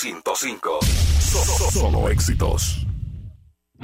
105. 0.00 0.78
Solo, 1.18 1.70
solo 1.70 2.08
éxitos. 2.08 2.86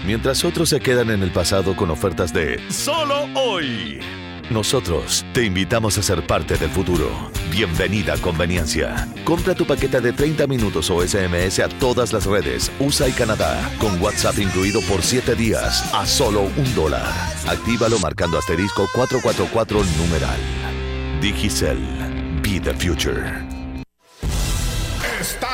Mientras 0.07 0.47
otros 0.47 0.71
se 0.71 0.81
quedan 0.81 1.11
en 1.11 1.23
el 1.23 1.31
pasado 1.31 1.77
con 1.77 1.91
ofertas 1.91 2.33
de 2.33 2.59
solo 2.71 3.29
hoy. 3.35 4.01
Nosotros 4.49 5.27
te 5.35 5.45
invitamos 5.45 5.99
a 5.99 6.03
ser 6.03 6.27
parte 6.27 6.57
del 6.57 6.71
futuro. 6.71 7.11
Bienvenida 7.51 8.15
a 8.15 8.17
Conveniencia. 8.17 9.07
Compra 9.25 9.55
tu 9.55 9.67
paquete 9.67 10.01
de 10.01 10.15
30 10.15 10.47
minutos 10.47 10.89
o 10.89 11.07
SMS 11.07 11.59
a 11.61 11.69
todas 11.69 12.15
las 12.15 12.25
redes 12.25 12.73
USA 12.79 13.07
y 13.11 13.13
Canadá, 13.13 13.71
con 13.79 14.01
WhatsApp 14.01 14.39
incluido 14.39 14.81
por 14.89 15.03
7 15.03 15.35
días, 15.35 15.93
a 15.93 16.07
solo 16.07 16.45
un 16.57 16.75
dólar. 16.75 17.13
Actívalo 17.47 17.99
marcando 17.99 18.39
asterisco 18.39 18.89
444 18.95 19.85
numeral. 19.99 20.39
Digicel. 21.21 21.77
Be 22.43 22.59
the 22.59 22.73
future. 22.73 23.56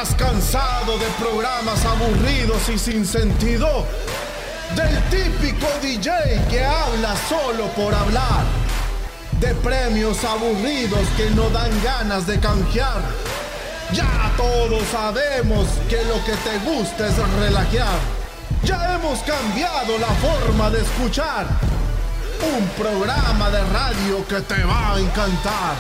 ¿Estás 0.03 0.17
cansado 0.17 0.99
de 0.99 1.07
programas 1.17 1.85
aburridos 1.85 2.69
y 2.69 2.77
sin 2.77 3.07
sentido? 3.07 3.87
Del 4.75 5.01
típico 5.11 5.69
DJ 5.81 6.43
que 6.51 6.65
habla 6.65 7.15
solo 7.29 7.67
por 7.77 7.95
hablar. 7.95 8.43
De 9.39 9.55
premios 9.55 10.25
aburridos 10.25 11.07
que 11.17 11.31
no 11.31 11.49
dan 11.51 11.71
ganas 11.85 12.27
de 12.27 12.41
canjear. 12.41 13.01
Ya 13.93 14.33
todos 14.37 14.83
sabemos 14.91 15.69
que 15.89 16.03
lo 16.03 16.17
que 16.25 16.33
te 16.33 16.59
gusta 16.69 17.07
es 17.07 17.17
relajar. 17.39 18.01
Ya 18.65 18.97
hemos 18.97 19.21
cambiado 19.21 19.99
la 19.99 20.11
forma 20.15 20.69
de 20.71 20.81
escuchar. 20.81 21.47
Un 22.59 22.67
programa 22.71 23.51
de 23.51 23.63
radio 23.67 24.27
que 24.27 24.41
te 24.41 24.65
va 24.65 24.95
a 24.95 24.99
encantar. 24.99 25.77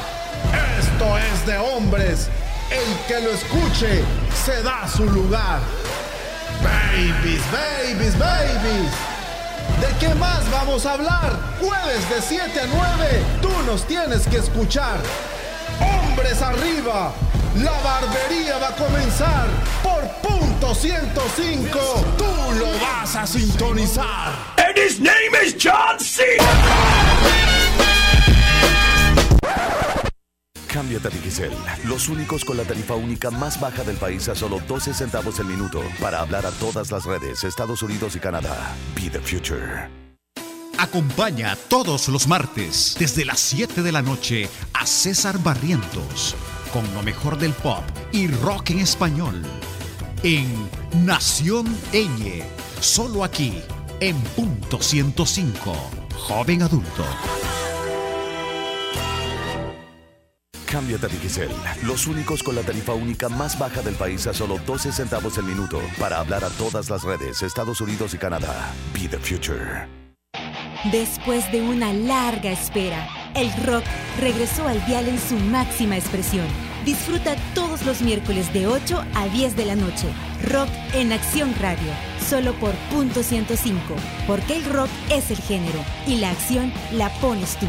Esto 0.78 1.18
es 1.18 1.44
de 1.44 1.58
hombres. 1.58 2.28
El 2.72 3.06
que 3.06 3.20
lo 3.20 3.30
escuche 3.32 4.02
se 4.44 4.62
da 4.62 4.88
su 4.88 5.04
lugar. 5.04 5.60
Babies, 6.62 7.42
babies, 7.52 8.18
babies. 8.18 8.92
¿De 9.80 9.88
qué 10.00 10.14
más 10.14 10.50
vamos 10.50 10.86
a 10.86 10.94
hablar? 10.94 11.38
Jueves 11.60 12.08
de 12.08 12.22
7 12.22 12.60
a 12.60 12.66
9, 12.66 13.22
tú 13.42 13.50
nos 13.66 13.86
tienes 13.86 14.26
que 14.26 14.38
escuchar. 14.38 15.00
Hombres 15.80 16.40
arriba, 16.40 17.12
la 17.56 17.72
barbería 17.82 18.58
va 18.58 18.68
a 18.68 18.76
comenzar. 18.76 19.48
Por 19.82 20.02
punto 20.22 20.74
105, 20.74 21.78
tú 22.16 22.54
lo 22.58 22.72
vas 22.80 23.16
a 23.16 23.26
sintonizar. 23.26 24.32
And 24.56 24.76
his 24.78 24.98
name 24.98 25.34
is 25.42 25.54
John 25.54 25.98
C. 25.98 26.38
Cámbiate 30.72 31.08
a 31.08 31.10
Digicel, 31.10 31.52
los 31.84 32.08
únicos 32.08 32.44
con 32.44 32.56
la 32.56 32.64
tarifa 32.64 32.94
única 32.94 33.30
más 33.30 33.60
baja 33.60 33.84
del 33.84 33.96
país 33.96 34.28
a 34.28 34.34
solo 34.34 34.60
12 34.66 34.94
centavos 34.94 35.38
el 35.38 35.46
minuto 35.46 35.82
para 36.00 36.20
hablar 36.20 36.46
a 36.46 36.50
todas 36.52 36.90
las 36.90 37.04
redes, 37.04 37.44
Estados 37.44 37.82
Unidos 37.82 38.16
y 38.16 38.20
Canadá. 38.20 38.74
Be 38.94 39.10
the 39.10 39.20
future. 39.20 39.90
Acompaña 40.78 41.56
todos 41.68 42.08
los 42.08 42.26
martes 42.26 42.96
desde 42.98 43.24
las 43.24 43.38
7 43.40 43.82
de 43.82 43.92
la 43.92 44.02
noche 44.02 44.48
a 44.72 44.86
César 44.86 45.38
Barrientos 45.38 46.34
con 46.72 46.82
lo 46.94 47.02
mejor 47.02 47.38
del 47.38 47.52
pop 47.52 47.84
y 48.10 48.28
rock 48.28 48.70
en 48.70 48.78
español 48.78 49.42
en 50.22 50.46
Nación 51.04 51.66
Eñe, 51.92 52.44
solo 52.80 53.24
aquí 53.24 53.60
en 54.00 54.16
punto 54.36 54.80
105, 54.80 55.74
joven 56.16 56.62
adulto. 56.62 57.04
Cámbiate 60.72 61.04
a 61.04 61.08
Digicel, 61.10 61.50
los 61.82 62.06
únicos 62.06 62.42
con 62.42 62.54
la 62.54 62.62
tarifa 62.62 62.94
única 62.94 63.28
más 63.28 63.58
baja 63.58 63.82
del 63.82 63.94
país 63.94 64.26
a 64.26 64.32
solo 64.32 64.58
12 64.64 64.90
centavos 64.90 65.36
el 65.36 65.44
minuto 65.44 65.78
para 66.00 66.18
hablar 66.18 66.44
a 66.44 66.48
todas 66.48 66.88
las 66.88 67.02
redes, 67.02 67.42
Estados 67.42 67.82
Unidos 67.82 68.14
y 68.14 68.16
Canadá. 68.16 68.72
Be 68.94 69.06
the 69.06 69.18
future. 69.18 69.86
Después 70.90 71.52
de 71.52 71.60
una 71.60 71.92
larga 71.92 72.50
espera, 72.52 73.06
el 73.34 73.52
rock 73.66 73.84
regresó 74.18 74.66
al 74.66 74.82
dial 74.86 75.08
en 75.08 75.20
su 75.20 75.34
máxima 75.36 75.98
expresión. 75.98 76.46
Disfruta 76.86 77.36
todos 77.54 77.84
los 77.84 78.00
miércoles 78.00 78.50
de 78.54 78.66
8 78.66 79.04
a 79.14 79.28
10 79.28 79.54
de 79.54 79.66
la 79.66 79.76
noche. 79.76 80.06
Rock 80.48 80.70
en 80.94 81.12
Acción 81.12 81.54
Radio, 81.60 81.92
solo 82.30 82.54
por 82.54 82.72
punto 82.90 83.22
105, 83.22 83.78
porque 84.26 84.56
el 84.56 84.64
rock 84.64 84.88
es 85.10 85.30
el 85.30 85.36
género 85.36 85.84
y 86.06 86.16
la 86.16 86.30
acción 86.30 86.72
la 86.92 87.10
pones 87.20 87.58
tú. 87.58 87.66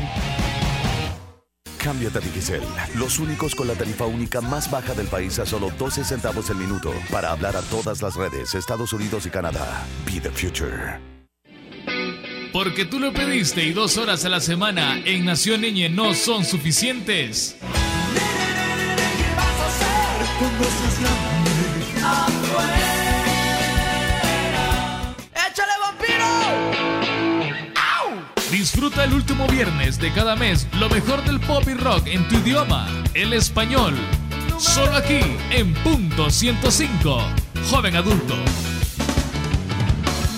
Cámbiate 1.83 2.19
a 2.19 2.21
Digicel, 2.21 2.61
los 2.95 3.19
únicos 3.19 3.53
con 3.55 3.67
la 3.67 3.73
tarifa 3.73 4.05
única 4.05 4.39
más 4.39 4.71
baja 4.71 4.94
del 4.94 5.07
país 5.07 5.38
a 5.39 5.45
solo 5.45 5.69
12 5.77 6.05
centavos 6.05 6.49
el 6.49 6.55
minuto 6.55 6.94
para 7.11 7.31
hablar 7.31 7.57
a 7.57 7.61
todas 7.63 8.01
las 8.01 8.16
redes, 8.16 8.55
Estados 8.55 8.94
Unidos 8.94 9.25
y 9.25 9.29
Canadá. 9.29 9.85
Be 10.05 10.21
the 10.21 10.29
future. 10.29 10.97
Porque 12.53 12.85
tú 12.85 12.99
lo 12.99 13.11
pediste 13.11 13.66
y 13.66 13.73
dos 13.73 13.97
horas 13.97 14.23
a 14.23 14.29
la 14.29 14.39
semana 14.39 15.01
en 15.03 15.25
Nación 15.25 15.61
Niñe 15.61 15.89
no 15.89 16.13
son 16.13 16.45
suficientes. 16.45 17.57
Disfruta 28.63 29.03
el 29.03 29.12
último 29.12 29.46
viernes 29.47 30.00
de 30.00 30.09
cada 30.13 30.38
mes 30.38 30.69
lo 30.79 30.88
mejor 30.88 31.22
del 31.25 31.41
pop 31.41 31.66
y 31.68 31.74
rock 31.74 32.07
en 32.07 32.25
tu 32.29 32.35
idioma, 32.35 32.88
el 33.13 33.34
español. 33.34 33.94
Solo 34.57 34.96
aquí 34.96 35.19
en 35.51 35.74
punto 35.74 36.29
105, 36.29 37.22
joven 37.69 37.97
adulto. 37.97 38.38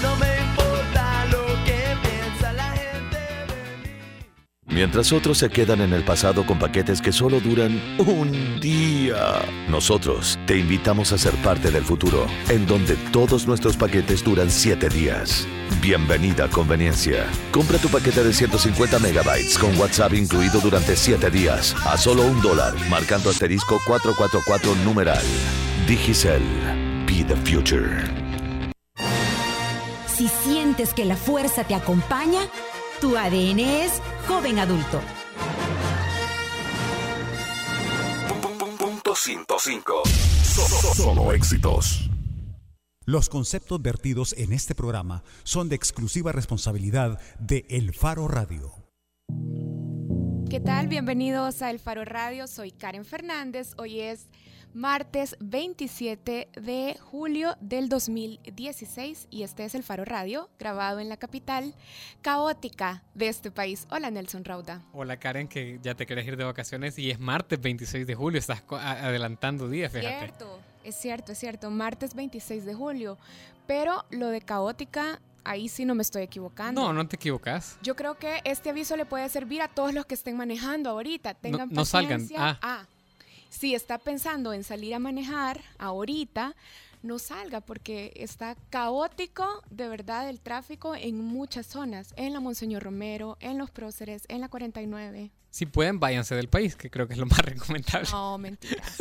No 0.02 0.16
me 0.16 0.40
importa 0.40 1.25
lo 1.30 1.46
que 1.66 1.84
piensa 2.02 2.52
la 2.53 2.72
gente 2.72 3.16
de 3.16 3.84
mí. 3.84 4.74
Mientras 4.74 5.12
otros 5.12 5.38
se 5.38 5.52
quedan 5.52 5.81
en 5.81 5.94
el 5.94 6.03
pasado 6.03 6.47
con 6.47 6.57
paquetes 6.57 7.03
que 7.03 7.12
solo 7.12 7.40
duran 7.40 7.80
un 8.00 8.59
día, 8.59 9.46
nosotros 9.69 10.40
te 10.47 10.57
invitamos 10.57 11.12
a 11.12 11.19
ser 11.19 11.36
parte 11.44 11.69
del 11.69 11.84
futuro, 11.84 12.25
en 12.50 12.66
donde 12.66 12.96
todos 13.12 13.46
nuestros 13.46 13.78
paquetes 13.78 14.24
duran 14.24 14.50
7 14.50 14.90
días. 14.90 15.47
Bienvenida 15.81 16.46
a 16.46 16.50
Conveniencia. 16.50 17.25
Compra 17.52 17.78
tu 17.78 17.90
paquete 17.90 18.24
de 18.24 18.34
150 18.34 19.00
megabytes 19.00 19.58
con 19.58 19.78
WhatsApp 19.78 20.13
incluido 20.13 20.59
durante 20.59 20.96
7 20.96 21.30
días 21.30 21.75
a 21.86 21.97
solo 21.97 22.24
un 22.24 22.41
dólar, 22.41 22.74
marcando 22.90 23.30
asterisco 23.30 23.80
444 23.86 24.75
numeral. 24.84 25.24
Digicel. 25.88 26.41
Be 27.06 27.24
the 27.24 27.36
future. 27.36 28.03
Si 30.08 30.28
sientes 30.28 30.94
que 30.94 31.06
la 31.06 31.18
fuerza 31.18 31.66
te 31.66 31.75
acompaña, 31.75 32.42
tu 33.02 33.18
ADN 33.18 33.59
es 33.59 34.02
joven 34.28 34.59
adulto. 34.59 35.02
Punto 38.78 39.16
105. 39.16 40.03
Solo, 40.44 40.94
solo 40.94 41.34
éxitos. 41.34 42.09
Los 43.08 43.30
conceptos 43.30 43.80
vertidos 43.84 44.34
en 44.36 44.52
este 44.52 44.74
programa 44.74 45.24
son 45.44 45.70
de 45.70 45.76
exclusiva 45.76 46.32
responsabilidad 46.32 47.20
de 47.38 47.68
El 47.70 47.94
Faro 47.94 48.28
Radio. 48.28 48.74
¿Qué 50.50 50.60
tal? 50.60 50.88
Bienvenidos 50.88 51.62
a 51.62 51.70
El 51.70 51.78
Faro 51.78 52.04
Radio. 52.04 52.48
Soy 52.48 52.72
Karen 52.72 53.06
Fernández. 53.06 53.74
Hoy 53.78 54.00
es 54.00 54.28
martes 54.74 55.38
27 55.40 56.50
de 56.60 56.98
julio 57.00 57.56
del 57.62 57.90
2016 57.90 59.28
y 59.30 59.44
este 59.44 59.66
es 59.66 59.76
El 59.76 59.84
Faro 59.84 60.04
Radio, 60.04 60.50
grabado 60.58 61.00
en 61.00 61.08
la 61.08 61.18
capital 61.18 61.76
caótica 62.24 63.04
de 63.14 63.28
este 63.28 63.52
país. 63.52 63.86
Hola 63.92 64.10
Nelson 64.10 64.44
Rauda. 64.44 64.82
Hola 64.94 65.18
Karen, 65.18 65.48
que 65.48 65.80
ya 65.84 65.94
te 65.94 66.08
querés 66.08 66.26
ir 66.26 66.38
de 66.38 66.44
vacaciones 66.44 66.98
y 66.98 67.12
es 67.12 67.20
martes 67.20 67.62
26 67.62 68.08
de 68.08 68.16
julio, 68.16 68.40
estás 68.40 68.64
adelantando 68.68 69.70
días, 69.70 69.92
fíjate. 69.92 70.18
Cierto, 70.18 70.60
es 70.86 70.96
cierto, 70.96 71.32
es 71.32 71.40
cierto. 71.40 71.70
Martes 71.72 72.14
26 72.14 72.66
de 72.66 72.74
julio. 72.74 73.18
Pero 73.68 74.06
lo 74.12 74.30
de 74.30 74.42
caótica, 74.42 75.20
ahí 75.44 75.70
sí 75.70 75.86
no 75.86 75.96
me 75.96 76.04
estoy 76.04 76.24
equivocando. 76.24 76.82
No, 76.82 76.94
no 76.94 77.08
te 77.08 77.16
equivocas. 77.16 77.78
Yo 77.82 77.96
creo 77.96 78.18
que 78.18 78.42
este 78.44 78.70
aviso 78.70 78.96
le 78.96 79.06
puede 79.06 79.28
servir 79.30 79.62
a 79.62 79.68
todos 79.68 79.94
los 79.94 80.06
que 80.06 80.14
estén 80.14 80.38
manejando 80.38 80.90
ahorita. 80.90 81.34
Tengan 81.34 81.70
no 81.72 81.86
salgan. 81.86 82.22
paciencia. 82.22 82.60
Ah. 82.62 82.86
si 83.50 83.74
está 83.74 83.98
pensando 83.98 84.54
en 84.54 84.64
salir 84.64 84.94
a 84.94 85.00
manejar 85.00 85.62
ahorita, 85.78 86.56
no 87.02 87.20
salga 87.20 87.62
porque 87.62 88.12
está 88.16 88.56
caótico 88.70 89.64
de 89.70 89.88
verdad 89.88 90.28
el 90.28 90.42
tráfico 90.42 90.96
en 90.96 91.24
muchas 91.24 91.68
zonas. 91.68 92.14
En 92.18 92.34
la 92.34 92.40
Monseñor 92.40 92.84
Romero, 92.84 93.38
en 93.40 93.58
los 93.58 93.72
próceres, 93.72 94.26
en 94.28 94.42
la 94.42 94.50
49. 94.50 95.32
Si 95.52 95.66
pueden, 95.66 96.00
váyanse 96.02 96.36
del 96.36 96.50
país, 96.50 96.76
que 96.76 96.90
creo 96.90 97.08
que 97.08 97.14
es 97.14 97.20
lo 97.20 97.28
más 97.28 97.40
recomendable. 97.46 98.10
No, 98.12 98.38
mentiras. 98.38 98.98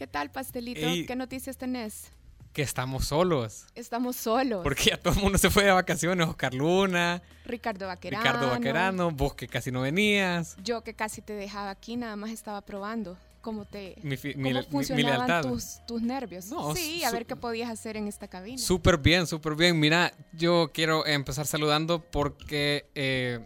¿Qué 0.00 0.06
tal, 0.06 0.30
pastelito? 0.30 0.80
Ey. 0.80 1.04
¿Qué 1.04 1.14
noticias 1.14 1.58
tenés? 1.58 2.10
Que 2.54 2.62
estamos 2.62 3.04
solos. 3.04 3.66
Estamos 3.74 4.16
solos. 4.16 4.62
Porque 4.62 4.84
ya 4.84 4.96
todo 4.96 5.12
el 5.12 5.20
mundo 5.20 5.36
se 5.36 5.50
fue 5.50 5.64
de 5.64 5.72
vacaciones. 5.72 6.26
Oscar 6.26 6.54
Luna, 6.54 7.20
Ricardo 7.44 7.86
Vaquerano. 7.86 8.24
Ricardo 8.24 8.48
Vaquerano, 8.48 9.10
vos 9.10 9.34
que 9.34 9.46
casi 9.46 9.70
no 9.70 9.82
venías. 9.82 10.56
Yo 10.64 10.80
que 10.82 10.94
casi 10.94 11.20
te 11.20 11.34
dejaba 11.34 11.68
aquí, 11.68 11.96
nada 11.98 12.16
más 12.16 12.30
estaba 12.30 12.62
probando. 12.62 13.18
cómo 13.42 13.66
te 13.66 13.96
Mi, 14.02 14.16
cómo 14.16 14.32
mi- 14.36 14.52
mi- 14.52 14.54
mi 14.54 14.62
funcionaban 14.64 15.26
lealtad. 15.28 15.42
tus, 15.50 15.80
tus 15.86 16.00
nervios. 16.00 16.46
No, 16.46 16.74
sí, 16.74 17.04
a 17.04 17.10
ver 17.10 17.26
qué 17.26 17.36
podías 17.36 17.68
hacer 17.68 17.98
en 17.98 18.08
esta 18.08 18.26
cabina. 18.26 18.56
Súper 18.56 18.96
bien, 18.96 19.26
súper 19.26 19.54
bien. 19.54 19.78
Mira, 19.78 20.14
yo 20.32 20.70
quiero 20.72 21.04
empezar 21.06 21.46
saludando 21.46 22.00
porque 22.00 22.86
eh, 22.94 23.38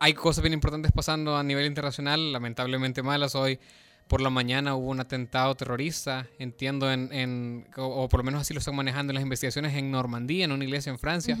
hay 0.00 0.14
cosas 0.14 0.42
bien 0.42 0.52
importantes 0.52 0.90
pasando 0.90 1.36
a 1.36 1.44
nivel 1.44 1.64
internacional, 1.66 2.32
lamentablemente 2.32 3.04
malas. 3.04 3.36
Hoy 3.36 3.60
por 4.08 4.20
la 4.20 4.30
mañana 4.30 4.74
hubo 4.74 4.90
un 4.90 5.00
atentado 5.00 5.54
terrorista, 5.54 6.26
entiendo, 6.38 6.92
en, 6.92 7.12
en- 7.12 7.66
o, 7.76 7.84
o 8.04 8.08
por 8.08 8.20
lo 8.20 8.24
menos 8.24 8.42
así 8.42 8.52
lo 8.54 8.58
están 8.58 8.76
manejando 8.76 9.10
en 9.10 9.14
las 9.14 9.22
investigaciones 9.22 9.74
en 9.74 9.90
Normandía, 9.90 10.44
en 10.44 10.52
una 10.52 10.64
iglesia 10.64 10.90
en 10.90 10.98
Francia. 10.98 11.38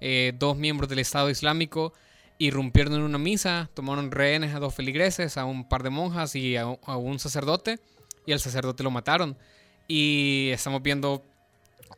Eh, 0.00 0.32
dos 0.38 0.56
miembros 0.56 0.88
del 0.88 0.98
Estado 0.98 1.30
Islámico 1.30 1.92
irrumpieron 2.38 2.94
en 2.94 3.02
una 3.02 3.18
misa, 3.18 3.68
tomaron 3.74 4.10
rehenes 4.10 4.54
a 4.54 4.58
dos 4.58 4.74
feligreses, 4.74 5.36
a 5.36 5.44
un 5.44 5.68
par 5.68 5.82
de 5.82 5.90
monjas 5.90 6.34
y 6.34 6.56
a, 6.56 6.62
a 6.62 6.96
un 6.96 7.18
sacerdote, 7.18 7.78
y 8.26 8.32
al 8.32 8.40
sacerdote 8.40 8.82
lo 8.82 8.90
mataron. 8.90 9.36
Y 9.88 10.50
estamos 10.52 10.82
viendo 10.82 11.24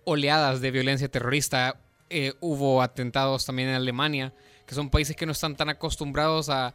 oleadas 0.05 0.61
de 0.61 0.71
violencia 0.71 1.09
terrorista. 1.09 1.79
Eh, 2.11 2.35
hubo 2.41 2.83
atentados 2.83 3.45
también 3.47 3.69
en 3.71 3.75
Alemania, 3.77 4.33
que 4.67 4.75
son 4.75 4.91
países 4.91 5.15
que 5.17 5.27
no 5.27 5.33
están 5.33 5.57
tan 5.57 5.69
acostumbrados 5.69 6.49
a, 6.49 6.75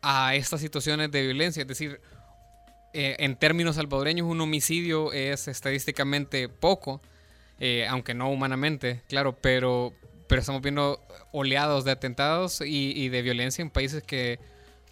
a 0.00 0.34
estas 0.34 0.60
situaciones 0.60 1.10
de 1.10 1.22
violencia. 1.22 1.62
Es 1.62 1.68
decir, 1.68 2.00
eh, 2.92 3.16
en 3.18 3.36
términos 3.36 3.76
salvadoreños, 3.76 4.26
un 4.26 4.40
homicidio 4.40 5.12
es 5.12 5.48
estadísticamente 5.48 6.48
poco, 6.48 7.00
eh, 7.60 7.86
aunque 7.88 8.14
no 8.14 8.30
humanamente, 8.30 9.02
claro, 9.08 9.36
pero, 9.40 9.92
pero 10.26 10.40
estamos 10.40 10.62
viendo 10.62 11.00
oleados 11.32 11.84
de 11.84 11.90
atentados 11.90 12.60
y, 12.60 13.08
de 13.08 13.22
violencia 13.22 13.62
en 13.62 13.70
países 13.70 14.02
que 14.02 14.38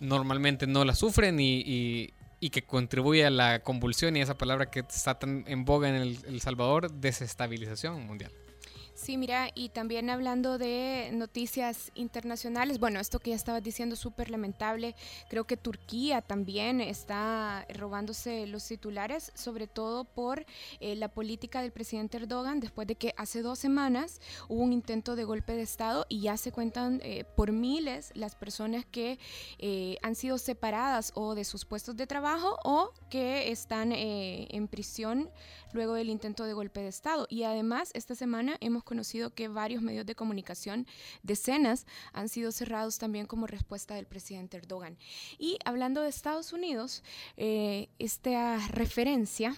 normalmente 0.01 0.67
no 0.67 0.85
la 0.85 0.95
sufren 0.95 1.39
y, 1.41 2.13
que 2.53 2.63
contribuye 2.63 3.27
a 3.27 3.31
la 3.31 3.59
convulsión 3.59 4.17
y 4.17 4.21
esa 4.21 4.39
palabra 4.39 4.67
que 4.71 4.81
está 4.81 5.19
tan 5.19 5.45
en 5.49 5.65
boga 5.65 5.89
en 5.89 5.97
El 5.97 6.41
Salvador, 6.41 6.93
desestabilización 6.93 8.07
mundial. 8.07 8.31
Sí, 8.97 9.19
mira, 9.19 9.51
y 9.55 9.69
también 9.69 10.09
hablando 10.09 10.57
de 10.57 11.11
noticias 11.13 11.93
internacionales, 11.95 12.81
bueno, 12.81 12.99
esto 12.99 13.19
que 13.19 13.29
ya 13.29 13.37
estabas 13.37 13.63
diciendo 13.63 13.95
súper 13.95 14.31
lamentable, 14.31 14.95
creo 15.29 15.45
que 15.45 15.59
Turquía 15.59 16.23
también 16.23 16.81
está 16.81 17.67
robándose 17.75 18.47
los 18.47 18.67
titulares, 18.67 19.33
sobre 19.35 19.67
todo 19.67 20.05
por 20.05 20.47
eh, 20.81 20.97
la 20.97 21.09
política 21.09 21.61
del 21.61 21.73
presidente 21.73 22.17
Erdogan, 22.17 22.59
después 22.59 22.89
de 22.89 22.95
que 22.95 23.13
hace 23.19 23.43
dos 23.43 23.59
semanas 23.59 24.19
hubo 24.49 24.63
un 24.63 24.73
intento 24.73 25.15
de 25.15 25.25
golpe 25.25 25.53
de 25.53 25.63
Estado 25.63 26.07
y 26.09 26.23
ya 26.23 26.39
se 26.39 26.51
cuentan 26.51 27.03
eh, 27.05 27.25
por 27.37 27.53
miles 27.53 28.13
las 28.15 28.35
personas 28.35 28.87
que 28.87 29.19
eh, 29.59 29.99
han 30.01 30.15
sido 30.15 30.39
separadas 30.39 31.13
o 31.15 31.35
de 31.35 31.45
sus 31.45 31.67
puestos 31.67 31.99
de 31.99 32.07
trabajo 32.07 32.59
o 32.65 32.93
que 33.11 33.51
están 33.51 33.93
en 33.93 34.69
prisión 34.69 35.29
luego 35.73 35.95
del 35.95 36.09
intento 36.09 36.45
de 36.45 36.55
golpe 36.55 36.81
de 36.81 36.89
Estado. 36.89 37.27
Y 37.29 37.43
además, 37.43 37.91
esta 37.95 38.15
semana 38.15 38.57
hemos 38.61 38.83
conocido 38.87 39.35
que 39.35 39.49
varios 39.49 39.83
medios 39.83 40.07
de 40.07 40.15
comunicación, 40.15 40.87
decenas, 41.23 41.87
han 42.15 42.31
sido 42.31 42.53
cerrados 42.53 42.97
también 42.97 43.27
como 43.27 43.47
respuesta 43.47 43.95
del 43.97 44.07
presidente 44.07 44.57
Erdogan. 44.57 44.97
Y 45.39 45.59
hablando 45.67 46.01
de 46.01 46.09
Estados 46.09 46.55
Unidos, 46.55 47.03
eh, 47.37 47.91
esta 47.99 48.57
referencia 48.69 49.55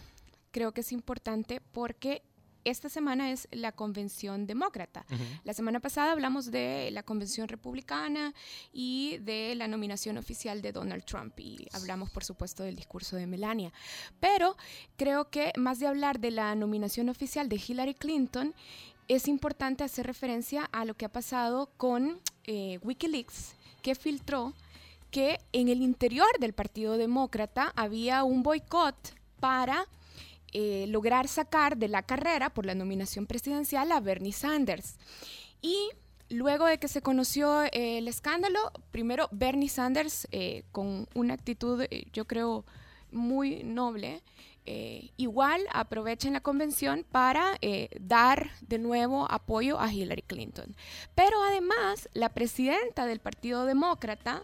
creo 0.51 0.73
que 0.73 0.81
es 0.81 0.91
importante 0.91 1.61
porque 1.61 2.23
esta 2.69 2.89
semana 2.89 3.31
es 3.31 3.49
la 3.51 3.73
convención 3.73 4.47
demócrata. 4.47 5.05
La 5.45 5.53
semana 5.53 5.81
pasada 5.81 6.13
hablamos 6.13 6.51
de 6.51 6.91
la 6.93 7.03
convención 7.03 7.49
republicana 7.49 8.35
y 8.73 9.19
de 9.19 9.55
la 9.55 9.69
nominación 9.69 10.19
oficial 10.19 10.63
de 10.63 10.73
Donald 10.73 11.05
Trump 11.05 11.39
y 11.39 11.67
hablamos 11.73 12.11
por 12.11 12.25
supuesto 12.25 12.63
del 12.63 12.77
discurso 12.77 13.17
de 13.17 13.27
Melania. 13.27 13.73
Pero 14.21 14.57
creo 14.97 15.31
que 15.31 15.53
más 15.57 15.79
de 15.79 15.87
hablar 15.87 16.21
de 16.21 16.31
la 16.31 16.55
nominación 16.55 17.09
oficial 17.09 17.49
de 17.49 17.61
Hillary 17.67 17.95
Clinton, 17.95 18.55
es 19.09 19.27
importante 19.27 19.85
hacer 19.85 20.07
referencia 20.07 20.69
a 20.71 20.85
lo 20.85 20.95
que 20.95 21.07
ha 21.07 21.13
pasado 21.13 21.71
con 21.79 22.21
eh, 22.45 22.79
Wikileaks, 22.83 23.55
que 23.83 23.95
filtró 23.95 24.53
que 25.11 25.41
en 25.53 25.69
el 25.69 25.81
interior 25.81 26.29
del 26.39 26.53
Partido 26.53 26.99
Demócrata 26.99 27.73
había 27.75 28.23
un 28.25 28.43
boicot 28.43 28.95
para 29.41 29.87
eh, 30.53 30.87
lograr 30.89 31.29
sacar 31.29 31.77
de 31.77 31.89
la 31.89 32.03
carrera 32.03 32.51
por 32.51 32.67
la 32.67 32.75
nominación 32.75 33.27
presidencial 33.27 33.93
a 33.93 34.01
Bernie 34.01 34.33
Sanders. 34.33 34.97
Y 35.61 35.91
luego 36.29 36.67
de 36.67 36.79
que 36.79 36.89
se 36.89 37.03
conoció 37.03 37.63
eh, 37.65 37.99
el 37.99 38.09
escándalo, 38.09 38.73
primero 38.91 39.29
Bernie 39.31 39.69
Sanders, 39.69 40.27
eh, 40.31 40.65
con 40.73 41.07
una 41.15 41.35
actitud, 41.35 41.85
yo 42.13 42.27
creo, 42.27 42.65
muy 43.11 43.63
noble, 43.65 44.23
igual 45.17 45.63
aprovecha 45.73 46.29
en 46.29 46.35
la 46.35 46.43
convención 46.43 47.07
para 47.11 47.59
dar 48.01 48.51
de 48.61 48.77
nuevo 48.77 49.27
apoyo 49.31 49.81
a 49.81 49.91
Hillary 49.91 50.21
Clinton. 50.21 50.77
Pero 51.15 51.43
además, 51.43 52.11
la 52.13 52.29
presidenta 52.35 53.07
del 53.07 53.19
Partido 53.19 53.65
Demócrata, 53.65 54.43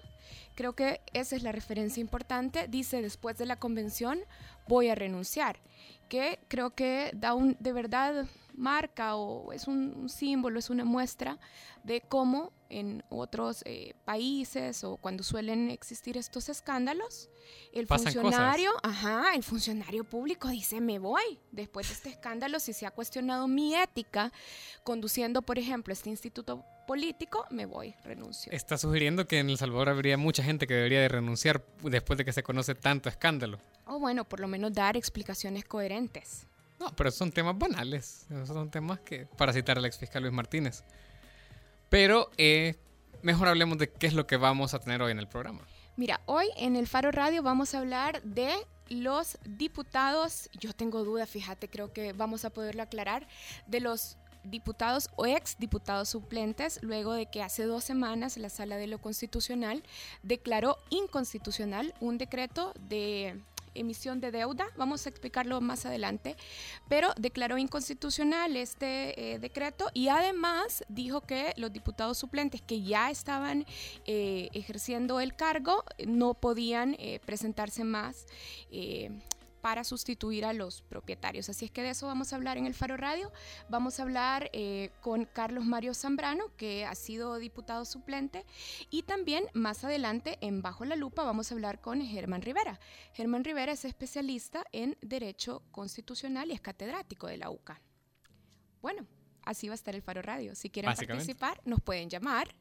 creo 0.55 0.73
que 0.73 1.03
esa 1.13 1.37
es 1.37 1.43
la 1.43 1.53
referencia 1.53 2.01
importante, 2.01 2.69
dice 2.69 3.03
después 3.03 3.37
de 3.37 3.45
la 3.47 3.57
convención 3.57 4.21
voy 4.67 4.89
a 4.89 4.95
renunciar, 4.95 5.59
que 6.05 6.39
creo 6.49 6.71
que 6.71 7.11
da 7.15 7.35
un, 7.35 7.57
de 7.61 7.73
verdad 7.73 8.27
marca 8.55 9.17
o 9.17 9.53
es 9.53 9.67
un, 9.67 9.95
un 9.97 10.09
símbolo, 10.09 10.59
es 10.59 10.71
una 10.71 10.85
muestra 10.85 11.39
de 11.83 12.01
cómo 12.01 12.53
en 12.71 13.05
otros 13.09 13.63
eh, 13.67 13.95
países 14.05 14.83
o 14.85 14.97
cuando 14.97 15.23
suelen 15.23 15.71
existir 15.71 16.17
estos 16.17 16.49
escándalos, 16.49 17.29
el 17.73 17.87
Pasan 17.87 18.13
funcionario, 18.13 18.73
ajá, 18.83 19.35
el 19.35 19.43
funcionario 19.43 20.05
público 20.05 20.49
dice 20.49 20.81
me 20.81 20.99
voy 20.99 21.39
después 21.53 21.89
de 21.89 21.95
este 21.95 22.09
escándalo 22.11 22.59
si 22.59 22.73
se 22.73 22.87
ha 22.87 22.91
cuestionado 22.91 23.47
mi 23.47 23.75
ética 23.75 24.33
conduciendo, 24.83 25.43
por 25.43 25.59
ejemplo, 25.59 25.93
este 25.93 26.11
instituto 26.11 26.65
político, 26.87 27.47
me 27.51 27.67
voy, 27.67 27.95
renuncio. 28.03 28.53
Está 28.53 28.77
sugiriendo 28.77 29.27
que 29.27 29.39
en 29.39 29.51
El 29.51 29.57
Salvador 29.59 29.89
habría 29.89 30.17
mucha 30.17 30.43
gente 30.43 30.67
que 30.67 30.75
debería 30.75 31.01
de 31.01 31.09
renunciar 31.09 31.65
después 31.83 32.19
de 32.19 32.25
que 32.25 32.33
se 32.33 32.43
conoce 32.43 32.75
tanto 32.75 33.09
escándalo. 33.09 33.59
O 33.87 33.99
bueno, 33.99 34.25
por 34.25 34.41
lo 34.41 34.49
menos 34.49 34.73
dar 34.73 34.97
explicaciones 34.97 35.65
coherentes. 35.65 36.47
No, 36.81 36.95
pero 36.97 37.11
son 37.11 37.31
temas 37.31 37.57
banales. 37.57 38.27
Esos 38.31 38.49
son 38.49 38.71
temas 38.71 39.01
que, 39.01 39.27
para 39.27 39.53
citar 39.53 39.79
al 39.79 39.85
ex 39.85 39.99
fiscal 39.99 40.23
Luis 40.23 40.35
Martínez. 40.35 40.83
Pero 41.89 42.31
eh, 42.37 42.77
mejor 43.23 43.49
hablemos 43.49 43.79
de 43.79 43.91
qué 43.91 44.07
es 44.07 44.15
lo 44.15 44.27
que 44.27 44.37
vamos 44.37 44.75
a 44.75 44.81
tener 44.81 45.03
hoy 45.03 45.13
en 45.13 45.19
el 45.19 45.29
programa. 45.29 45.67
Mira, 45.97 46.21
hoy 46.27 46.49
en 46.57 46.77
el 46.77 46.89
Faro 46.89 47.13
Radio 47.13 47.43
vamos 47.43 47.75
a 47.75 47.79
hablar 47.79 48.23
de 48.23 48.53
los 48.89 49.39
diputados, 49.45 50.51
yo 50.59 50.73
tengo 50.73 51.05
duda, 51.05 51.27
fíjate, 51.27 51.69
creo 51.69 51.93
que 51.93 52.13
vamos 52.13 52.45
a 52.45 52.51
poderlo 52.51 52.83
aclarar, 52.83 53.27
de 53.67 53.81
los 53.81 54.17
diputados 54.43 55.09
o 55.17 55.25
ex 55.25 55.57
diputados 55.59 56.11
suplentes, 56.11 56.81
luego 56.83 57.13
de 57.15 57.27
que 57.27 57.43
hace 57.43 57.65
dos 57.65 57.85
semanas 57.85 58.37
la 58.37 58.51
Sala 58.51 58.77
de 58.77 58.87
lo 58.87 58.99
Constitucional 58.99 59.83
declaró 60.23 60.79
inconstitucional 60.91 61.95
un 62.01 62.19
decreto 62.19 62.75
de 62.89 63.41
emisión 63.75 64.21
de 64.21 64.31
deuda, 64.31 64.67
vamos 64.77 65.07
a 65.07 65.09
explicarlo 65.09 65.61
más 65.61 65.87
adelante, 65.87 66.37
pero 66.89 67.13
declaró 67.17 67.59
inconstitucional 67.59 68.57
este 68.57 69.35
eh, 69.35 69.39
decreto 69.39 69.91
y 69.95 70.09
además 70.09 70.85
dijo 70.89 71.21
que 71.21 71.53
los 71.57 71.73
diputados 71.73 72.19
suplentes 72.19 72.63
que 72.63 72.83
ya 72.83 73.11
estaban 73.11 73.67
eh, 74.07 74.49
ejerciendo 74.53 75.21
el 75.21 75.35
cargo 75.35 75.85
no 76.07 76.35
podían 76.35 76.97
eh, 76.99 77.21
presentarse 77.25 77.85
más 77.85 78.27
eh, 78.71 79.11
para 79.65 79.83
sustituir 79.83 80.45
a 80.45 80.53
los 80.53 80.83
propietarios. 80.83 81.49
Así 81.49 81.65
es 81.65 81.71
que 81.71 81.81
de 81.81 81.89
eso 81.89 82.07
vamos 82.07 82.35
a 82.35 82.37
hablar 82.37 82.59
en 82.59 82.67
el 82.67 82.75
Faro 82.75 82.99
Radio. 82.99 83.33
Vamos 83.71 83.99
a 83.99 84.03
hablar 84.03 84.51
eh, 84.53 84.91
con 85.01 85.25
Carlos 85.25 85.65
Mario 85.65 85.95
Zambrano, 85.95 86.55
que 86.59 86.85
ha 86.85 86.95
sido 86.95 87.39
diputado 87.39 87.87
suplente, 87.87 88.45
y 88.91 89.05
también 89.05 89.47
más 89.55 89.83
adelante 89.83 90.37
en 90.43 90.61
Bajo 90.61 90.85
la 90.85 90.97
Lupa 90.97 91.25
vamos 91.25 91.51
a 91.51 91.55
hablar 91.55 91.81
con 91.81 92.03
Germán 92.03 92.43
Rivera. 92.43 92.79
Germán 93.15 93.43
Rivera 93.43 93.73
es 93.73 93.87
especialista 93.87 94.67
en 94.71 94.99
Derecho 95.01 95.63
Constitucional 95.71 96.51
y 96.51 96.53
es 96.53 96.61
catedrático 96.61 97.27
de 97.27 97.39
la 97.39 97.49
UCA. 97.49 97.81
Bueno, 98.83 99.07
así 99.45 99.69
va 99.69 99.73
a 99.73 99.77
estar 99.77 99.95
el 99.95 100.03
Faro 100.03 100.21
Radio. 100.21 100.55
Si 100.55 100.69
quieren 100.69 100.93
participar, 100.95 101.63
nos 101.65 101.81
pueden 101.81 102.11
llamar 102.11 102.55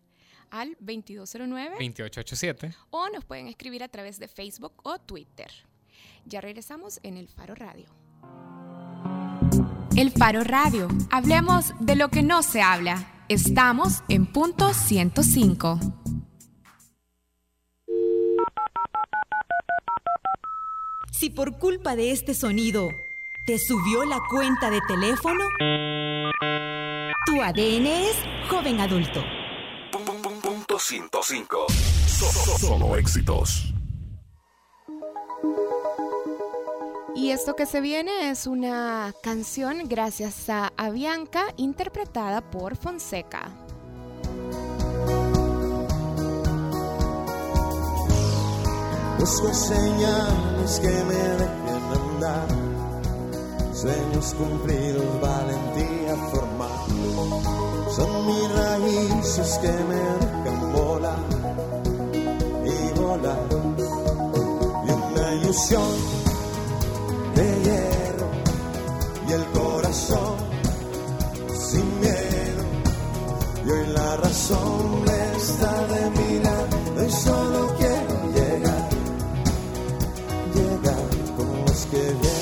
al 0.51 0.77
2209 0.79 1.71
2887. 1.71 2.73
o 2.91 3.09
nos 3.09 3.25
pueden 3.25 3.49
escribir 3.49 3.83
a 3.83 3.89
través 3.89 4.19
de 4.19 4.29
Facebook 4.29 4.75
o 4.83 4.99
Twitter. 4.99 5.51
Ya 6.25 6.41
regresamos 6.41 6.99
en 7.03 7.17
el 7.17 7.27
Faro 7.27 7.55
Radio. 7.55 7.85
El 9.95 10.11
Faro 10.11 10.43
Radio. 10.43 10.87
Hablemos 11.11 11.73
de 11.79 11.95
lo 11.95 12.09
que 12.09 12.21
no 12.23 12.41
se 12.43 12.61
habla. 12.61 13.07
Estamos 13.29 14.03
en 14.09 14.25
punto 14.25 14.73
105. 14.73 15.79
Si 21.11 21.29
por 21.29 21.57
culpa 21.57 21.95
de 21.95 22.11
este 22.11 22.33
sonido 22.33 22.89
te 23.45 23.57
subió 23.59 24.03
la 24.05 24.19
cuenta 24.29 24.69
de 24.69 24.81
teléfono, 24.87 25.43
tu 27.25 27.41
ADN 27.41 27.87
es 27.87 28.15
joven 28.49 28.79
adulto. 28.79 29.23
Punto 30.41 30.79
105. 30.79 31.65
So- 32.07 32.25
so- 32.31 32.57
Solo 32.57 32.95
éxitos. 32.97 33.73
Y 37.15 37.29
esto 37.29 37.55
que 37.55 37.67
se 37.67 37.79
viene 37.79 38.31
es 38.31 38.47
una 38.47 39.13
canción 39.21 39.83
gracias 39.87 40.49
a 40.49 40.73
Avianca 40.77 41.45
interpretada 41.57 42.41
por 42.41 42.75
Fonseca. 42.75 43.51
Busco 49.19 49.53
señales 49.53 50.79
que 50.79 50.87
me 50.87 51.13
dejen 51.13 51.83
andar, 52.01 52.47
sueños 53.73 54.33
cumplidos, 54.33 55.21
valentía 55.21 56.15
formal. 56.31 57.91
Son 57.95 58.25
mis 58.25 58.51
raíces 58.53 59.59
que 59.61 59.71
me 59.71 59.95
dejan 59.95 60.73
volar 60.73 61.19
y 62.65 62.99
volar. 62.99 63.47
Y 64.87 64.91
una 64.91 65.33
ilusión 65.35 66.22
el 69.33 69.45
corazón 69.47 70.35
sin 71.69 71.99
miedo. 71.99 72.63
Y 73.65 73.69
hoy 73.71 73.87
la 73.87 74.17
razón 74.17 75.05
está 75.35 75.87
de 75.87 76.09
mi 76.17 76.39
lado 76.39 77.05
y 77.05 77.11
solo 77.11 77.75
quiero 77.77 78.15
llegar, 78.37 78.89
llegar 80.53 81.07
con 81.37 81.65
los 81.65 81.85
que 81.87 82.01
vienen 82.21 82.32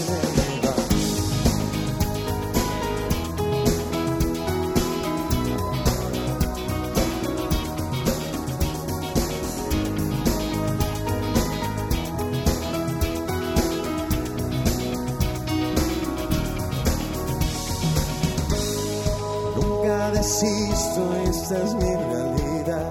es 21.57 21.73
mi 21.75 21.95
realidad. 21.95 22.89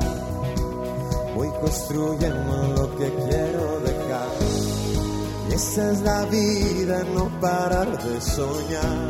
Voy 1.35 1.49
construyendo 1.61 2.75
lo 2.77 2.97
que 2.97 3.13
quiero 3.29 3.81
dejar. 3.81 4.29
Y 5.49 5.53
esta 5.55 5.93
es 5.93 6.01
la 6.03 6.25
vida, 6.27 7.05
no 7.15 7.29
parar 7.41 8.03
de 8.03 8.21
soñar 8.21 9.09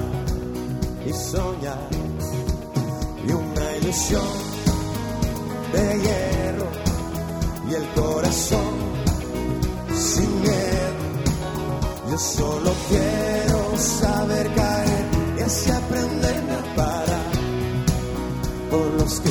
y 1.07 1.13
soñar. 1.13 1.89
Y 3.27 3.33
una 3.33 3.77
ilusión 3.77 4.23
de 5.73 6.01
hierro 6.01 6.67
y 7.69 7.75
el 7.75 7.87
corazón 7.95 8.75
sin 9.95 10.41
miedo. 10.41 11.01
Yo 12.11 12.19
solo 12.19 12.73
quiero 12.89 13.79
saber 13.79 14.55
caer 14.55 15.05
y 15.39 15.43
así 15.43 15.71
aprenderme 15.71 16.53
a 16.53 16.75
parar 16.77 17.31
por 18.71 18.87
los 19.01 19.21
que 19.21 19.30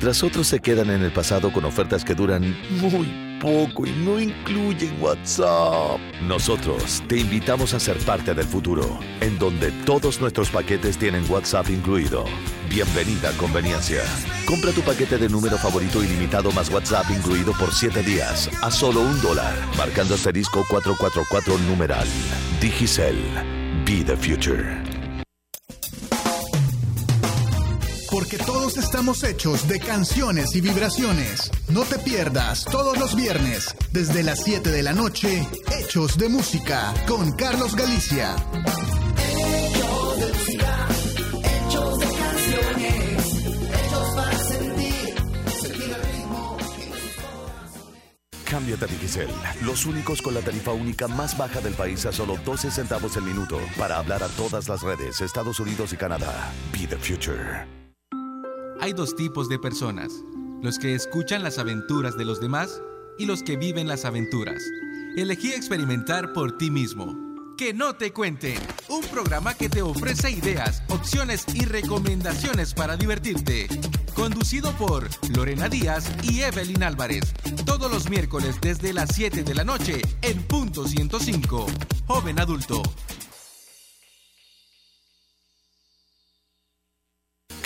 Mientras 0.00 0.22
otros 0.22 0.46
se 0.46 0.60
quedan 0.60 0.88
en 0.88 1.02
el 1.02 1.12
pasado 1.12 1.52
con 1.52 1.66
ofertas 1.66 2.06
que 2.06 2.14
duran 2.14 2.56
muy 2.80 3.38
poco 3.38 3.86
y 3.86 3.90
no 3.90 4.18
incluyen 4.18 4.96
WhatsApp, 4.98 6.00
nosotros 6.22 7.02
te 7.06 7.18
invitamos 7.18 7.74
a 7.74 7.80
ser 7.80 7.98
parte 7.98 8.32
del 8.32 8.46
futuro, 8.46 8.98
en 9.20 9.38
donde 9.38 9.70
todos 9.84 10.18
nuestros 10.18 10.48
paquetes 10.48 10.96
tienen 10.96 11.30
WhatsApp 11.30 11.68
incluido. 11.68 12.24
Bienvenida 12.70 13.28
a 13.28 13.32
Conveniencia. 13.32 14.00
Compra 14.46 14.72
tu 14.72 14.80
paquete 14.80 15.18
de 15.18 15.28
número 15.28 15.58
favorito 15.58 16.02
ilimitado 16.02 16.50
más 16.52 16.70
WhatsApp 16.70 17.10
incluido 17.10 17.52
por 17.58 17.70
7 17.70 18.02
días 18.02 18.48
a 18.62 18.70
solo 18.70 19.02
un 19.02 19.20
dólar, 19.20 19.52
marcando 19.76 20.14
asterisco 20.14 20.64
444 20.70 21.58
numeral. 21.68 22.08
Digicel. 22.58 23.18
Be 23.84 24.02
the 24.02 24.16
future. 24.16 24.89
Estamos 28.76 29.24
hechos 29.24 29.66
de 29.68 29.80
canciones 29.80 30.54
y 30.54 30.60
vibraciones. 30.60 31.50
No 31.68 31.82
te 31.82 31.98
pierdas 31.98 32.64
todos 32.64 32.98
los 32.98 33.14
viernes, 33.14 33.74
desde 33.92 34.22
las 34.22 34.42
7 34.44 34.70
de 34.70 34.82
la 34.82 34.92
noche, 34.92 35.46
Hechos 35.78 36.18
de 36.18 36.28
Música, 36.28 36.92
con 37.06 37.32
Carlos 37.32 37.74
Galicia. 37.74 38.36
Hechos 39.18 40.20
de 40.20 40.32
música, 40.32 40.88
hechos 41.44 41.98
de 41.98 42.06
canciones, 42.06 43.26
hechos 43.46 44.14
para 44.14 44.38
sentir, 44.38 45.14
sentir 45.62 45.96
el. 45.96 46.10
Cámbiate 48.44 48.84
a 48.84 48.88
Digicel, 48.88 49.28
los 49.62 49.86
únicos 49.86 50.20
con 50.22 50.34
la 50.34 50.40
tarifa 50.40 50.72
única 50.72 51.08
más 51.08 51.36
baja 51.38 51.60
del 51.60 51.74
país 51.74 52.04
a 52.06 52.12
solo 52.12 52.36
12 52.44 52.70
centavos 52.70 53.16
el 53.16 53.22
minuto 53.22 53.58
para 53.78 53.98
hablar 53.98 54.22
a 54.22 54.28
todas 54.28 54.68
las 54.68 54.82
redes, 54.82 55.20
Estados 55.20 55.60
Unidos 55.60 55.92
y 55.92 55.96
Canadá. 55.96 56.52
Be 56.72 56.86
the 56.86 56.96
future. 56.96 57.79
Hay 58.82 58.94
dos 58.94 59.14
tipos 59.14 59.50
de 59.50 59.58
personas, 59.58 60.24
los 60.62 60.78
que 60.78 60.94
escuchan 60.94 61.42
las 61.42 61.58
aventuras 61.58 62.16
de 62.16 62.24
los 62.24 62.40
demás 62.40 62.80
y 63.18 63.26
los 63.26 63.42
que 63.42 63.58
viven 63.58 63.86
las 63.86 64.06
aventuras. 64.06 64.62
Elegí 65.18 65.52
experimentar 65.52 66.32
por 66.32 66.56
ti 66.56 66.70
mismo. 66.70 67.14
Que 67.58 67.74
no 67.74 67.94
te 67.94 68.10
cuenten, 68.14 68.58
un 68.88 69.02
programa 69.08 69.52
que 69.52 69.68
te 69.68 69.82
ofrece 69.82 70.30
ideas, 70.30 70.82
opciones 70.88 71.44
y 71.52 71.66
recomendaciones 71.66 72.72
para 72.72 72.96
divertirte. 72.96 73.68
Conducido 74.14 74.72
por 74.72 75.10
Lorena 75.28 75.68
Díaz 75.68 76.10
y 76.22 76.40
Evelyn 76.40 76.82
Álvarez. 76.82 77.34
Todos 77.66 77.92
los 77.92 78.08
miércoles 78.08 78.56
desde 78.62 78.94
las 78.94 79.10
7 79.14 79.42
de 79.42 79.54
la 79.54 79.64
noche 79.64 80.00
en 80.22 80.42
punto 80.44 80.88
105. 80.88 81.66
Joven 82.06 82.40
adulto. 82.40 82.82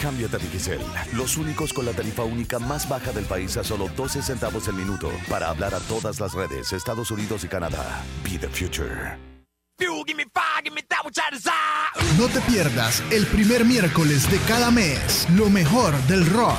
Cámbiate 0.05 0.37
a 0.37 0.39
Digicel, 0.39 0.81
los 1.15 1.39
únicos 1.39 1.73
con 1.73 1.87
la 1.87 1.93
tarifa 1.93 2.25
única 2.25 2.59
más 2.59 2.87
baja 2.87 3.11
del 3.11 3.25
país 3.25 3.57
a 3.57 3.65
solo 3.65 3.89
12 3.97 4.21
centavos 4.21 4.69
el 4.69 4.75
minuto 4.75 5.11
para 5.31 5.49
hablar 5.49 5.75
a 5.75 5.79
todas 5.81 6.21
las 6.21 6.35
redes, 6.35 6.75
Estados 6.75 7.11
Unidos 7.11 7.43
y 7.45 7.49
Canadá. 7.49 8.05
Be 8.23 8.39
the 8.39 8.47
future. 8.47 9.17
No 12.19 12.29
te 12.29 12.41
pierdas 12.43 13.03
el 13.11 13.27
primer 13.29 13.65
miércoles 13.65 14.31
de 14.31 14.39
cada 14.41 14.71
mes, 14.71 15.27
lo 15.35 15.49
mejor 15.49 15.97
del 16.03 16.27
rock. 16.27 16.59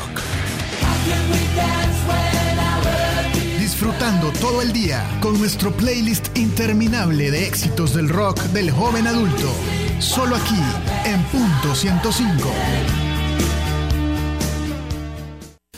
Disfrutando 3.59 4.31
todo 4.41 4.63
el 4.63 4.73
día 4.73 5.07
con 5.21 5.37
nuestro 5.37 5.71
playlist 5.71 6.35
interminable 6.35 7.29
de 7.29 7.45
éxitos 7.45 7.93
del 7.93 8.09
rock 8.09 8.39
del 8.45 8.71
joven 8.71 9.05
adulto. 9.05 9.53
Solo 9.99 10.35
aquí, 10.35 10.59
en 11.05 11.23
punto 11.25 11.75
105. 11.75 13.04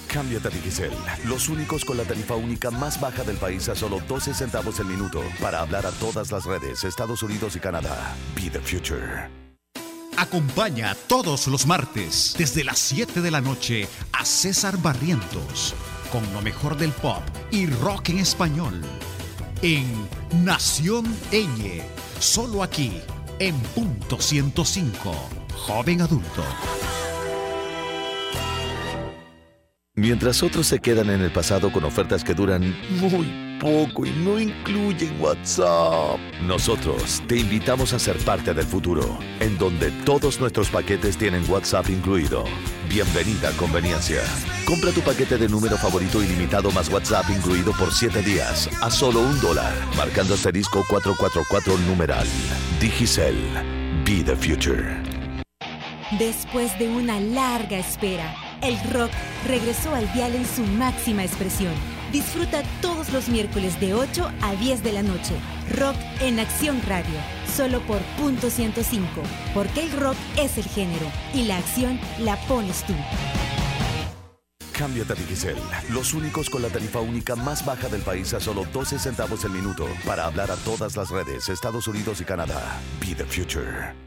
Cámbiate 0.08 0.48
a 0.48 0.52
Digicel, 0.52 0.92
los 1.26 1.50
únicos 1.50 1.86
con 1.86 1.98
la 1.98 2.04
tarifa 2.04 2.36
única 2.36 2.72
más 2.72 3.00
baja 3.00 3.24
del 3.24 3.38
país 3.38 3.70
a 3.70 3.76
solo 3.76 4.00
12 4.08 4.34
centavos 4.34 4.80
el 4.80 4.88
minuto 4.88 5.22
para 5.42 5.60
hablar 5.60 5.86
a 5.86 5.92
todas 5.92 6.32
las 6.32 6.46
redes 6.46 6.84
Estados 6.84 7.22
Unidos 7.24 7.56
y 7.56 7.60
Canadá. 7.60 8.16
Be 8.36 8.50
the 8.50 8.60
future. 8.60 9.30
Acompaña 10.18 10.96
todos 11.08 11.48
los 11.48 11.68
martes 11.68 12.34
desde 12.38 12.64
las 12.64 12.80
7 12.80 13.22
de 13.22 13.30
la 13.30 13.42
noche 13.42 13.88
a 14.14 14.26
César 14.26 14.78
Barrientos 14.82 15.76
con 16.12 16.24
lo 16.34 16.42
mejor 16.42 16.78
del 16.78 16.92
pop 16.92 17.22
y 17.52 17.68
rock 17.68 18.10
en 18.10 18.20
español 18.20 18.82
en 19.62 20.08
Nación 20.44 21.06
Eñe, 21.32 21.84
solo 22.20 22.64
aquí 22.64 23.02
en 23.40 23.56
punto 23.76 24.20
105, 24.20 25.14
joven 25.56 26.02
adulto. 26.02 26.44
Mientras 30.00 30.44
otros 30.44 30.68
se 30.68 30.78
quedan 30.78 31.10
en 31.10 31.22
el 31.22 31.32
pasado 31.32 31.72
con 31.72 31.84
ofertas 31.84 32.24
que 32.24 32.36
duran 32.36 32.76
muy 33.02 33.58
poco 33.60 34.06
y 34.06 34.12
no 34.12 34.40
incluyen 34.40 35.20
WhatsApp, 35.20 36.20
nosotros 36.44 37.24
te 37.26 37.38
invitamos 37.38 37.94
a 37.94 37.98
ser 37.98 38.16
parte 38.20 38.54
del 38.54 38.66
futuro, 38.66 39.18
en 39.40 39.58
donde 39.58 39.90
todos 40.06 40.40
nuestros 40.40 40.70
paquetes 40.70 41.18
tienen 41.18 41.50
WhatsApp 41.50 41.90
incluido. 41.90 42.44
Bienvenida 42.88 43.50
a 43.50 43.54
Conveniencia. 43.54 44.22
Compra 44.68 44.92
tu 44.92 45.02
paquete 45.02 45.36
de 45.36 45.50
número 45.50 45.78
favorito 45.78 46.22
ilimitado 46.22 46.70
más 46.70 46.90
WhatsApp 46.90 47.32
incluido 47.32 47.72
por 47.72 47.92
7 47.92 48.22
días 48.22 48.70
a 48.84 48.92
solo 48.92 49.22
un 49.22 49.42
dólar, 49.42 49.74
marcando 49.98 50.36
asterisco 50.36 50.86
444 50.88 51.76
numeral. 51.90 52.28
Digicel. 52.80 53.36
Be 54.06 54.24
the 54.24 54.36
future. 54.36 55.02
Después 56.20 56.78
de 56.78 56.88
una 56.88 57.20
larga 57.20 57.80
espera, 57.80 58.34
el 58.62 58.78
rock 58.92 59.12
regresó 59.48 59.94
al 59.94 60.12
dial 60.14 60.36
en 60.36 60.46
su 60.46 60.64
máxima 60.64 61.24
expresión. 61.24 61.74
Disfruta 62.12 62.64
todos 62.82 63.12
los 63.12 63.28
miércoles 63.28 63.80
de 63.80 63.94
8 63.94 64.32
a 64.42 64.56
10 64.56 64.84
de 64.84 64.94
la 64.94 65.04
noche. 65.04 65.34
Rock 65.78 65.96
en 66.22 66.40
Acción 66.40 66.82
Radio, 66.88 67.20
solo 67.56 67.82
por 67.82 68.02
punto 68.18 68.50
105, 68.50 69.08
porque 69.54 69.82
el 69.84 69.92
rock 69.92 70.16
es 70.38 70.58
el 70.58 70.64
género 70.64 71.06
y 71.34 71.44
la 71.44 71.58
acción 71.58 72.00
la 72.20 72.38
pones 72.48 72.84
tú. 72.84 72.94
Cámbiate 74.78 75.14
a 75.14 75.16
Digicel, 75.16 75.56
los 75.90 76.14
únicos 76.14 76.52
con 76.52 76.62
la 76.62 76.70
tarifa 76.70 77.00
única 77.00 77.36
más 77.36 77.66
baja 77.66 77.90
del 77.90 78.02
país 78.02 78.34
a 78.36 78.40
solo 78.40 78.64
12 78.72 79.00
centavos 79.00 79.44
el 79.44 79.52
minuto 79.52 79.88
para 80.06 80.26
hablar 80.26 80.52
a 80.52 80.56
todas 80.58 80.96
las 80.96 81.10
redes 81.10 81.50
Estados 81.50 81.88
Unidos 81.88 82.22
y 82.22 82.26
Canadá. 82.26 82.80
Be 83.02 83.16
the 83.16 83.26
future. 83.26 84.07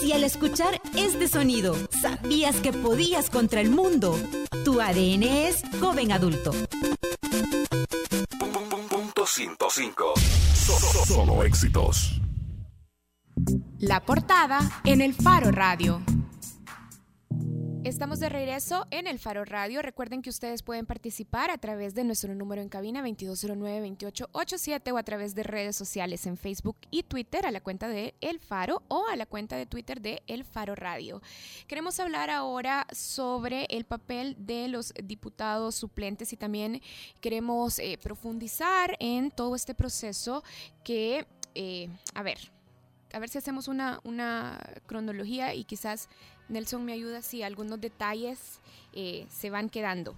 Si 0.00 0.12
al 0.12 0.24
escuchar 0.24 0.80
este 0.96 1.28
sonido 1.28 1.74
sabías 2.00 2.56
que 2.56 2.72
podías 2.72 3.30
contra 3.30 3.60
el 3.60 3.70
mundo, 3.70 4.18
tu 4.64 4.80
ADN 4.80 5.22
es 5.48 5.62
joven 5.80 6.12
adulto. 6.12 6.52
Punto 8.88 9.26
105. 9.26 10.14
So- 10.54 10.78
so- 10.78 11.06
Solo 11.06 11.42
éxitos. 11.44 12.20
La 13.78 14.04
portada 14.04 14.80
en 14.84 15.00
el 15.00 15.14
Faro 15.14 15.50
Radio. 15.50 16.00
Estamos 17.86 18.18
de 18.18 18.28
regreso 18.28 18.84
en 18.90 19.06
el 19.06 19.20
Faro 19.20 19.44
Radio. 19.44 19.80
Recuerden 19.80 20.20
que 20.20 20.28
ustedes 20.28 20.64
pueden 20.64 20.86
participar 20.86 21.52
a 21.52 21.58
través 21.58 21.94
de 21.94 22.02
nuestro 22.02 22.34
número 22.34 22.60
en 22.60 22.68
cabina 22.68 23.00
2209-2887 23.06 24.92
o 24.92 24.98
a 24.98 25.04
través 25.04 25.36
de 25.36 25.44
redes 25.44 25.76
sociales 25.76 26.26
en 26.26 26.36
Facebook 26.36 26.76
y 26.90 27.04
Twitter 27.04 27.46
a 27.46 27.52
la 27.52 27.60
cuenta 27.60 27.86
de 27.86 28.16
El 28.20 28.40
Faro 28.40 28.82
o 28.88 29.06
a 29.06 29.14
la 29.14 29.24
cuenta 29.24 29.54
de 29.54 29.66
Twitter 29.66 30.00
de 30.00 30.20
El 30.26 30.44
Faro 30.44 30.74
Radio. 30.74 31.22
Queremos 31.68 32.00
hablar 32.00 32.28
ahora 32.28 32.88
sobre 32.90 33.66
el 33.70 33.84
papel 33.84 34.34
de 34.36 34.66
los 34.66 34.92
diputados 35.04 35.76
suplentes 35.76 36.32
y 36.32 36.36
también 36.36 36.82
queremos 37.20 37.78
eh, 37.78 38.00
profundizar 38.02 38.96
en 38.98 39.30
todo 39.30 39.54
este 39.54 39.76
proceso 39.76 40.42
que, 40.82 41.24
eh, 41.54 41.88
a 42.14 42.24
ver, 42.24 42.50
a 43.12 43.20
ver 43.20 43.28
si 43.28 43.38
hacemos 43.38 43.68
una, 43.68 44.00
una 44.02 44.58
cronología 44.86 45.54
y 45.54 45.62
quizás 45.62 46.08
Nelson 46.48 46.84
me 46.84 46.92
ayuda 46.92 47.22
si 47.22 47.42
algunos 47.42 47.80
detalles 47.80 48.60
eh, 48.92 49.26
se 49.30 49.50
van 49.50 49.68
quedando. 49.68 50.14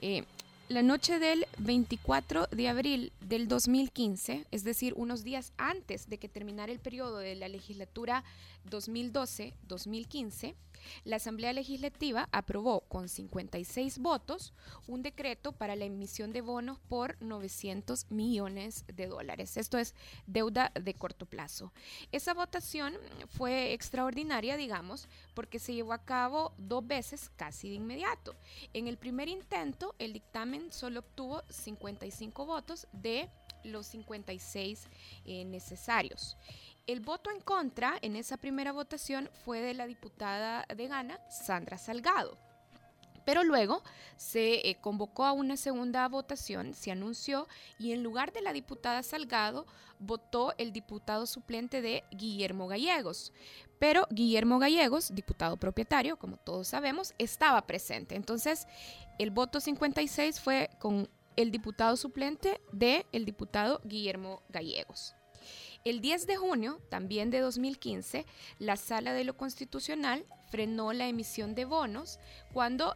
Eh, 0.00 0.24
la 0.68 0.82
noche 0.82 1.18
del 1.18 1.46
24 1.58 2.46
de 2.50 2.68
abril 2.68 3.12
del 3.20 3.46
2015, 3.46 4.46
es 4.50 4.64
decir, 4.64 4.94
unos 4.96 5.22
días 5.22 5.52
antes 5.58 6.08
de 6.08 6.16
que 6.16 6.30
terminara 6.30 6.72
el 6.72 6.78
periodo 6.78 7.18
de 7.18 7.34
la 7.34 7.48
legislatura 7.48 8.24
2012-2015, 8.70 10.54
la 11.04 11.16
Asamblea 11.16 11.52
Legislativa 11.52 12.28
aprobó 12.32 12.80
con 12.82 13.08
56 13.08 13.98
votos 13.98 14.52
un 14.86 15.02
decreto 15.02 15.52
para 15.52 15.76
la 15.76 15.84
emisión 15.84 16.32
de 16.32 16.40
bonos 16.40 16.78
por 16.88 17.16
900 17.20 18.10
millones 18.10 18.84
de 18.92 19.06
dólares. 19.06 19.56
Esto 19.56 19.78
es 19.78 19.94
deuda 20.26 20.72
de 20.80 20.94
corto 20.94 21.26
plazo. 21.26 21.72
Esa 22.12 22.34
votación 22.34 22.94
fue 23.28 23.72
extraordinaria, 23.72 24.56
digamos, 24.56 25.08
porque 25.34 25.58
se 25.58 25.74
llevó 25.74 25.92
a 25.92 26.04
cabo 26.04 26.52
dos 26.58 26.86
veces 26.86 27.30
casi 27.36 27.68
de 27.68 27.76
inmediato. 27.76 28.34
En 28.72 28.88
el 28.88 28.96
primer 28.96 29.28
intento, 29.28 29.94
el 29.98 30.12
dictamen 30.12 30.72
solo 30.72 31.00
obtuvo 31.00 31.42
55 31.48 32.46
votos 32.46 32.86
de 32.92 33.28
los 33.64 33.86
56 33.86 34.88
eh, 35.24 35.44
necesarios. 35.44 36.36
El 36.88 36.98
voto 36.98 37.30
en 37.30 37.40
contra 37.40 37.96
en 38.02 38.16
esa 38.16 38.36
primera 38.36 38.72
votación 38.72 39.30
fue 39.44 39.60
de 39.60 39.72
la 39.72 39.86
diputada 39.86 40.66
de 40.74 40.88
Ghana, 40.88 41.20
Sandra 41.30 41.78
Salgado. 41.78 42.36
Pero 43.24 43.44
luego 43.44 43.84
se 44.16 44.68
eh, 44.68 44.78
convocó 44.80 45.24
a 45.24 45.32
una 45.32 45.56
segunda 45.56 46.08
votación, 46.08 46.74
se 46.74 46.90
anunció 46.90 47.46
y 47.78 47.92
en 47.92 48.02
lugar 48.02 48.32
de 48.32 48.42
la 48.42 48.52
diputada 48.52 49.04
Salgado 49.04 49.64
votó 50.00 50.54
el 50.58 50.72
diputado 50.72 51.26
suplente 51.26 51.82
de 51.82 52.02
Guillermo 52.10 52.66
Gallegos. 52.66 53.32
Pero 53.78 54.08
Guillermo 54.10 54.58
Gallegos, 54.58 55.14
diputado 55.14 55.56
propietario, 55.56 56.16
como 56.16 56.36
todos 56.36 56.66
sabemos, 56.66 57.14
estaba 57.18 57.64
presente. 57.64 58.16
Entonces, 58.16 58.66
el 59.20 59.30
voto 59.30 59.60
56 59.60 60.40
fue 60.40 60.68
con 60.80 61.08
el 61.36 61.52
diputado 61.52 61.96
suplente 61.96 62.60
de 62.72 63.06
el 63.12 63.24
diputado 63.24 63.80
Guillermo 63.84 64.42
Gallegos. 64.48 65.14
El 65.84 66.00
10 66.00 66.26
de 66.26 66.36
junio, 66.36 66.80
también 66.90 67.30
de 67.30 67.40
2015, 67.40 68.24
la 68.58 68.76
Sala 68.76 69.12
de 69.12 69.24
lo 69.24 69.36
Constitucional 69.36 70.24
frenó 70.50 70.92
la 70.92 71.08
emisión 71.08 71.54
de 71.54 71.64
bonos 71.64 72.20
cuando 72.52 72.94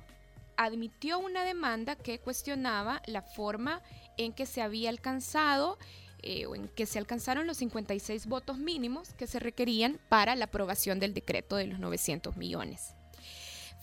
admitió 0.56 1.18
una 1.18 1.44
demanda 1.44 1.96
que 1.96 2.20
cuestionaba 2.20 3.02
la 3.06 3.22
forma 3.22 3.82
en 4.16 4.32
que 4.32 4.46
se 4.46 4.62
había 4.62 4.90
alcanzado 4.90 5.78
eh, 6.22 6.46
en 6.54 6.68
que 6.68 6.86
se 6.86 6.98
alcanzaron 6.98 7.46
los 7.46 7.58
56 7.58 8.26
votos 8.26 8.58
mínimos 8.58 9.12
que 9.14 9.26
se 9.26 9.38
requerían 9.38 10.00
para 10.08 10.34
la 10.34 10.46
aprobación 10.46 10.98
del 10.98 11.12
decreto 11.12 11.56
de 11.56 11.66
los 11.66 11.78
900 11.78 12.36
millones. 12.36 12.94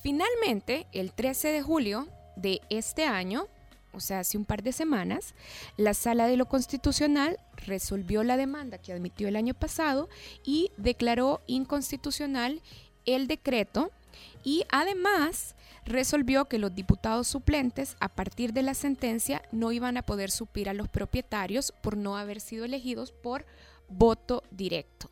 Finalmente, 0.01 0.87
el 0.91 1.13
13 1.13 1.49
de 1.49 1.61
julio 1.61 2.07
de 2.35 2.61
este 2.69 3.05
año, 3.05 3.47
o 3.93 3.99
sea, 3.99 4.19
hace 4.19 4.38
un 4.38 4.45
par 4.45 4.63
de 4.63 4.71
semanas, 4.71 5.34
la 5.77 5.93
Sala 5.93 6.27
de 6.27 6.38
lo 6.38 6.47
Constitucional 6.47 7.38
resolvió 7.65 8.23
la 8.23 8.38
demanda 8.38 8.77
que 8.77 8.93
admitió 8.93 9.27
el 9.27 9.36
año 9.36 9.53
pasado 9.53 10.10
y 10.43 10.71
declaró 10.77 11.41
inconstitucional 11.47 12.62
el 13.06 13.27
decreto 13.27 13.91
y 14.43 14.65
además 14.69 15.56
resolvió 15.86 16.45
que 16.45 16.60
los 16.60 16.73
diputados 16.75 17.27
suplentes 17.27 17.95
a 17.99 18.10
partir 18.10 18.53
de 18.53 18.63
la 18.63 18.73
sentencia 18.73 19.41
no 19.51 19.71
iban 19.71 19.97
a 19.97 20.03
poder 20.03 20.32
suplir 20.32 20.69
a 20.69 20.73
los 20.73 20.89
propietarios 20.89 21.73
por 21.82 21.97
no 21.97 22.17
haber 22.17 22.39
sido 22.39 22.65
elegidos 22.65 23.12
por 23.12 23.45
voto 23.89 24.43
directo. 24.51 25.10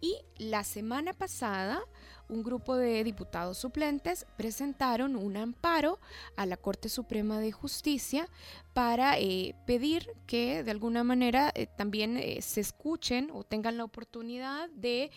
Y 0.00 0.18
la 0.36 0.64
semana 0.64 1.12
pasada, 1.12 1.80
un 2.28 2.42
grupo 2.42 2.76
de 2.76 3.04
diputados 3.04 3.58
suplentes 3.58 4.26
presentaron 4.36 5.16
un 5.16 5.36
amparo 5.36 5.98
a 6.36 6.46
la 6.46 6.56
Corte 6.56 6.88
Suprema 6.88 7.38
de 7.38 7.52
Justicia 7.52 8.28
para 8.72 9.18
eh, 9.18 9.54
pedir 9.66 10.10
que 10.26 10.62
de 10.62 10.70
alguna 10.70 11.04
manera 11.04 11.52
eh, 11.54 11.66
también 11.66 12.16
eh, 12.16 12.40
se 12.42 12.60
escuchen 12.60 13.30
o 13.32 13.44
tengan 13.44 13.76
la 13.76 13.84
oportunidad 13.84 14.68
de 14.70 15.10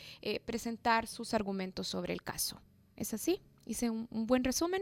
presentar 0.45 1.07
sus 1.07 1.33
argumentos 1.33 1.87
sobre 1.87 2.13
el 2.13 2.21
caso. 2.21 2.61
¿Es 2.95 3.13
así? 3.13 3.41
Hice 3.65 3.89
un, 3.89 4.07
un 4.11 4.27
buen 4.27 4.43
resumen. 4.43 4.81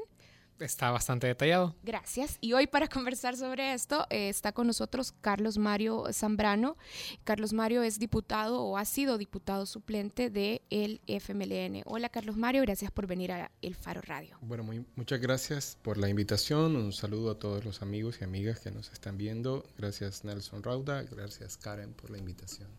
Está 0.59 0.89
bastante 0.91 1.27
detallado. 1.27 1.75
Gracias. 1.83 2.37
Y 2.39 2.53
hoy 2.53 2.65
para 2.67 2.87
conversar 2.89 3.35
sobre 3.35 3.73
esto 3.73 4.05
eh, 4.09 4.29
está 4.29 4.51
con 4.53 4.67
nosotros 4.67 5.13
Carlos 5.21 5.57
Mario 5.57 6.05
Zambrano. 6.13 6.77
Carlos 7.23 7.51
Mario 7.51 7.83
es 7.83 7.99
diputado 7.99 8.61
o 8.61 8.77
ha 8.77 8.85
sido 8.85 9.17
diputado 9.17 9.65
suplente 9.65 10.29
del 10.29 10.61
el 10.69 11.01
FMLN. 11.07 11.81
Hola 11.85 12.09
Carlos 12.09 12.37
Mario, 12.37 12.61
gracias 12.61 12.89
por 12.91 13.05
venir 13.05 13.31
a 13.33 13.51
El 13.61 13.75
Faro 13.75 14.01
Radio. 14.01 14.37
Bueno, 14.41 14.63
muy- 14.63 14.85
muchas 14.95 15.19
gracias 15.19 15.77
por 15.81 15.97
la 15.97 16.07
invitación. 16.09 16.75
Un 16.77 16.93
saludo 16.93 17.31
a 17.31 17.39
todos 17.39 17.65
los 17.65 17.81
amigos 17.81 18.19
y 18.21 18.23
amigas 18.23 18.59
que 18.59 18.71
nos 18.71 18.91
están 18.91 19.17
viendo. 19.17 19.65
Gracias 19.77 20.23
Nelson 20.23 20.63
Rauda, 20.63 21.03
gracias 21.03 21.57
Karen 21.57 21.93
por 21.93 22.09
la 22.11 22.17
invitación. 22.17 22.69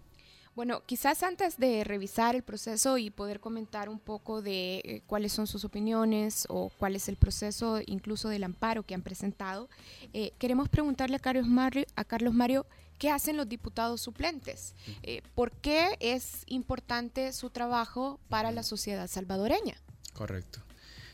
Bueno, 0.57 0.83
quizás 0.87 1.23
antes 1.23 1.59
de 1.59 1.85
revisar 1.85 2.35
el 2.35 2.43
proceso 2.43 2.97
y 2.97 3.11
poder 3.11 3.41
comentar 3.41 3.91
un 3.91 3.99
poco 3.99 4.41
de 4.41 4.79
eh, 4.79 5.03
cuáles 5.07 5.33
son 5.35 5.47
sus 5.47 5.67
opiniones 5.67 6.47
o 6.49 6.71
cuál 6.79 6.97
es 6.97 7.11
el 7.11 7.17
proceso 7.17 7.83
incluso 7.85 8.31
del 8.31 8.43
amparo 8.43 8.83
que 8.83 8.95
han 8.95 9.03
presentado, 9.03 9.69
eh, 10.15 10.33
queremos 10.39 10.71
preguntarle 10.71 11.17
a 11.17 11.19
Carlos 11.19 11.47
Mario, 11.47 11.85
a 11.95 12.05
Carlos 12.05 12.33
Mario 12.33 12.65
qué 12.99 13.11
hacen 13.11 13.37
los 13.37 13.47
diputados 13.47 14.01
suplentes, 14.01 14.75
Eh, 15.03 15.21
por 15.35 15.53
qué 15.53 15.99
es 16.01 16.45
importante 16.47 17.35
su 17.35 17.51
trabajo 17.51 18.19
para 18.31 18.51
la 18.51 18.63
sociedad 18.63 19.09
salvadoreña. 19.09 19.77
Correcto. 20.15 20.61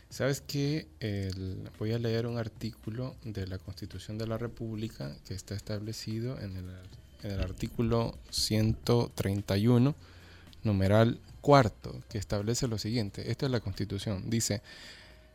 Sabes 0.08 0.40
que 0.40 0.86
voy 1.80 1.92
a 1.92 1.98
leer 1.98 2.28
un 2.28 2.38
artículo 2.38 3.16
de 3.24 3.48
la 3.48 3.58
Constitución 3.58 4.18
de 4.18 4.28
la 4.28 4.38
República 4.38 5.16
que 5.24 5.34
está 5.34 5.56
establecido 5.56 6.38
en 6.38 6.56
el, 6.56 6.70
el 7.22 7.40
artículo 7.40 8.18
131, 8.30 9.94
numeral 10.62 11.20
cuarto, 11.40 12.02
que 12.08 12.18
establece 12.18 12.68
lo 12.68 12.78
siguiente. 12.78 13.30
Esta 13.30 13.46
es 13.46 13.52
la 13.52 13.60
Constitución. 13.60 14.30
Dice, 14.30 14.62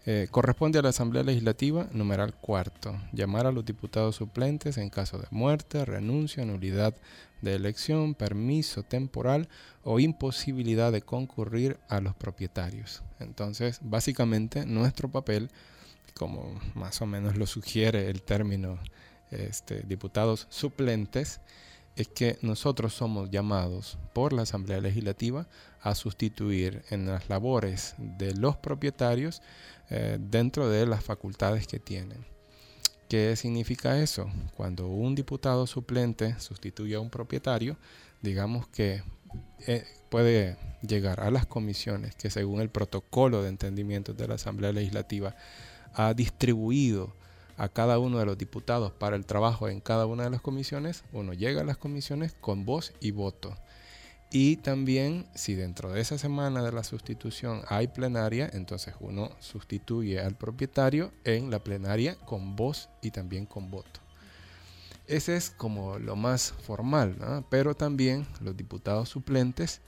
eh, 0.06 0.30
corresponde 0.32 0.80
a 0.80 0.82
la 0.82 0.90
Asamblea 0.90 1.22
Legislativa, 1.22 1.90
numeral 1.92 2.34
cuarto, 2.34 2.98
llamar 3.12 3.46
a 3.46 3.52
los 3.52 3.66
diputados 3.66 4.16
suplentes 4.16 4.78
en 4.78 4.90
caso 4.90 5.18
de 5.20 5.28
muerte, 5.32 5.84
renuncia, 5.84 6.46
nulidad 6.46 6.96
de 7.42 7.56
elección, 7.56 8.16
permiso 8.16 8.84
temporal 8.84 9.50
o 9.84 10.00
imposibilidad 10.00 10.94
de 10.94 11.02
concurrir 11.02 11.78
a 11.90 12.00
los 12.00 12.16
propietarios. 12.16 13.04
Entonces, 13.20 13.80
básicamente, 13.84 14.66
nuestro 14.66 15.10
papel, 15.10 15.50
como 16.14 16.58
más 16.74 17.02
o 17.02 17.06
menos 17.06 17.36
lo 17.36 17.46
sugiere 17.46 18.10
el 18.10 18.22
término 18.22 18.80
este, 19.30 19.82
diputados 19.82 20.48
suplentes, 20.50 21.42
es 21.98 22.08
que 22.08 22.38
nosotros 22.42 22.94
somos 22.94 23.32
llamados 23.32 23.98
por 24.14 24.32
la 24.32 24.44
Asamblea 24.44 24.80
Legislativa 24.80 25.48
a 25.82 25.96
sustituir 25.96 26.84
en 26.92 27.08
las 27.08 27.28
labores 27.28 27.96
de 27.98 28.36
los 28.36 28.56
propietarios 28.56 29.42
eh, 29.90 30.18
dentro 30.20 30.70
de 30.70 30.86
las 30.86 31.04
facultades 31.04 31.66
que 31.66 31.80
tienen. 31.80 32.24
¿Qué 33.10 33.36
significa 33.36 34.00
eso? 34.00 34.30
Cuando 34.56 34.88
un 34.88 35.16
diputado 35.16 35.66
suplente 35.66 36.40
sustituye 36.40 36.96
a 36.96 37.00
un 37.00 37.10
propietario, 37.10 37.78
digamos 38.22 38.68
que 38.68 39.02
eh, 39.66 39.86
puede 40.10 40.58
llegar 40.82 41.22
a 41.22 41.32
las 41.32 41.48
comisiones 41.48 42.16
que 42.16 42.30
según 42.30 42.62
el 42.62 42.70
protocolo 42.70 43.42
de 43.42 43.50
entendimiento 43.50 44.14
de 44.14 44.28
la 44.28 44.36
Asamblea 44.36 44.72
Legislativa 44.72 45.36
ha 45.94 46.14
distribuido 46.14 47.14
a 47.58 47.70
cada 47.70 48.00
uno 48.00 48.20
de 48.20 48.26
los 48.26 48.38
diputados 48.38 48.92
para 48.94 49.16
el 49.16 49.26
trabajo 49.26 49.68
en 49.68 49.82
cada 49.82 50.06
una 50.06 50.24
de 50.24 50.30
las 50.30 50.42
comisiones, 50.42 51.04
uno 51.12 51.34
llega 51.34 51.62
a 51.62 51.66
las 51.66 51.78
comisiones 51.78 52.36
con 52.40 52.66
voz 52.66 52.94
y 53.02 53.12
voto. 53.12 53.56
Y 54.30 54.58
también, 54.58 55.26
si 55.36 55.56
dentro 55.56 55.92
de 55.92 56.02
esa 56.02 56.18
semana 56.18 56.62
de 56.62 56.72
la 56.72 56.84
sustitución 56.84 57.62
hay 57.70 57.88
plenaria, 57.88 58.50
entonces 58.54 58.94
uno 59.00 59.32
sustituye 59.40 60.20
al 60.20 60.36
propietario 60.36 61.12
en 61.24 61.50
la 61.50 61.60
plenaria 61.60 62.16
con 62.26 62.56
voz 62.56 62.90
y 63.02 63.12
también 63.12 63.46
con 63.46 63.72
voto. 63.72 64.02
Ese 65.08 65.38
es 65.38 65.50
como 65.50 65.98
lo 66.00 66.18
más 66.18 66.52
formal, 66.52 67.46
pero 67.50 67.74
también 67.76 68.28
los 68.42 68.58
diputados 68.58 69.08
suplentes, 69.08 69.80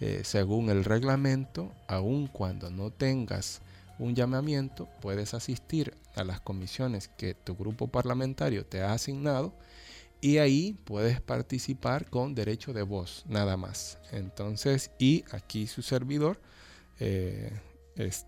eh, 0.00 0.22
según 0.24 0.68
el 0.68 0.84
reglamento, 0.84 1.72
aun 1.86 2.26
cuando 2.26 2.70
no 2.70 2.90
tengas 2.90 3.62
un 3.98 4.14
llamamiento, 4.14 4.88
puedes 5.00 5.34
asistir 5.34 5.94
a 6.14 6.24
las 6.24 6.40
comisiones 6.40 7.08
que 7.08 7.34
tu 7.34 7.56
grupo 7.56 7.88
parlamentario 7.88 8.64
te 8.66 8.82
ha 8.82 8.92
asignado 8.92 9.54
y 10.20 10.38
ahí 10.38 10.76
puedes 10.84 11.20
participar 11.20 12.08
con 12.08 12.34
derecho 12.34 12.72
de 12.72 12.82
voz, 12.82 13.24
nada 13.28 13.56
más. 13.56 13.98
Entonces, 14.10 14.90
y 14.98 15.24
aquí 15.32 15.66
su 15.66 15.82
servidor 15.82 16.40
eh, 16.98 17.52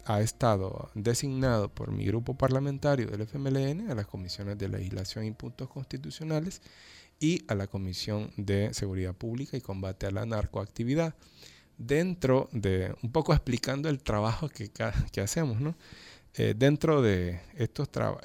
ha 0.05 0.21
estado 0.21 0.91
designado 0.95 1.69
por 1.69 1.91
mi 1.91 2.05
grupo 2.05 2.37
parlamentario 2.37 3.07
del 3.07 3.23
FMLN 3.23 3.91
a 3.91 3.95
las 3.95 4.07
comisiones 4.07 4.59
de 4.59 4.69
legislación 4.69 5.25
y 5.25 5.33
puntos 5.33 5.69
constitucionales 5.69 6.63
y 7.19 7.45
a 7.49 7.55
la 7.55 7.67
Comisión 7.67 8.31
de 8.37 8.73
Seguridad 8.75 9.15
Pública 9.15 9.57
y 9.57 9.61
Combate 9.61 10.07
a 10.07 10.11
la 10.11 10.27
Narcoactividad 10.27 11.15
dentro 11.79 12.49
de, 12.53 12.95
un 13.03 13.13
poco 13.13 13.33
explicando 13.33 13.89
el 13.89 14.03
trabajo 14.03 14.49
que, 14.49 14.71
que 15.13 15.21
hacemos, 15.21 15.61
¿no? 15.61 15.77
Eh, 16.39 16.55
dentro 16.57 17.01
de 17.01 17.41
estos 17.57 17.91
trabajos, 17.91 18.23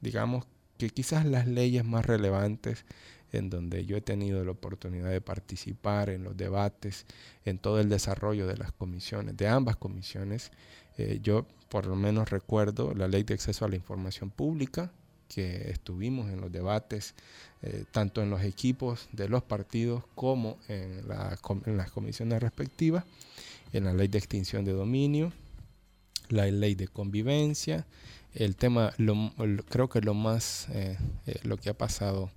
digamos 0.00 0.44
que 0.76 0.90
quizás 0.90 1.24
las 1.24 1.46
leyes 1.46 1.84
más 1.84 2.04
relevantes 2.04 2.84
en 3.32 3.48
donde 3.48 3.86
yo 3.86 3.96
he 3.96 4.02
tenido 4.02 4.44
la 4.44 4.50
oportunidad 4.50 5.10
de 5.10 5.22
participar 5.22 6.10
en 6.10 6.24
los 6.24 6.36
debates, 6.36 7.06
en 7.46 7.58
todo 7.58 7.80
el 7.80 7.88
desarrollo 7.88 8.46
de 8.46 8.58
las 8.58 8.72
comisiones, 8.72 9.36
de 9.36 9.48
ambas 9.48 9.76
comisiones, 9.76 10.50
eh, 10.98 11.20
yo 11.22 11.46
por 11.70 11.86
lo 11.86 11.96
menos 11.96 12.28
recuerdo 12.28 12.92
la 12.94 13.08
ley 13.08 13.22
de 13.22 13.32
acceso 13.32 13.64
a 13.64 13.68
la 13.68 13.76
información 13.76 14.30
pública, 14.30 14.92
que 15.34 15.70
estuvimos 15.70 16.30
en 16.30 16.40
los 16.40 16.52
debates, 16.52 17.14
eh, 17.62 17.84
tanto 17.90 18.22
en 18.22 18.30
los 18.30 18.42
equipos 18.42 19.08
de 19.12 19.28
los 19.28 19.42
partidos 19.42 20.04
como 20.14 20.58
en, 20.68 21.08
la, 21.08 21.38
en, 21.66 21.76
las 21.76 21.90
comisiones 21.90 22.40
respectivas, 22.42 23.04
en 23.72 23.84
la 23.84 23.94
ley 23.94 24.08
de 24.08 24.18
extinción 24.18 24.64
de 24.64 24.72
dominio, 24.72 25.32
la 26.28 26.46
ley 26.46 26.74
de 26.74 26.88
convivencia, 26.88 27.86
el 28.34 28.56
tema, 28.56 28.92
lo, 28.96 29.32
creo 29.68 29.88
que 29.88 30.00
lo 30.00 30.14
más, 30.14 30.68
eh, 30.70 30.96
eh, 31.26 31.38
lo 31.42 31.58
que 31.58 31.70
ha 31.70 31.74
pasado 31.74 32.30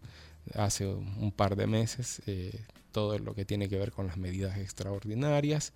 hace 0.53 0.85
un 0.87 1.31
par 1.31 1.55
de 1.55 1.67
meses, 1.67 2.21
eh, 2.27 2.61
todo 2.91 3.17
lo 3.19 3.33
que 3.33 3.45
tiene 3.45 3.69
que 3.69 3.77
ver 3.77 3.91
con 3.91 4.07
las 4.07 4.17
medidas 4.17 4.57
extraordinarias, 4.57 5.73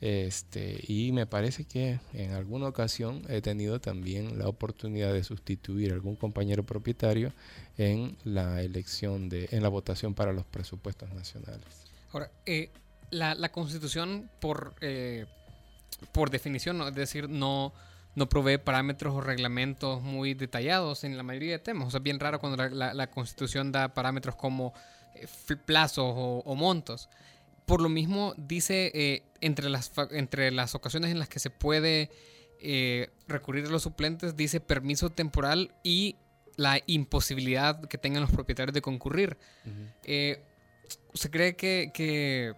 este, 0.00 0.80
y 0.86 1.10
me 1.10 1.26
parece 1.26 1.64
que 1.64 1.98
en 2.12 2.32
alguna 2.32 2.68
ocasión 2.68 3.22
he 3.28 3.40
tenido 3.40 3.80
también 3.80 4.38
la 4.38 4.46
oportunidad 4.46 5.12
de 5.12 5.24
sustituir 5.24 5.90
a 5.90 5.94
algún 5.94 6.14
compañero 6.14 6.62
propietario 6.62 7.32
en 7.78 8.16
la 8.22 8.62
elección 8.62 9.28
de, 9.28 9.48
en 9.50 9.62
la 9.62 9.68
votación 9.68 10.14
para 10.14 10.32
los 10.32 10.44
presupuestos 10.44 11.12
nacionales. 11.12 11.66
Ahora, 12.12 12.30
eh, 12.46 12.70
la, 13.10 13.34
la, 13.34 13.50
constitución 13.50 14.30
por, 14.40 14.74
eh, 14.80 15.26
por 16.12 16.30
definición, 16.30 16.80
es 16.82 16.94
decir, 16.94 17.28
no, 17.28 17.72
no 18.14 18.28
provee 18.28 18.58
parámetros 18.58 19.14
o 19.14 19.20
reglamentos 19.20 20.00
muy 20.00 20.34
detallados 20.34 21.02
en 21.02 21.16
la 21.16 21.24
mayoría 21.24 21.52
de 21.52 21.58
temas. 21.58 21.88
O 21.88 21.90
sea, 21.90 21.98
es 21.98 22.04
bien 22.04 22.20
raro 22.20 22.38
cuando 22.38 22.68
la, 22.68 23.10
constitución 23.10 23.72
da 23.72 23.88
parámetros 23.88 24.36
como 24.36 24.72
eh, 25.16 25.26
plazos 25.66 26.14
o 26.16 26.54
montos 26.54 27.08
por 27.68 27.82
lo 27.82 27.90
mismo 27.90 28.34
dice 28.38 28.90
eh, 28.94 29.22
entre, 29.42 29.68
las, 29.68 29.92
entre 30.10 30.50
las 30.50 30.74
ocasiones 30.74 31.12
en 31.12 31.18
las 31.18 31.28
que 31.28 31.38
se 31.38 31.50
puede 31.50 32.10
eh, 32.60 33.10
recurrir 33.28 33.66
a 33.66 33.68
los 33.68 33.82
suplentes, 33.82 34.36
dice 34.36 34.58
permiso 34.58 35.10
temporal 35.10 35.74
y 35.84 36.16
la 36.56 36.80
imposibilidad 36.86 37.80
que 37.84 37.98
tengan 37.98 38.22
los 38.22 38.32
propietarios 38.32 38.72
de 38.72 38.80
concurrir. 38.80 39.36
Uh 39.66 39.68
-huh. 39.68 39.92
eh, 40.04 40.42
se 41.12 41.30
cree 41.30 41.56
que, 41.56 41.90
que, 41.92 42.54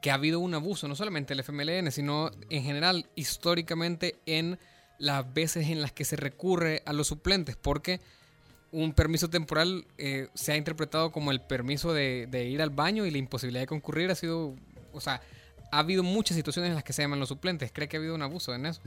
que, 0.00 0.10
ha 0.12 0.14
habido 0.14 0.38
un 0.38 0.54
abuso, 0.54 0.86
no 0.86 0.94
solamente 0.94 1.34
el 1.34 1.40
FMLN, 1.40 1.90
sino 1.90 2.30
en 2.50 2.62
general, 2.62 3.10
históricamente, 3.16 4.20
en 4.26 4.60
las 4.96 5.34
veces 5.34 5.68
en 5.70 5.82
las 5.82 5.90
que 5.90 6.04
se 6.04 6.14
recurre 6.14 6.82
a 6.86 6.92
los 6.92 7.08
suplentes, 7.08 7.56
porque 7.56 8.00
un 8.74 8.92
permiso 8.92 9.30
temporal 9.30 9.86
eh, 9.98 10.28
se 10.34 10.52
ha 10.52 10.56
interpretado 10.56 11.12
como 11.12 11.30
el 11.30 11.40
permiso 11.40 11.92
de, 11.92 12.26
de, 12.28 12.46
ir 12.46 12.60
al 12.60 12.70
baño 12.70 13.06
y 13.06 13.10
la 13.10 13.18
imposibilidad 13.18 13.62
de 13.62 13.66
concurrir 13.66 14.10
ha 14.10 14.14
sido, 14.14 14.56
o 14.92 15.00
sea, 15.00 15.20
ha 15.70 15.78
habido 15.78 16.02
muchas 16.02 16.36
situaciones 16.36 16.70
en 16.70 16.74
las 16.74 16.84
que 16.84 16.92
se 16.92 17.02
llaman 17.02 17.20
los 17.20 17.28
suplentes. 17.28 17.70
¿Cree 17.72 17.88
que 17.88 17.96
ha 17.96 18.00
habido 18.00 18.14
un 18.14 18.22
abuso 18.22 18.54
en 18.54 18.66
eso? 18.66 18.80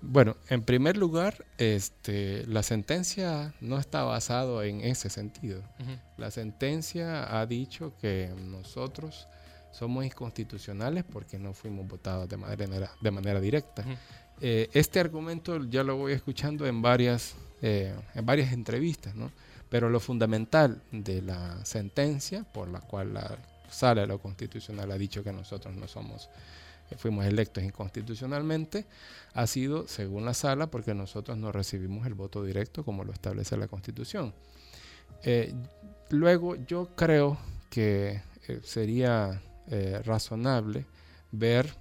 Bueno, 0.00 0.36
en 0.48 0.62
primer 0.62 0.96
lugar, 0.96 1.44
este, 1.58 2.46
la 2.46 2.62
sentencia 2.62 3.52
no 3.60 3.78
está 3.78 4.02
basado 4.02 4.62
en 4.62 4.80
ese 4.80 5.10
sentido. 5.10 5.60
Uh 5.80 5.82
-huh. 5.82 6.00
La 6.16 6.30
sentencia 6.30 7.38
ha 7.38 7.46
dicho 7.46 7.94
que 8.00 8.32
nosotros 8.36 9.26
somos 9.72 10.04
inconstitucionales 10.04 11.04
porque 11.04 11.38
no 11.38 11.52
fuimos 11.52 11.86
votados 11.86 12.28
de 12.28 12.36
manera, 12.36 12.90
de 13.00 13.10
manera 13.10 13.40
directa. 13.40 13.82
Uh 13.82 13.90
-huh. 13.90 13.96
eh, 14.40 14.70
este 14.72 15.00
argumento 15.00 15.64
ya 15.64 15.82
lo 15.82 15.96
voy 15.96 16.12
escuchando 16.12 16.66
en 16.66 16.80
varias 16.80 17.34
eh, 17.60 17.92
en 18.14 18.24
varias 18.24 18.52
entrevistas, 18.52 19.16
¿no? 19.16 19.32
Pero 19.68 19.90
lo 19.90 19.98
fundamental 19.98 20.80
de 20.92 21.22
la 21.22 21.64
sentencia 21.64 22.44
por 22.44 22.68
la 22.68 22.80
cual 22.80 23.14
la 23.14 23.36
sala 23.68 24.02
de 24.02 24.06
lo 24.06 24.20
constitucional 24.20 24.90
ha 24.92 24.96
dicho 24.96 25.24
que 25.24 25.32
nosotros 25.32 25.74
no 25.74 25.88
somos, 25.88 26.30
eh, 26.90 26.94
fuimos 26.96 27.26
electos 27.26 27.64
inconstitucionalmente, 27.64 28.86
ha 29.34 29.46
sido, 29.48 29.88
según 29.88 30.24
la 30.24 30.34
sala, 30.34 30.68
porque 30.68 30.94
nosotros 30.94 31.36
no 31.36 31.50
recibimos 31.50 32.06
el 32.06 32.14
voto 32.14 32.44
directo 32.44 32.84
como 32.84 33.02
lo 33.02 33.12
establece 33.12 33.56
la 33.56 33.66
constitución. 33.66 34.32
Eh, 35.24 35.52
luego, 36.10 36.54
yo 36.54 36.94
creo 36.94 37.38
que 37.70 38.22
sería 38.62 39.42
razonable 40.04 40.86
ver 41.32 41.74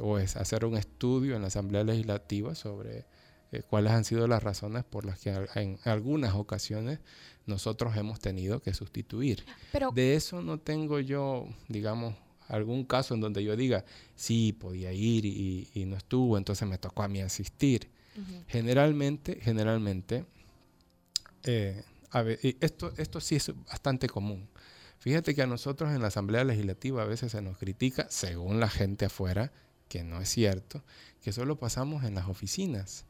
o 0.00 0.16
hacer 0.16 0.64
un 0.64 0.78
estudio 0.78 1.36
en 1.36 1.42
la 1.42 1.48
Asamblea 1.48 1.84
Legislativa 1.84 2.54
sobre 2.54 3.04
eh, 3.54 3.62
cuáles 3.68 3.92
han 3.92 4.04
sido 4.04 4.26
las 4.26 4.42
razones 4.42 4.84
por 4.84 5.04
las 5.04 5.18
que 5.20 5.30
en 5.54 5.78
algunas 5.84 6.34
ocasiones 6.34 6.98
nosotros 7.46 7.96
hemos 7.96 8.20
tenido 8.20 8.60
que 8.60 8.72
sustituir. 8.74 9.44
Pero- 9.72 9.90
de 9.92 10.14
eso 10.14 10.42
no 10.42 10.58
tengo 10.58 11.00
yo, 11.00 11.46
digamos, 11.68 12.14
algún 12.48 12.84
caso 12.84 13.14
en 13.14 13.20
donde 13.20 13.42
yo 13.42 13.56
diga, 13.56 13.84
sí, 14.14 14.52
podía 14.52 14.92
ir 14.92 15.24
y, 15.24 15.68
y 15.74 15.84
no 15.86 15.96
estuvo, 15.96 16.36
entonces 16.36 16.68
me 16.68 16.78
tocó 16.78 17.02
a 17.02 17.08
mí 17.08 17.20
asistir. 17.20 17.88
Generalmente, 18.46 19.38
generalmente, 19.42 20.24
eh, 21.42 21.82
a 22.10 22.22
esto, 22.60 22.92
esto 22.96 23.20
sí 23.20 23.36
es 23.36 23.52
bastante 23.66 24.08
común. 24.08 24.48
Fíjate 24.98 25.34
que 25.34 25.42
a 25.42 25.46
nosotros 25.46 25.90
en 25.92 26.00
la 26.00 26.08
Asamblea 26.08 26.44
Legislativa 26.44 27.02
a 27.02 27.06
veces 27.06 27.32
se 27.32 27.42
nos 27.42 27.58
critica, 27.58 28.06
según 28.10 28.60
la 28.60 28.68
gente 28.68 29.04
afuera, 29.06 29.52
que 29.88 30.02
no 30.04 30.20
es 30.20 30.28
cierto, 30.28 30.82
que 31.22 31.32
solo 31.32 31.56
pasamos 31.58 32.04
en 32.04 32.14
las 32.14 32.28
oficinas. 32.28 33.04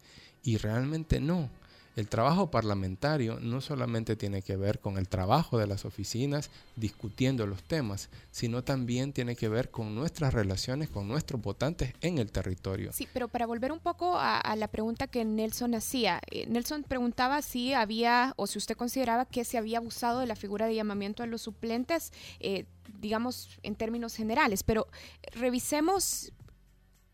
Y 0.44 0.58
realmente 0.58 1.20
no. 1.20 1.50
El 1.96 2.08
trabajo 2.08 2.50
parlamentario 2.50 3.38
no 3.40 3.60
solamente 3.60 4.16
tiene 4.16 4.42
que 4.42 4.56
ver 4.56 4.80
con 4.80 4.98
el 4.98 5.08
trabajo 5.08 5.58
de 5.58 5.68
las 5.68 5.84
oficinas 5.84 6.50
discutiendo 6.74 7.46
los 7.46 7.62
temas, 7.62 8.08
sino 8.32 8.64
también 8.64 9.12
tiene 9.12 9.36
que 9.36 9.48
ver 9.48 9.70
con 9.70 9.94
nuestras 9.94 10.34
relaciones 10.34 10.90
con 10.90 11.06
nuestros 11.06 11.40
votantes 11.40 11.94
en 12.00 12.18
el 12.18 12.32
territorio. 12.32 12.92
Sí, 12.92 13.06
pero 13.12 13.28
para 13.28 13.46
volver 13.46 13.70
un 13.70 13.78
poco 13.78 14.16
a, 14.18 14.42
la 14.56 14.66
pregunta 14.68 15.06
que 15.06 15.24
Nelson 15.24 15.76
hacía, 15.76 16.20
eh, 16.30 16.46
Nelson 16.48 16.82
preguntaba 16.82 17.42
si 17.42 17.74
había 17.74 18.34
o 18.36 18.48
si 18.48 18.58
usted 18.58 18.76
consideraba 18.76 19.24
que 19.24 19.44
se 19.44 19.56
había 19.56 19.78
abusado 19.78 20.18
de 20.18 20.26
la 20.26 20.36
figura 20.36 20.66
de 20.66 20.74
llamamiento 20.74 21.22
a 21.22 21.26
los 21.26 21.42
suplentes, 21.42 22.12
eh, 22.40 22.64
digamos 23.00 23.50
en 23.62 23.76
términos 23.76 24.16
generales, 24.16 24.64
pero 24.64 24.88
revisemos 25.32 26.32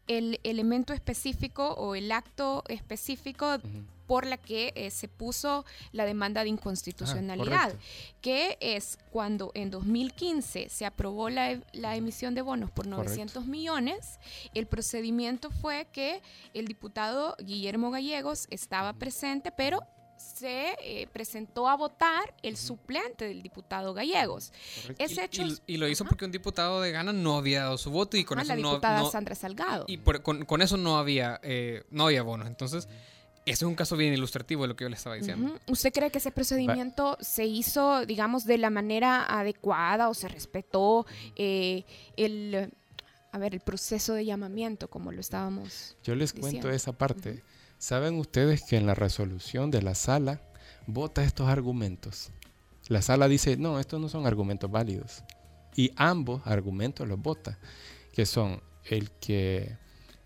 el 0.07 0.41
elemento 0.43 0.93
específico 0.93 1.73
o 1.75 1.95
el 1.95 2.11
acto 2.13 2.65
específico 2.69 3.59
por 4.07 4.27
la 4.27 4.39
que 4.39 4.73
eh, 4.75 4.91
se 4.91 5.07
puso 5.07 5.65
la 5.93 6.05
demanda 6.05 6.43
de 6.43 6.49
inconstitucionalidad, 6.49 7.67
correcto. 7.71 7.85
que 8.21 8.59
es 8.61 8.99
cuando 9.13 9.53
en 9.55 9.71
2015 9.71 10.69
se 10.69 10.85
aprobó 10.85 11.31
la, 11.31 11.53
e- 11.53 11.63
la 11.73 11.95
emisión 11.95 12.35
de 12.35 12.43
bonos 12.43 12.71
por 12.73 12.87
Correcto. 12.87 13.05
900 13.05 13.47
millones, 13.47 14.19
el 14.53 14.67
procedimiento 14.67 15.51
fue 15.53 15.87
que 15.93 16.23
el 16.55 16.67
diputado 16.67 17.37
Guillermo 17.39 17.93
Gallegos 17.93 18.49
estaba 18.51 18.95
presente, 18.95 19.53
pero 19.53 19.81
se 20.21 20.77
eh, 20.83 21.09
presentó 21.13 21.69
a 21.69 21.77
votar 21.77 22.35
el 22.43 22.57
suplente 22.57 23.27
del 23.27 23.43
diputado 23.43 23.95
Gallegos. 23.95 24.53
Ese 24.99 25.25
hecho 25.25 25.43
Y, 25.43 25.59
y 25.67 25.77
lo 25.79 25.89
hizo 25.89 26.05
porque 26.05 26.25
un 26.27 26.31
diputado 26.31 26.81
de 26.83 26.93
Gana 26.93 27.13
no 27.13 27.37
había 27.39 27.61
dado 27.65 27.79
su 27.79 27.91
voto 27.91 28.17
y 28.17 28.25
con 28.25 28.39
Ajá, 28.39 28.45
eso 28.45 28.55
la 28.57 28.63
no, 28.63 28.69
diputada 28.73 28.99
no- 29.01 29.11
Sandra 29.11 29.35
Salgado. 29.35 29.85
y 29.89 29.97
por- 29.97 30.23
con, 30.23 30.45
con 30.45 30.61
eso 30.63 30.77
no 30.77 30.99
había 30.99 31.41
eh, 31.43 31.85
no 31.91 32.07
había 32.07 32.23
bonos. 32.23 32.47
Entonces, 32.47 32.87
ese 33.47 33.65
es 33.65 33.69
un 33.69 33.75
caso 33.75 33.97
bien 33.97 34.13
ilustrativo 34.13 34.63
de 34.63 34.69
lo 34.69 34.77
que 34.77 34.85
yo 34.85 34.91
le 34.91 34.97
estaba 34.97 35.17
diciendo. 35.17 35.59
¿Usted 35.67 35.93
cree 35.93 36.11
que 36.11 36.19
ese 36.19 36.31
procedimiento 36.31 37.17
se 37.21 37.47
hizo, 37.47 38.05
digamos, 38.05 38.45
de 38.45 38.59
la 38.59 38.69
manera 38.71 39.25
adecuada 39.25 40.09
o 40.11 40.15
se 40.15 40.29
respetó 40.29 41.07
eh, 41.37 41.85
el, 42.17 42.71
a 43.33 43.39
ver, 43.39 43.55
el 43.55 43.61
proceso 43.61 44.13
de 44.13 44.27
llamamiento, 44.27 44.89
como 44.91 45.11
lo 45.13 45.21
estábamos 45.21 45.97
Yo 46.05 46.15
les 46.15 46.35
diciendo? 46.35 46.61
cuento 46.61 46.71
esa 46.77 46.93
parte. 46.93 47.43
¿Saben 47.81 48.19
ustedes 48.19 48.63
que 48.63 48.77
en 48.77 48.85
la 48.85 48.95
resolución 48.95 49.71
de 49.71 49.81
la 49.81 49.95
sala 49.95 50.43
vota 50.87 51.25
estos 51.25 51.49
argumentos? 51.49 52.31
La 52.89 53.01
sala 53.01 53.27
dice, 53.27 53.57
no, 53.57 53.81
estos 53.81 53.99
no 53.99 54.11
son 54.11 54.27
argumentos 54.27 54.71
válidos. 54.71 55.25
Y 55.75 55.91
ambos 55.97 56.43
argumentos 56.45 57.09
los 57.09 57.19
vota, 57.19 57.59
que 58.13 58.27
son 58.27 58.61
el 58.85 59.11
que 59.13 59.79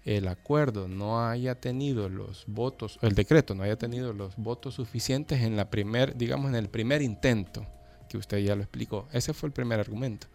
el 0.04 0.26
acuerdo 0.26 0.88
no 0.88 1.24
haya 1.24 1.54
tenido 1.60 2.08
los 2.08 2.42
votos, 2.48 2.98
el 3.02 3.14
decreto 3.14 3.54
no 3.54 3.62
haya 3.62 3.76
tenido 3.76 4.12
los 4.12 4.34
votos 4.34 4.74
suficientes 4.74 5.40
en 5.42 5.54
la 5.54 5.70
primer, 5.70 6.16
digamos, 6.16 6.48
en 6.48 6.56
el 6.56 6.68
primer 6.68 7.02
intento, 7.02 7.64
que 8.08 8.18
usted 8.18 8.38
ya 8.38 8.56
lo 8.56 8.62
explicó. 8.62 9.06
Ese 9.12 9.32
fue 9.32 9.46
el 9.46 9.52
primer 9.52 9.78
argumento. 9.78 10.26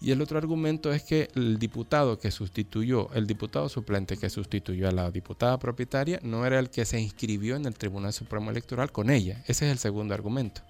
Y 0.00 0.10
el 0.10 0.20
otro 0.20 0.36
argumento 0.38 0.92
es 0.92 1.02
que 1.02 1.28
el 1.34 1.58
diputado 1.58 2.18
que 2.18 2.30
sustituyó, 2.30 3.10
el 3.14 3.26
diputado 3.26 3.68
suplente 3.68 4.16
que 4.16 4.28
sustituyó 4.28 4.88
a 4.88 4.92
la 4.92 5.10
diputada 5.10 5.58
propietaria, 5.58 6.20
no 6.22 6.44
era 6.44 6.58
el 6.58 6.68
que 6.68 6.84
se 6.84 7.00
inscribió 7.00 7.56
en 7.56 7.64
el 7.64 7.74
Tribunal 7.74 8.12
Supremo 8.12 8.50
Electoral 8.50 8.92
con 8.92 9.08
ella. 9.08 9.42
Ese 9.46 9.66
es 9.66 9.72
el 9.72 9.78
segundo 9.78 10.12
argumento. 10.12 10.60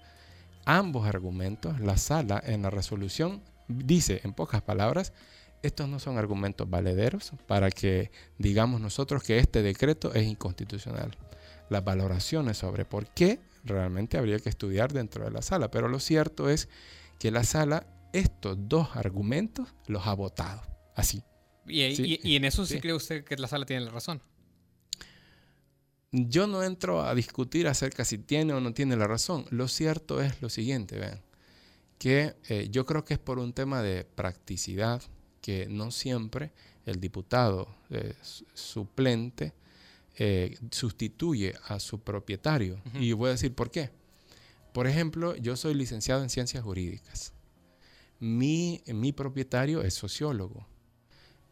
Ambos 0.65 1.05
argumentos, 1.05 1.79
la 1.79 1.97
sala 1.97 2.41
en 2.45 2.61
la 2.61 2.69
resolución 2.69 3.41
dice 3.67 4.21
en 4.23 4.33
pocas 4.33 4.61
palabras, 4.61 5.13
estos 5.61 5.89
no 5.89 5.99
son 5.99 6.17
argumentos 6.17 6.69
valederos 6.69 7.31
para 7.47 7.71
que 7.71 8.11
digamos 8.37 8.79
nosotros 8.81 9.23
que 9.23 9.39
este 9.39 9.63
decreto 9.63 10.13
es 10.13 10.25
inconstitucional. 10.25 11.11
Las 11.69 11.83
valoraciones 11.83 12.57
sobre 12.57 12.85
por 12.85 13.07
qué 13.07 13.39
realmente 13.63 14.17
habría 14.17 14.39
que 14.39 14.49
estudiar 14.49 14.93
dentro 14.93 15.25
de 15.25 15.31
la 15.31 15.41
sala, 15.41 15.71
pero 15.71 15.87
lo 15.87 15.99
cierto 15.99 16.49
es 16.49 16.69
que 17.19 17.31
la 17.31 17.43
sala 17.43 17.87
estos 18.19 18.57
dos 18.59 18.95
argumentos 18.95 19.67
los 19.87 20.05
ha 20.07 20.13
votado. 20.13 20.61
Así. 20.95 21.23
Y, 21.67 21.81
y- 21.83 21.95
Sí. 21.95 22.19
y 22.23 22.35
en 22.35 22.45
eso 22.45 22.65
sí, 22.65 22.75
Sí. 22.75 22.79
cree 22.81 22.93
usted 22.93 23.23
que 23.23 23.35
la 23.37 23.47
sala 23.47 23.65
tiene 23.65 23.85
la 23.85 23.91
razón. 23.91 24.21
Yo 26.11 26.47
no 26.47 26.63
entro 26.63 27.01
a 27.03 27.13
discutir 27.13 27.67
acerca 27.67 28.05
si 28.05 28.17
tiene 28.17 28.53
o 28.53 28.61
no 28.61 28.73
tiene 28.73 28.95
la 28.95 29.07
razón. 29.07 29.45
Lo 29.49 29.67
cierto 29.67 30.21
es 30.21 30.41
lo 30.41 30.49
siguiente, 30.49 30.97
vean, 30.97 31.21
que 31.97 32.35
eh, 32.47 32.69
yo 32.71 32.85
creo 32.85 33.03
que 33.03 33.15
es 33.15 33.19
por 33.19 33.37
un 33.39 33.51
tema 33.53 33.81
de 33.81 34.05
practicidad 34.05 35.01
que 35.41 35.67
no 35.69 35.91
siempre 35.91 36.53
el 36.85 36.99
diputado 37.01 37.67
eh, 37.89 38.13
su- 38.21 38.45
suplente 38.53 39.53
eh, 40.17 40.57
sustituye 40.71 41.53
a 41.67 41.79
su 41.81 41.99
propietario. 41.99 42.79
Y 42.93 43.11
voy 43.11 43.27
a 43.29 43.31
decir 43.31 43.53
por 43.53 43.69
qué. 43.69 43.89
Por 44.71 44.87
ejemplo, 44.87 45.35
yo 45.35 45.57
soy 45.57 45.73
licenciado 45.73 46.23
en 46.23 46.29
ciencias 46.29 46.63
jurídicas. 46.63 47.33
Mi, 48.25 48.81
mi 48.87 49.11
propietario 49.11 49.83
es 49.83 49.93
sociólogo. 49.93 50.65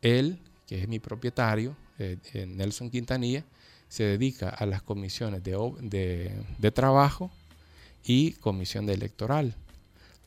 Él, 0.02 0.40
que 0.66 0.82
es 0.82 0.88
mi 0.88 0.98
propietario, 0.98 1.78
eh, 2.00 2.18
eh, 2.34 2.48
Nelson 2.48 2.90
Quintanilla, 2.90 3.46
se 3.90 4.04
dedica 4.06 4.50
a 4.50 4.66
las 4.66 4.82
comisiones 4.82 5.44
de, 5.44 5.52
de- 5.82 6.32
de 6.58 6.72
trabajo 6.72 7.30
y 8.04 8.32
comisión 8.32 8.88
de 8.88 8.94
electoral. 8.94 9.56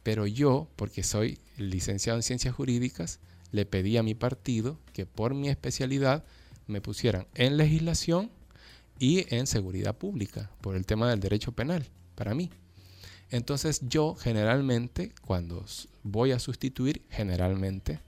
Pero 0.04 0.24
yo, 0.28 0.68
porque 0.76 1.02
soy 1.02 1.40
licenciado 1.58 2.16
en 2.16 2.22
ciencias 2.22 2.54
jurídicas, 2.54 3.18
le 3.50 3.66
pedí 3.66 3.96
a 3.96 4.04
mi 4.04 4.14
partido 4.14 4.78
que 4.92 5.04
por 5.04 5.34
mi 5.34 5.48
especialidad 5.48 6.22
me 6.68 6.80
pusieran 6.80 7.26
en 7.34 7.56
legislación 7.56 8.30
y 9.00 9.26
en 9.34 9.48
seguridad 9.48 9.96
pública, 9.96 10.48
por 10.60 10.76
el 10.76 10.86
tema 10.86 11.10
del 11.10 11.18
derecho 11.18 11.50
penal, 11.50 11.84
para 12.14 12.34
mí. 12.36 12.50
Entonces 13.30 13.80
yo 13.88 14.14
generalmente, 14.14 15.10
cuando 15.26 15.64
voy 16.06 16.32
a 16.32 16.38
sustituir, 16.38 17.02
generalmente 17.10 18.00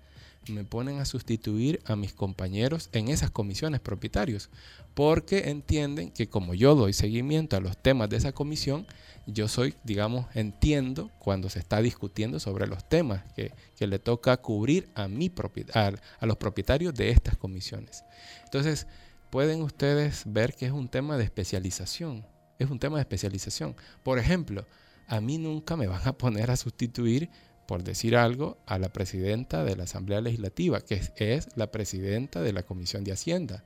me 0.49 0.65
ponen 0.65 0.99
a 0.99 1.05
sustituir 1.05 1.81
a 1.85 1.97
mis 1.97 2.15
compañeros 2.15 2.89
en 2.93 3.09
esas 3.09 3.31
comisiones 3.31 3.81
propietarios, 3.81 4.51
porque 4.95 5.51
entienden 5.51 6.11
que 6.11 6.29
como 6.29 6.55
yo 6.55 6.75
doy 6.75 6.93
seguimiento 6.93 7.57
a 7.57 7.61
los 7.61 7.77
temas 7.77 8.09
de 8.09 8.17
esa 8.17 8.33
comisión, 8.33 8.87
yo 9.27 9.47
soy, 9.47 9.75
digamos, 9.85 10.27
entiendo 10.35 11.11
cuando 11.19 11.51
se 11.51 11.59
está 11.59 11.83
discutiendo 11.83 12.41
sobre 12.41 12.67
los 12.67 12.89
temas 12.89 13.25
que, 13.35 13.53
que 13.77 13.87
le 13.87 13.99
toca 13.99 14.37
cubrir 14.39 14.89
a, 14.95 15.07
mi 15.07 15.31
a 15.75 16.27
los 16.27 16.37
propietarios 16.37 16.95
de 16.95 17.11
estas 17.11 17.37
comisiones. 17.37 18.05
Entonces, 18.45 18.87
pueden 19.31 19.63
ustedes 19.63 20.23
ver 20.27 20.55
que 20.55 20.67
es 20.67 20.73
un 20.73 20.89
tema 20.89 21.19
de 21.19 21.25
especialización, 21.25 22.25
es 22.59 22.71
un 22.71 22.79
tema 22.79 22.97
de 22.97 23.03
especialización. 23.03 23.77
Por 24.03 24.19
ejemplo, 24.19 24.65
a 25.07 25.21
mí 25.21 25.39
nunca 25.39 25.77
me 25.77 25.87
van 25.87 26.07
a 26.07 26.13
poner 26.13 26.51
a 26.51 26.57
sustituir, 26.57 27.31
por 27.69 27.85
decir 27.85 28.17
algo, 28.17 28.57
a 28.65 28.79
la 28.79 28.89
presidenta 28.89 29.63
de 29.63 29.77
la 29.77 29.85
Asamblea 29.85 30.23
Legislativa, 30.23 30.81
que 30.81 31.03
es, 31.17 31.49
la 31.55 31.71
presidenta 31.71 32.41
de 32.41 32.55
la 32.55 32.63
Comisión 32.63 33.05
de 33.05 33.13
Hacienda. 33.13 33.63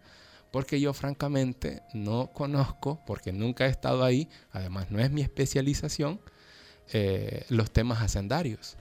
Porque 0.51 0.81
yo 0.81 0.93
francamente 0.93 1.85
no 1.95 2.33
conozco, 2.33 3.01
porque 3.07 3.33
nunca 3.33 3.67
he 3.67 3.71
estado 3.71 4.03
ahí, 4.03 4.29
además 4.51 4.91
no 4.91 4.99
es 4.99 5.12
mi 5.12 5.21
especialización, 5.21 6.21
eh, 6.93 7.45
los 7.49 7.71
temas 7.71 8.03
hacendarios. 8.03 8.77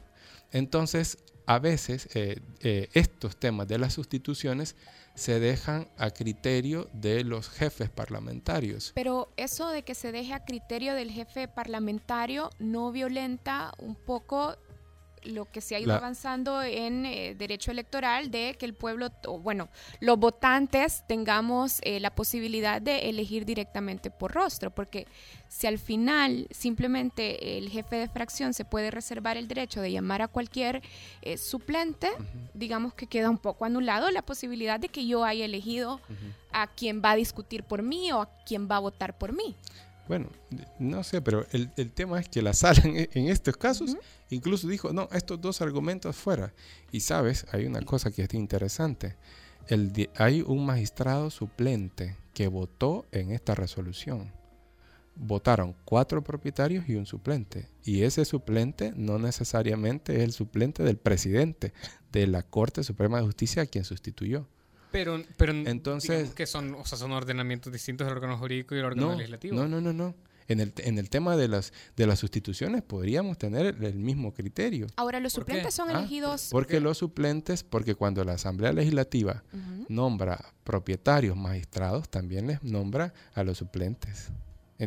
Entonces, 0.52 1.20
a 1.46 1.60
veces 1.60 2.10
eh, 2.16 2.40
eh, 2.62 2.90
estos 2.94 3.38
temas 3.38 3.68
de 3.68 3.78
las 3.78 3.94
sustituciones 3.94 4.76
se 5.14 5.40
dejan 5.40 5.88
a 6.00 6.10
criterio 6.10 6.90
de 6.94 7.24
los 7.24 7.48
jefes 7.48 7.92
parlamentarios. 7.92 8.92
Pero 8.96 9.32
eso 9.38 9.70
de 9.70 9.84
que 9.84 9.94
se 9.94 10.12
deje 10.12 10.34
a 10.34 10.46
criterio 10.46 10.96
del 10.96 11.12
jefe 11.12 11.48
parlamentario 11.48 12.50
no 12.58 12.92
violenta 12.92 13.72
un 13.78 13.94
poco 13.94 14.58
lo 15.24 15.46
que 15.46 15.62
se 15.62 15.76
ha 15.76 15.80
ido 15.80 15.90
La- 15.90 15.98
avanzando 15.98 16.62
en 16.64 17.06
eh, 17.06 17.36
derecho 17.36 17.72
electoral 17.72 18.32
de 18.32 18.56
que 18.58 18.66
el 18.66 18.74
pueblo, 18.74 19.10
o 19.28 19.40
bueno, 19.40 19.70
los 20.00 20.18
votantes 20.18 21.04
tengamos 21.08 21.80
eh, 21.84 22.00
la 22.00 22.10
posibilidad 22.16 22.82
de 22.82 23.10
elegir 23.10 23.46
directamente 23.46 24.10
por 24.12 24.32
rostro, 24.34 24.72
porque 24.72 25.08
si 25.48 25.68
al 25.68 25.78
final 25.80 26.48
simplemente 26.50 27.58
el 27.58 27.70
jefe 27.70 27.98
de 27.98 28.08
fracción 28.08 28.54
se 28.54 28.66
puede 28.66 28.90
reservar 28.90 29.38
el 29.38 29.48
derecho 29.48 29.82
de 29.82 29.92
llamar 29.92 30.22
a 30.22 30.28
cualquier 30.28 30.82
eh, 31.22 31.38
suplente, 31.38 32.10
digamos 32.54 32.94
que 32.94 33.08
queda 33.08 33.30
un 33.30 33.38
poco 33.38 33.66
anulado 33.66 34.10
la 34.12 34.22
posibilidad 34.22 34.80
de 34.80 34.90
que 34.90 35.06
yo 35.06 35.24
haya 35.24 35.46
elegido 35.46 36.00
a 36.52 36.68
quien 36.68 37.02
va 37.04 37.12
a 37.12 37.16
discutir 37.16 37.64
por 37.64 37.84
mí 37.84 38.12
o 38.12 38.22
a 38.22 38.30
quien 38.46 38.70
va 38.70 38.78
a 38.78 38.80
votar 38.80 39.18
por 39.18 39.34
mí. 39.34 39.56
Bueno, 40.12 40.28
no 40.78 41.06
sé, 41.06 41.21
pero 41.21 41.45
el, 41.54 41.71
el 41.78 41.93
tema 41.93 42.19
es 42.19 42.28
que 42.28 42.41
la 42.41 42.52
sala 42.52 42.82
en, 42.84 43.08
en 43.13 43.30
estos 43.30 43.56
casos 43.56 43.95
incluso 44.30 44.67
dijo, 44.67 44.91
no, 44.91 45.08
estos 45.13 45.39
dos 45.39 45.62
argumentos 45.62 46.17
fuera. 46.17 46.54
Y 46.91 47.00
sabes, 47.00 47.45
hay 47.54 47.65
una 47.65 47.82
cosa 47.84 48.12
que 48.12 48.24
es 48.24 48.34
interesante. 48.34 49.15
El 49.69 50.10
hay 50.17 50.41
un 50.41 50.65
magistrado 50.65 51.30
suplente 51.30 52.17
que 52.34 52.50
votó 52.50 53.06
en 53.13 53.32
esta 53.32 53.56
resolución. 53.56 54.34
Votaron 55.15 55.78
cuatro 55.86 56.21
propietarios 56.21 56.89
y 56.89 56.95
un 56.95 57.06
suplente. 57.06 57.69
Y 57.86 58.04
ese 58.04 58.26
suplente 58.26 58.91
no 58.97 59.17
necesariamente 59.17 60.17
es 60.17 60.24
el 60.24 60.34
suplente 60.34 60.84
del 60.84 60.97
presidente 60.97 61.71
de 62.12 62.28
la 62.28 62.43
Corte 62.43 62.84
Suprema 62.84 63.19
de 63.19 63.24
Justicia 63.28 63.62
a 63.62 63.65
quien 63.65 63.86
sustituyó. 63.86 64.45
Pero, 64.91 65.23
pero 65.38 65.54
Entonces- 65.54 66.32
que 66.34 66.45
son, 66.45 66.75
o 66.75 66.86
sea, 66.86 66.97
son 66.97 67.12
ordenamientos 67.12 67.71
distintos 67.71 68.06
del 68.08 68.15
órgano 68.15 68.38
jurídico 68.38 68.75
y 68.75 68.80
el 68.80 68.86
órgano 68.86 69.12
No, 69.12 69.15
legislativo. 69.17 69.56
no, 69.56 69.67
no, 69.67 69.80
no, 69.82 69.93
no. 69.93 70.15
En 70.47 70.60
el, 70.60 70.73
en 70.80 70.97
el 70.97 71.10
tema 71.10 71.38
de 71.38 71.47
las, 71.47 71.71
de 71.95 72.06
las 72.08 72.19
sustituciones 72.19 72.82
podríamos 72.82 73.38
tener 73.38 73.67
el, 73.67 73.84
el 73.86 73.93
mismo 73.95 74.34
criterio. 74.34 74.88
Ahora, 74.97 75.21
los 75.21 75.32
suplentes 75.34 75.73
son 75.73 75.89
Ah, 75.89 75.99
elegidos... 75.99 76.49
Porque 76.51 76.82
los 76.82 76.97
suplentes, 76.97 77.63
porque 77.63 77.95
cuando 77.95 78.25
la 78.25 78.34
Asamblea 78.34 78.73
Legislativa 78.73 79.43
nombra 79.88 80.43
propietarios 80.65 81.38
magistrados, 81.38 82.10
también 82.10 82.47
les 82.47 82.62
nombra 82.63 83.13
a 83.34 83.43
los 83.43 83.60
suplentes. 83.60 84.27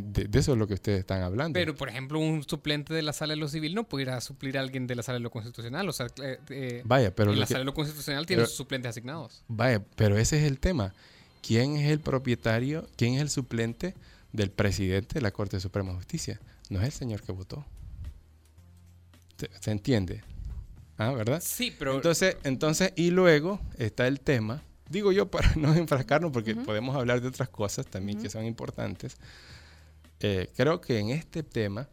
De, 0.02 0.24
de 0.24 0.38
eso 0.40 0.52
es 0.52 0.58
lo 0.58 0.66
que 0.66 0.74
ustedes 0.74 1.00
están 1.00 1.22
hablando. 1.22 1.54
Pero, 1.54 1.74
por 1.74 1.88
ejemplo, 1.88 2.18
un 2.18 2.42
suplente 2.42 2.92
de 2.92 3.02
la 3.02 3.12
sala 3.12 3.34
de 3.34 3.36
lo 3.40 3.48
civil 3.48 3.74
no 3.74 3.84
pudiera 3.84 4.20
suplir 4.20 4.58
a 4.58 4.60
alguien 4.60 4.86
de 4.86 4.94
la 4.96 5.02
sala 5.02 5.18
de 5.18 5.22
lo 5.22 5.30
constitucional. 5.30 5.88
O 5.88 5.92
sea, 5.92 6.06
eh, 6.22 6.38
eh, 6.50 6.82
Vaya, 6.84 7.14
pero 7.14 7.32
en 7.32 7.38
la 7.40 7.46
que- 7.46 7.52
sala 7.52 7.60
de 7.60 7.64
lo 7.66 7.74
constitucional 7.74 8.26
tiene 8.26 8.40
pero- 8.42 8.48
sus 8.48 8.56
suplentes 8.56 8.90
asignados. 8.90 9.44
Vaya, 9.48 9.82
pero 9.96 10.18
ese 10.18 10.38
es 10.38 10.44
el 10.50 10.58
tema. 10.58 10.94
¿Quién 11.46 11.76
es 11.76 11.90
el 11.90 12.00
propietario, 12.00 12.88
quién 12.96 13.14
es 13.14 13.20
el 13.20 13.30
suplente 13.30 13.94
del 14.32 14.50
presidente 14.50 15.14
de 15.14 15.20
la 15.20 15.30
Corte 15.30 15.60
Suprema 15.60 15.90
de 15.90 15.96
Justicia? 15.98 16.40
No 16.70 16.80
es 16.80 16.86
el 16.86 16.92
señor 16.92 17.22
que 17.22 17.32
votó. 17.32 17.64
¿Se, 19.36 19.50
se 19.60 19.70
entiende? 19.70 20.22
Ah, 20.96 21.12
¿verdad? 21.12 21.42
Sí, 21.44 21.74
pero... 21.78 21.94
Entonces, 21.96 22.36
entonces, 22.44 22.92
y 22.96 23.10
luego 23.10 23.60
está 23.78 24.06
el 24.06 24.20
tema, 24.20 24.62
digo 24.88 25.12
yo 25.12 25.30
para 25.30 25.52
no 25.56 25.74
enfrascarnos, 25.74 26.30
porque 26.32 26.54
podemos 26.54 26.94
hablar 26.96 27.20
de 27.20 27.28
otras 27.28 27.48
cosas 27.48 27.86
también 27.86 28.22
que 28.22 28.30
son 28.30 28.44
importantes. 28.44 29.16
Eh, 30.26 30.48
creo 30.56 30.80
que 30.80 31.00
en 31.00 31.10
este 31.10 31.42
tema, 31.42 31.86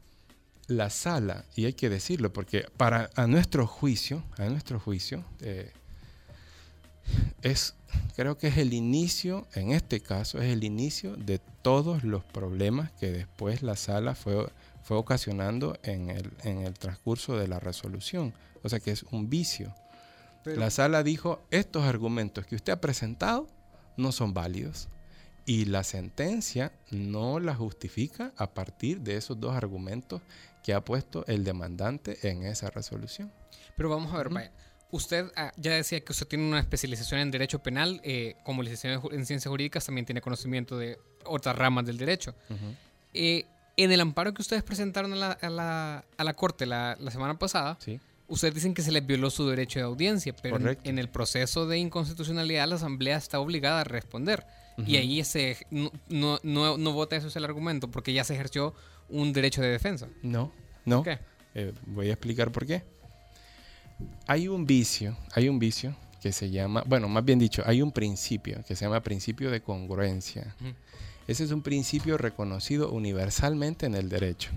la 0.68 0.90
sala, 0.90 1.44
y 1.54 1.66
hay 1.66 1.74
que 1.74 1.90
decirlo, 1.90 2.32
porque 2.32 2.66
para 2.78 3.10
a 3.16 3.28
nuestro 3.28 3.68
juicio, 3.68 4.24
a 4.38 4.46
nuestro 4.46 4.80
juicio, 4.80 5.26
eh, 5.42 5.74
es, 7.42 7.76
creo 8.16 8.38
que 8.38 8.48
es 8.48 8.58
el 8.58 8.72
inicio, 8.72 9.48
en 9.54 9.74
este 9.74 10.00
caso, 10.00 10.42
es 10.42 10.46
el 10.46 10.64
inicio 10.64 11.18
de 11.18 11.40
todos 11.62 12.06
los 12.06 12.24
problemas 12.24 12.90
que 12.92 13.12
después 13.12 13.64
la 13.64 13.76
sala 13.76 14.16
fue, 14.16 14.50
fue 14.82 14.96
ocasionando 14.96 15.78
en 15.84 16.10
el, 16.10 16.32
en 16.46 16.60
el 16.60 16.76
transcurso 16.76 17.38
de 17.38 17.50
la 17.50 17.60
resolución. 17.60 18.34
O 18.64 18.70
sea 18.70 18.80
que 18.80 18.92
es 18.92 19.04
un 19.12 19.30
vicio. 19.30 19.76
Pero- 20.46 20.58
la 20.58 20.70
sala 20.70 21.04
dijo, 21.04 21.42
estos 21.52 21.84
argumentos 21.84 22.46
que 22.46 22.56
usted 22.56 22.72
ha 22.72 22.80
presentado 22.80 23.50
no 23.98 24.14
son 24.14 24.34
válidos. 24.34 24.88
Y 25.46 25.66
la 25.66 25.84
sentencia 25.84 26.72
no 26.92 27.40
la 27.40 27.56
justifica 27.56 28.32
a 28.38 28.54
partir 28.54 29.02
de 29.02 29.18
esos 29.18 29.40
dos 29.40 29.56
argumentos 29.56 30.22
que 30.64 30.74
ha 30.74 30.82
puesto 30.84 31.26
el 31.28 31.44
demandante 31.44 32.18
en 32.30 32.44
esa 32.44 32.70
resolución. 32.70 33.32
Pero 33.76 33.90
vamos 33.90 34.14
a 34.14 34.18
ver, 34.18 34.30
vaya. 34.30 34.52
Usted 34.92 35.32
ah, 35.38 35.52
ya 35.56 35.72
decía 35.74 36.02
que 36.02 36.12
usted 36.12 36.28
tiene 36.28 36.48
una 36.48 36.60
especialización 36.60 37.22
en 37.22 37.32
Derecho 37.32 37.60
Penal, 37.60 38.02
eh, 38.04 38.36
como 38.44 38.62
licenciado 38.62 39.02
en 39.12 39.26
Ciencias 39.26 39.50
Jurídicas 39.50 39.86
también 39.86 40.06
tiene 40.06 40.20
conocimiento 40.22 40.78
de 40.78 41.00
otras 41.26 41.56
ramas 41.56 41.86
del 41.86 41.98
derecho. 41.98 42.36
Eh, 43.14 43.46
en 43.78 43.92
el 43.92 44.02
amparo 44.02 44.34
que 44.34 44.42
ustedes 44.42 44.64
presentaron 44.64 45.14
a 45.14 45.16
la, 45.16 45.32
a 45.32 45.50
la- 45.50 46.06
a 46.18 46.24
la 46.24 46.34
Corte 46.34 46.66
la, 46.66 46.98
la 47.00 47.10
semana 47.10 47.40
pasada, 47.40 47.78
ustedes 48.28 48.54
dicen 48.54 48.74
que 48.74 48.82
se 48.82 48.92
les 48.92 49.06
violó 49.06 49.30
su 49.30 49.48
derecho 49.50 49.80
de 49.80 49.86
audiencia, 49.86 50.34
pero 50.42 50.58
en, 50.58 50.78
en 50.90 51.00
el 51.00 51.10
proceso 51.10 51.66
de 51.68 51.78
inconstitucionalidad 51.80 52.68
la 52.68 52.76
Asamblea 52.76 53.16
está 53.18 53.40
obligada 53.40 53.82
a 53.82 53.84
responder. 53.86 54.46
Y 54.86 54.96
ahí 54.98 55.24
se, 55.24 55.58
no, 55.70 55.92
no, 56.10 56.40
no, 56.44 56.78
no 56.78 56.92
vota 56.94 57.16
eso 57.16 57.28
es 57.28 57.36
el 57.36 57.46
argumento, 57.46 57.90
porque 57.92 58.14
ya 58.14 58.24
se 58.24 58.34
ejerció 58.34 58.74
un 59.10 59.34
derecho 59.34 59.62
de 59.62 59.68
defensa. 59.70 60.08
No, 60.24 60.52
no. 60.86 61.04
¿Qué? 61.04 61.20
Eh, 61.54 61.74
voy 61.86 62.10
a 62.10 62.14
explicar 62.14 62.52
por 62.52 62.66
qué. 62.66 62.84
Hay 64.28 64.48
un 64.48 64.66
vicio, 64.66 65.16
hay 65.34 65.50
un 65.50 65.60
vicio 65.60 65.96
que 66.22 66.32
se 66.32 66.50
llama, 66.50 66.84
bueno, 66.88 67.08
más 67.10 67.26
bien 67.26 67.40
dicho, 67.40 67.64
hay 67.66 67.82
un 67.82 67.92
principio 67.92 68.64
que 68.68 68.76
se 68.76 68.86
llama 68.86 69.02
principio 69.02 69.52
de 69.52 69.62
congruencia. 69.62 70.56
Ese 71.28 71.44
es 71.44 71.52
un 71.52 71.62
principio 71.62 72.18
reconocido 72.18 72.92
universalmente 72.92 73.86
en 73.86 73.96
el 73.96 74.10
derecho, 74.10 74.52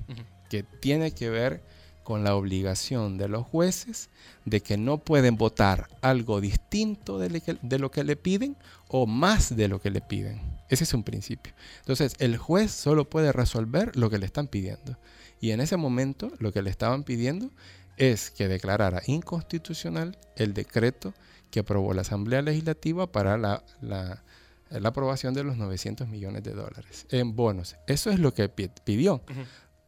que 0.48 0.62
tiene 0.62 1.12
que 1.12 1.30
ver 1.30 1.62
con 2.02 2.22
la 2.22 2.36
obligación 2.36 3.16
de 3.16 3.28
los 3.28 3.46
jueces 3.46 4.10
de 4.44 4.60
que 4.60 4.76
no 4.76 4.98
pueden 4.98 5.36
votar 5.38 5.88
algo 6.02 6.40
distinto 6.42 7.18
de, 7.18 7.30
le 7.30 7.40
que- 7.40 7.56
de 7.62 7.78
lo 7.78 7.90
que 7.90 8.04
le 8.04 8.14
piden 8.16 8.56
o 8.96 9.06
más 9.08 9.56
de 9.56 9.66
lo 9.66 9.80
que 9.80 9.90
le 9.90 10.00
piden. 10.00 10.40
Ese 10.68 10.84
es 10.84 10.94
un 10.94 11.02
principio. 11.02 11.52
Entonces, 11.80 12.14
el 12.20 12.36
juez 12.36 12.70
solo 12.70 13.10
puede 13.10 13.32
resolver 13.32 13.96
lo 13.96 14.08
que 14.08 14.18
le 14.18 14.26
están 14.26 14.46
pidiendo. 14.46 14.98
Y 15.40 15.50
en 15.50 15.60
ese 15.60 15.76
momento, 15.76 16.30
lo 16.38 16.52
que 16.52 16.62
le 16.62 16.70
estaban 16.70 17.02
pidiendo 17.02 17.50
es 17.96 18.30
que 18.30 18.46
declarara 18.46 19.02
inconstitucional 19.06 20.16
el 20.36 20.54
decreto 20.54 21.12
que 21.50 21.60
aprobó 21.60 21.92
la 21.92 22.02
Asamblea 22.02 22.40
Legislativa 22.42 23.10
para 23.10 23.36
la, 23.36 23.64
la- 23.80 24.22
la 24.70 24.88
aprobación 24.88 25.34
de 25.34 25.44
los 25.44 25.56
900 25.56 26.08
millones 26.08 26.42
de 26.42 26.52
dólares 26.52 27.06
en 27.10 27.34
bonos. 27.36 27.76
Eso 27.86 28.10
es 28.10 28.18
lo 28.18 28.32
que 28.32 28.48
pi- 28.48 28.70
pidió. 28.84 29.22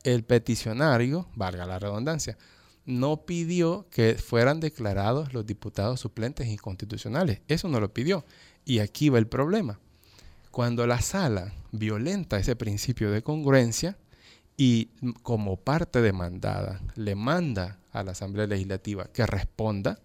El 0.04 0.22
peticionario, 0.24 1.28
valga 1.34 1.66
la 1.66 1.78
redundancia, 1.78 2.36
no 2.84 3.24
pidió 3.26 3.86
que 3.90 4.14
fueran 4.14 4.60
declarados 4.60 5.32
los 5.32 5.44
diputados 5.46 5.98
suplentes 6.00 6.46
inconstitucionales. 6.46 7.40
Eso 7.48 7.68
no 7.68 7.80
lo 7.80 7.92
pidió. 7.92 8.24
Y 8.66 8.80
aquí 8.80 9.08
va 9.08 9.18
el 9.18 9.26
problema. 9.28 9.78
Cuando 10.50 10.86
la 10.86 11.00
sala 11.00 11.52
violenta 11.72 12.38
ese 12.38 12.56
principio 12.56 13.10
de 13.10 13.22
congruencia 13.22 13.96
y 14.56 14.88
como 15.22 15.56
parte 15.56 16.02
demandada 16.02 16.80
le 16.96 17.14
manda 17.14 17.78
a 17.92 18.02
la 18.02 18.12
Asamblea 18.12 18.46
Legislativa 18.46 19.06
que 19.12 19.24
responda, 19.26 19.98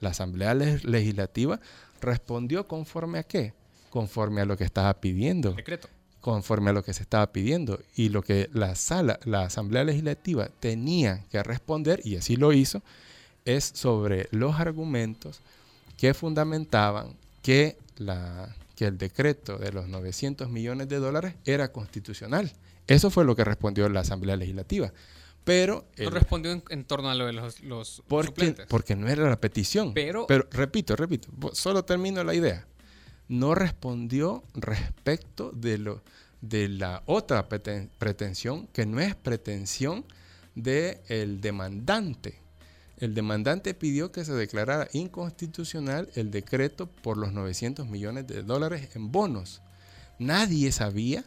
la 0.00 0.10
Asamblea 0.10 0.54
Le- 0.54 0.78
Legislativa 0.84 1.60
respondió 2.00 2.66
conforme 2.68 3.18
a 3.18 3.22
qué? 3.24 3.52
Conforme 3.90 4.42
a 4.42 4.44
lo 4.44 4.56
que 4.56 4.64
estaba 4.64 4.92
pidiendo 5.00 5.52
Decreto. 5.52 5.88
conforme 6.20 6.70
a 6.70 6.72
lo 6.74 6.84
que 6.84 6.92
se 6.92 7.02
estaba 7.02 7.32
pidiendo 7.32 7.80
y 7.96 8.10
lo 8.10 8.22
que 8.22 8.48
la 8.52 8.74
sala, 8.76 9.18
la 9.24 9.44
Asamblea 9.44 9.84
Legislativa 9.84 10.48
tenía 10.60 11.24
que 11.30 11.42
responder, 11.42 12.00
y 12.04 12.16
así 12.16 12.36
lo 12.36 12.52
hizo, 12.52 12.82
es 13.46 13.64
sobre 13.64 14.28
los 14.30 14.58
argumentos 14.60 15.40
que 15.96 16.12
fundamentaban 16.14 17.14
que, 17.44 17.76
la, 17.98 18.56
que 18.74 18.86
el 18.86 18.96
decreto 18.98 19.58
de 19.58 19.70
los 19.70 19.86
900 19.86 20.48
millones 20.50 20.88
de 20.88 20.96
dólares 20.96 21.34
era 21.44 21.70
constitucional. 21.70 22.50
Eso 22.86 23.10
fue 23.10 23.24
lo 23.24 23.36
que 23.36 23.44
respondió 23.44 23.88
la 23.90 24.00
Asamblea 24.00 24.34
Legislativa. 24.36 24.92
Pero, 25.44 25.84
No 25.98 26.08
respondió 26.08 26.52
en, 26.52 26.62
en 26.70 26.84
torno 26.84 27.10
a 27.10 27.14
lo 27.14 27.26
de 27.26 27.34
los, 27.34 27.60
los 27.62 28.02
porque, 28.08 28.28
suplentes. 28.28 28.66
porque 28.66 28.96
no 28.96 29.08
era 29.08 29.28
la 29.28 29.38
petición. 29.38 29.92
Pero- 29.92 30.26
repito, 30.50 30.96
repito, 30.96 31.28
vo- 31.38 31.54
solo 31.54 31.84
termino 31.84 32.24
la 32.24 32.34
idea. 32.34 32.66
No 33.28 33.54
respondió 33.54 34.42
respecto 34.54 35.50
de, 35.52 35.76
lo, 35.76 36.02
de 36.40 36.68
la 36.70 37.02
otra 37.04 37.46
preten- 37.48 37.90
pretensión, 37.98 38.66
que 38.68 38.86
no 38.86 39.00
es 39.00 39.14
pretensión 39.14 40.06
del 40.54 41.40
demandante. 41.42 42.40
El 42.98 43.14
demandante 43.14 43.74
pidió 43.74 44.12
que 44.12 44.24
se 44.24 44.32
declarara 44.34 44.88
inconstitucional 44.92 46.08
el 46.14 46.30
decreto 46.30 46.86
por 46.86 47.16
los 47.16 47.32
900 47.32 47.88
millones 47.88 48.26
de 48.26 48.42
dólares 48.42 48.90
en 48.94 49.10
bonos. 49.10 49.62
Nadie 50.18 50.70
sabía 50.70 51.24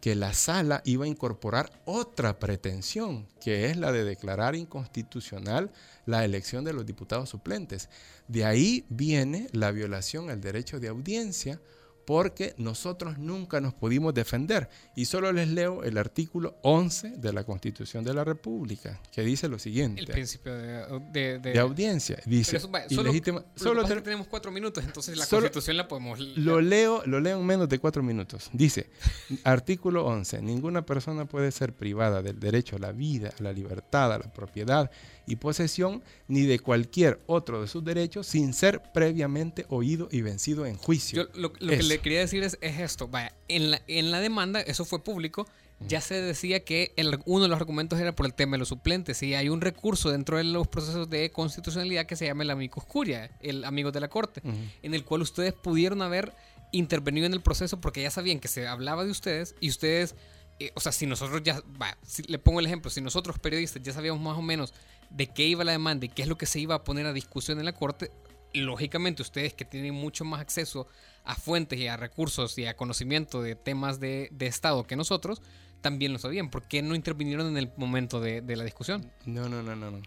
que 0.00 0.14
la 0.14 0.34
sala 0.34 0.82
iba 0.84 1.04
a 1.04 1.08
incorporar 1.08 1.72
otra 1.84 2.38
pretensión, 2.38 3.26
que 3.40 3.70
es 3.70 3.76
la 3.76 3.92
de 3.92 4.04
declarar 4.04 4.54
inconstitucional 4.54 5.70
la 6.04 6.24
elección 6.24 6.64
de 6.64 6.74
los 6.74 6.84
diputados 6.84 7.30
suplentes. 7.30 7.88
De 8.28 8.44
ahí 8.44 8.84
viene 8.88 9.48
la 9.52 9.70
violación 9.70 10.30
al 10.30 10.40
derecho 10.40 10.80
de 10.80 10.88
audiencia 10.88 11.60
porque 12.06 12.54
nosotros 12.56 13.18
nunca 13.18 13.60
nos 13.60 13.74
pudimos 13.74 14.14
defender. 14.14 14.68
Y 14.94 15.04
solo 15.04 15.32
les 15.32 15.48
leo 15.48 15.82
el 15.82 15.98
artículo 15.98 16.56
11 16.62 17.16
de 17.18 17.32
la 17.32 17.44
Constitución 17.44 18.04
de 18.04 18.14
la 18.14 18.24
República, 18.24 19.00
que 19.12 19.22
dice 19.22 19.48
lo 19.48 19.58
siguiente. 19.58 20.00
El 20.02 20.06
principio 20.06 20.54
de, 20.56 21.02
de, 21.12 21.38
de 21.40 21.58
audiencia. 21.58 22.18
Dice, 22.24 22.52
Pero 22.52 22.58
eso, 22.58 22.68
vaya, 22.68 22.88
solo, 22.88 23.10
ilegítima- 23.10 23.44
que 23.86 24.00
tenemos 24.02 24.28
cuatro 24.28 24.52
minutos, 24.52 24.84
entonces 24.84 25.16
la 25.18 25.26
constitución 25.26 25.76
la 25.76 25.88
podemos... 25.88 26.20
Lo 26.20 26.60
leo, 26.60 27.02
lo 27.06 27.20
leo 27.20 27.40
en 27.40 27.46
menos 27.46 27.68
de 27.68 27.78
cuatro 27.80 28.02
minutos. 28.02 28.50
Dice, 28.52 28.88
artículo 29.44 30.06
11, 30.06 30.42
ninguna 30.42 30.86
persona 30.86 31.24
puede 31.26 31.50
ser 31.50 31.74
privada 31.74 32.22
del 32.22 32.38
derecho 32.38 32.76
a 32.76 32.78
la 32.78 32.92
vida, 32.92 33.32
a 33.38 33.42
la 33.42 33.52
libertad, 33.52 34.12
a 34.12 34.18
la 34.18 34.32
propiedad 34.32 34.90
y 35.26 35.36
posesión, 35.36 36.02
ni 36.28 36.42
de 36.42 36.58
cualquier 36.60 37.20
otro 37.26 37.60
de 37.62 37.68
sus 37.68 37.84
derechos 37.84 38.26
sin 38.26 38.54
ser 38.54 38.80
previamente 38.94 39.66
oído 39.68 40.08
y 40.12 40.22
vencido 40.22 40.66
en 40.66 40.76
juicio. 40.76 41.24
Yo 41.24 41.28
lo, 41.40 41.52
lo 41.58 41.70
que 41.76 41.82
le 41.82 41.98
quería 41.98 42.20
decir 42.20 42.42
es, 42.42 42.58
es 42.60 42.78
esto, 42.80 43.08
vaya, 43.08 43.32
en 43.48 43.70
la, 43.72 43.82
en 43.88 44.10
la 44.10 44.20
demanda, 44.20 44.60
eso 44.60 44.84
fue 44.84 45.02
público, 45.02 45.46
ya 45.88 46.00
se 46.00 46.14
decía 46.22 46.64
que 46.64 46.92
el- 46.96 47.18
uno 47.26 47.42
de 47.42 47.48
los 47.50 47.60
argumentos 47.60 47.98
era 48.00 48.14
por 48.14 48.24
el 48.24 48.32
tema 48.32 48.52
de 48.52 48.60
los 48.60 48.68
suplentes 48.68 49.22
y 49.22 49.34
hay 49.34 49.50
un 49.50 49.60
recurso 49.60 50.10
dentro 50.10 50.38
de 50.38 50.44
los 50.44 50.66
procesos 50.68 51.10
de 51.10 51.30
constitucionalidad 51.30 52.06
que 52.06 52.16
se 52.16 52.24
llama 52.24 52.44
el 52.44 52.50
amicus 52.50 52.84
curia, 52.84 53.30
el 53.40 53.62
amigo 53.64 53.92
de 53.92 54.00
la 54.00 54.08
corte, 54.08 54.40
en 54.82 54.94
el 54.94 55.04
cual 55.04 55.20
ustedes 55.22 55.52
pudieron 55.52 56.00
haber 56.00 56.32
intervenido 56.72 57.26
en 57.26 57.32
el 57.34 57.40
proceso 57.42 57.80
porque 57.80 58.00
ya 58.02 58.10
sabían 58.10 58.40
que 58.40 58.48
se 58.48 58.66
hablaba 58.66 59.04
de 59.04 59.10
ustedes 59.10 59.54
y 59.60 59.68
ustedes, 59.68 60.14
eh, 60.60 60.72
o 60.74 60.80
sea, 60.80 60.92
si 60.92 61.04
nosotros 61.04 61.42
ya, 61.44 61.60
va, 61.80 61.96
si- 62.02 62.22
le 62.22 62.38
pongo 62.38 62.60
el 62.60 62.66
ejemplo, 62.66 62.90
si 62.90 63.02
nosotros 63.02 63.38
periodistas 63.38 63.82
ya 63.82 63.92
sabíamos 63.92 64.22
más 64.22 64.38
o 64.38 64.42
menos 64.42 64.72
de 65.10 65.26
qué 65.28 65.44
iba 65.46 65.64
la 65.64 65.72
demanda 65.72 66.06
y 66.06 66.08
qué 66.08 66.22
es 66.22 66.28
lo 66.28 66.36
que 66.38 66.46
se 66.46 66.60
iba 66.60 66.74
a 66.74 66.84
poner 66.84 67.06
a 67.06 67.12
discusión 67.12 67.58
en 67.58 67.64
la 67.64 67.72
corte, 67.72 68.10
lógicamente 68.52 69.22
ustedes 69.22 69.54
que 69.54 69.64
tienen 69.64 69.94
mucho 69.94 70.24
más 70.24 70.40
acceso 70.40 70.86
a 71.24 71.34
fuentes 71.34 71.78
y 71.78 71.86
a 71.88 71.96
recursos 71.96 72.56
y 72.58 72.66
a 72.66 72.76
conocimiento 72.76 73.42
de 73.42 73.54
temas 73.56 74.00
de, 74.00 74.28
de 74.32 74.46
Estado 74.46 74.86
que 74.86 74.96
nosotros, 74.96 75.42
también 75.82 76.12
lo 76.12 76.18
sabían. 76.18 76.50
¿Por 76.50 76.66
qué 76.66 76.82
no 76.82 76.94
intervinieron 76.94 77.48
en 77.48 77.56
el 77.58 77.70
momento 77.76 78.20
de, 78.20 78.40
de 78.40 78.56
la 78.56 78.64
discusión? 78.64 79.10
No, 79.26 79.48
no, 79.48 79.62
no, 79.62 79.76
no, 79.76 79.90
no. 79.90 80.00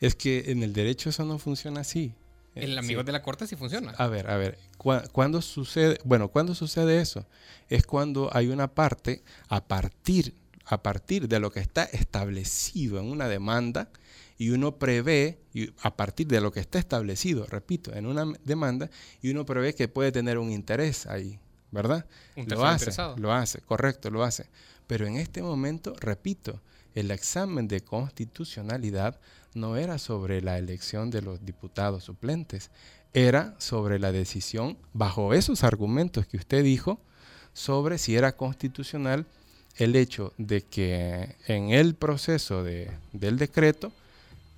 Es 0.00 0.14
que 0.14 0.50
en 0.50 0.62
el 0.62 0.72
derecho 0.72 1.08
eso 1.08 1.24
no 1.24 1.38
funciona 1.38 1.80
así. 1.80 2.12
El 2.54 2.78
amigo 2.78 3.00
sí. 3.00 3.06
de 3.06 3.12
la 3.12 3.22
corte 3.22 3.46
sí 3.48 3.56
funciona. 3.56 3.92
A 3.92 4.06
ver, 4.06 4.30
a 4.30 4.36
ver, 4.36 4.58
¿cu- 4.76 4.92
¿cuándo 5.12 5.42
sucede? 5.42 5.98
Bueno, 6.04 6.28
¿cuándo 6.28 6.54
sucede 6.54 7.00
eso? 7.00 7.26
Es 7.68 7.84
cuando 7.86 8.30
hay 8.32 8.48
una 8.48 8.68
parte 8.74 9.24
a 9.48 9.64
partir, 9.64 10.34
a 10.66 10.82
partir 10.82 11.26
de 11.26 11.40
lo 11.40 11.50
que 11.50 11.58
está 11.60 11.84
establecido 11.84 13.00
en 13.00 13.06
una 13.06 13.26
demanda 13.28 13.88
y 14.38 14.50
uno 14.50 14.76
prevé, 14.76 15.38
y 15.52 15.70
a 15.82 15.96
partir 15.96 16.26
de 16.26 16.40
lo 16.40 16.50
que 16.52 16.60
está 16.60 16.78
establecido, 16.78 17.46
repito, 17.46 17.92
en 17.94 18.06
una 18.06 18.24
demanda, 18.44 18.90
y 19.22 19.30
uno 19.30 19.44
prevé 19.46 19.74
que 19.74 19.88
puede 19.88 20.10
tener 20.12 20.38
un 20.38 20.50
interés 20.50 21.06
ahí, 21.06 21.38
¿verdad? 21.70 22.06
Un 22.36 22.46
lo 22.48 22.64
hace, 22.64 22.84
interesado. 22.84 23.16
lo 23.18 23.32
hace, 23.32 23.60
correcto, 23.60 24.10
lo 24.10 24.24
hace. 24.24 24.46
Pero 24.86 25.06
en 25.06 25.16
este 25.16 25.42
momento, 25.42 25.94
repito, 26.00 26.60
el 26.94 27.10
examen 27.10 27.68
de 27.68 27.80
constitucionalidad 27.82 29.18
no 29.54 29.76
era 29.76 29.98
sobre 29.98 30.40
la 30.42 30.58
elección 30.58 31.10
de 31.10 31.22
los 31.22 31.44
diputados 31.44 32.04
suplentes, 32.04 32.70
era 33.12 33.54
sobre 33.58 33.98
la 34.00 34.10
decisión, 34.10 34.76
bajo 34.92 35.32
esos 35.34 35.62
argumentos 35.62 36.26
que 36.26 36.36
usted 36.36 36.64
dijo, 36.64 36.98
sobre 37.52 37.98
si 37.98 38.16
era 38.16 38.36
constitucional 38.36 39.26
el 39.76 39.94
hecho 39.96 40.32
de 40.38 40.62
que 40.62 41.36
en 41.46 41.70
el 41.70 41.94
proceso 41.94 42.64
de- 42.64 42.90
del 43.12 43.38
decreto 43.38 43.92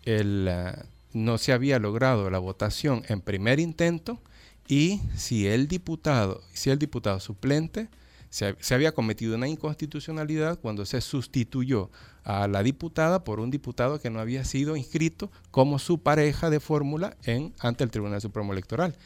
el, 0.06 0.48
ah, 0.48 0.86
no 1.12 1.36
se 1.36 1.52
había 1.52 1.78
logrado 1.78 2.30
la 2.30 2.38
votación 2.38 3.02
en 3.08 3.20
primer 3.20 3.60
intento 3.60 4.18
y 4.66 5.00
si 5.14 5.46
el 5.46 5.68
diputado, 5.68 6.42
si 6.54 6.70
el 6.70 6.78
diputado 6.78 7.20
suplente 7.20 7.88
se 8.28 8.74
había 8.74 8.92
cometido 8.92 9.36
una 9.36 9.48
inconstitucionalidad 9.48 10.58
cuando 10.58 10.84
se 10.84 11.00
sustituyó 11.00 11.90
a 12.26 12.48
la 12.48 12.62
diputada 12.64 13.22
por 13.22 13.38
un 13.38 13.50
diputado 13.50 14.00
que 14.00 14.10
no 14.10 14.18
había 14.18 14.44
sido 14.44 14.76
inscrito 14.76 15.30
como 15.52 15.78
su 15.78 16.00
pareja 16.00 16.50
de 16.50 16.58
fórmula 16.58 17.16
en 17.22 17.54
ante 17.60 17.84
el 17.84 17.90
Tribunal 17.90 18.20
Supremo 18.20 18.52
Electoral. 18.52 18.96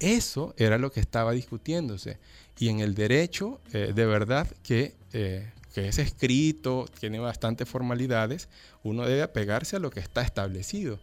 Eso 0.00 0.54
era 0.56 0.78
lo 0.78 0.90
que 0.90 1.00
estaba 1.00 1.32
discutiéndose. 1.32 2.18
Y 2.58 2.70
en 2.70 2.80
el 2.80 2.94
derecho, 2.94 3.60
eh, 3.72 3.92
de 3.94 4.06
verdad 4.06 4.48
que, 4.62 4.94
eh, 5.12 5.50
que 5.72 5.88
es 5.88 5.98
escrito, 5.98 6.86
tiene 7.00 7.18
bastantes 7.18 7.68
formalidades, 7.68 8.48
uno 8.82 9.06
debe 9.06 9.22
apegarse 9.22 9.76
a 9.76 9.78
lo 9.78 9.90
que 9.90 10.00
está 10.00 10.22
establecido. 10.22 11.00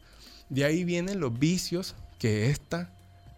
De 0.49 0.65
ahí 0.65 0.83
vienen 0.83 1.19
los 1.19 1.37
vicios 1.37 1.95
que 2.17 2.49
esta 2.49 2.91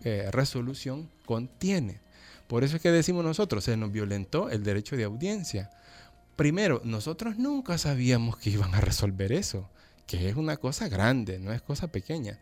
eh, 0.04 0.30
resolución 0.32 1.10
contiene. 1.26 2.00
Por 2.48 2.64
eso 2.64 2.76
es 2.76 2.82
que 2.82 2.92
decimos 2.92 3.24
nosotros, 3.24 3.64
se 3.64 3.78
nos 3.78 3.92
violentó 3.92 4.50
el 4.50 4.64
derecho 4.64 4.98
de 4.98 5.06
audiencia. 5.06 5.72
Primero, 6.36 6.82
nosotros 6.84 7.38
nunca 7.38 7.78
sabíamos 7.78 8.38
que 8.38 8.50
iban 8.50 8.74
a 8.76 8.82
resolver 8.82 9.32
eso, 9.32 9.70
que 10.08 10.28
es 10.28 10.36
una 10.36 10.58
cosa 10.58 10.90
grande, 10.90 11.40
no 11.40 11.54
es 11.54 11.62
cosa 11.62 11.88
pequeña. 11.88 12.40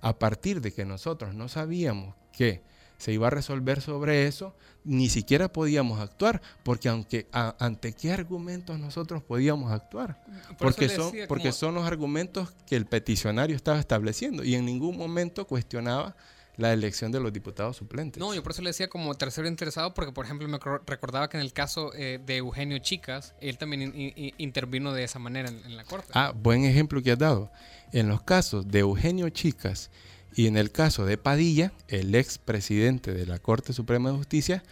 A 0.00 0.18
partir 0.18 0.60
de 0.60 0.72
que 0.72 0.84
nosotros 0.84 1.34
no 1.34 1.48
sabíamos 1.48 2.14
que 2.32 2.62
se 2.98 3.12
iba 3.12 3.28
a 3.28 3.30
resolver 3.30 3.80
sobre 3.80 4.26
eso, 4.26 4.54
ni 4.84 5.08
siquiera 5.08 5.50
podíamos 5.52 6.00
actuar, 6.00 6.42
porque 6.64 6.88
aunque 6.88 7.26
a- 7.32 7.54
ante 7.58 7.92
qué 7.92 8.12
argumentos 8.12 8.78
nosotros 8.78 9.22
podíamos 9.22 9.72
actuar, 9.72 10.22
Por 10.48 10.56
porque 10.72 10.88
son 10.88 11.06
decía 11.12 11.28
porque 11.28 11.44
como- 11.44 11.52
son 11.52 11.74
los 11.76 11.86
argumentos 11.86 12.50
que 12.66 12.76
el 12.76 12.86
peticionario 12.86 13.54
estaba 13.56 13.78
estableciendo 13.78 14.44
y 14.44 14.54
en 14.54 14.64
ningún 14.66 14.96
momento 14.96 15.46
cuestionaba 15.46 16.16
la 16.56 16.72
elección 16.72 17.12
de 17.12 17.20
los 17.20 17.32
diputados 17.32 17.76
suplentes. 17.76 18.18
No, 18.18 18.34
yo 18.34 18.42
por 18.42 18.50
eso 18.50 18.62
le 18.62 18.70
decía 18.70 18.88
como 18.88 19.14
tercero 19.14 19.46
interesado, 19.46 19.94
porque 19.94 20.10
por 20.10 20.24
ejemplo 20.24 20.48
me 20.48 20.58
recordaba 20.86 21.28
que 21.28 21.36
en 21.36 21.42
el 21.44 21.52
caso 21.52 21.92
eh, 21.94 22.18
de 22.26 22.38
Eugenio 22.38 22.78
Chicas, 22.80 23.36
él 23.40 23.58
también 23.58 23.82
in- 23.82 24.12
in- 24.16 24.34
intervino 24.38 24.92
de 24.92 25.04
esa 25.04 25.20
manera 25.20 25.50
en, 25.50 25.64
en 25.64 25.76
la 25.76 25.84
corte. 25.84 26.08
Ah, 26.14 26.32
buen 26.34 26.64
ejemplo 26.64 27.00
que 27.00 27.12
has 27.12 27.18
dado. 27.18 27.52
En 27.92 28.08
los 28.08 28.22
casos 28.22 28.66
de 28.66 28.80
Eugenio 28.80 29.28
Chicas 29.30 29.88
y 30.34 30.46
en 30.46 30.56
el 30.56 30.70
caso 30.70 31.04
de 31.04 31.18
Padilla, 31.18 31.72
el 31.88 32.14
ex 32.14 32.38
presidente 32.38 33.12
de 33.12 33.26
la 33.26 33.38
Corte 33.38 33.72
Suprema 33.72 34.10
de 34.10 34.16
Justicia, 34.16 34.62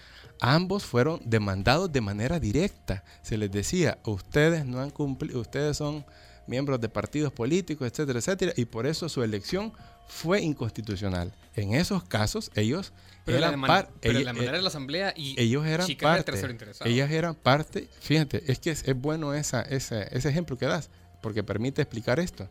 ambos 0.41 0.85
fueron 0.85 1.21
demandados 1.25 1.91
de 1.93 2.01
manera 2.01 2.39
directa. 2.39 3.05
Se 3.23 3.37
les 3.39 3.51
decía, 3.51 3.99
ustedes 4.05 4.65
no 4.67 4.81
han 4.81 4.91
cumplido, 4.91 5.41
ustedes 5.41 5.77
son 5.77 6.05
miembros 6.47 6.81
de 6.81 6.89
partidos 6.89 7.33
políticos, 7.33 7.89
etcétera, 7.91 8.19
etcétera, 8.21 8.53
y 8.57 8.67
por 8.67 8.87
eso 8.87 9.09
su 9.09 9.23
elección 9.23 9.73
fue 10.09 10.41
inconstitucional. 10.41 11.33
En 11.57 11.75
esos 11.75 12.05
casos, 12.05 12.53
ellos 12.55 12.93
pero 13.25 13.39
eran 13.39 13.55
deman- 13.55 13.67
par- 13.67 13.91
pero 14.01 14.13
ellos- 14.13 14.25
la 14.27 14.33
manera 14.35 14.53
de 14.57 14.63
la 14.63 14.69
asamblea 14.69 15.13
y 15.17 15.35
ellos 15.41 15.67
eran 15.67 15.89
parte. 16.01 16.23
tercero 16.31 16.53
interesado. 16.53 16.89
Ellas 16.89 17.11
eran 17.11 17.35
parte. 17.35 17.89
Fíjate, 18.01 18.45
es 18.47 18.61
que 18.61 18.71
es, 18.71 18.87
es 18.87 18.95
bueno 18.95 19.35
esa, 19.35 19.63
ese, 19.63 20.07
ese 20.17 20.29
ejemplo 20.29 20.57
que 20.57 20.67
das, 20.67 20.91
porque 21.23 21.43
permite 21.43 21.83
explicar 21.83 22.21
esto. 22.21 22.49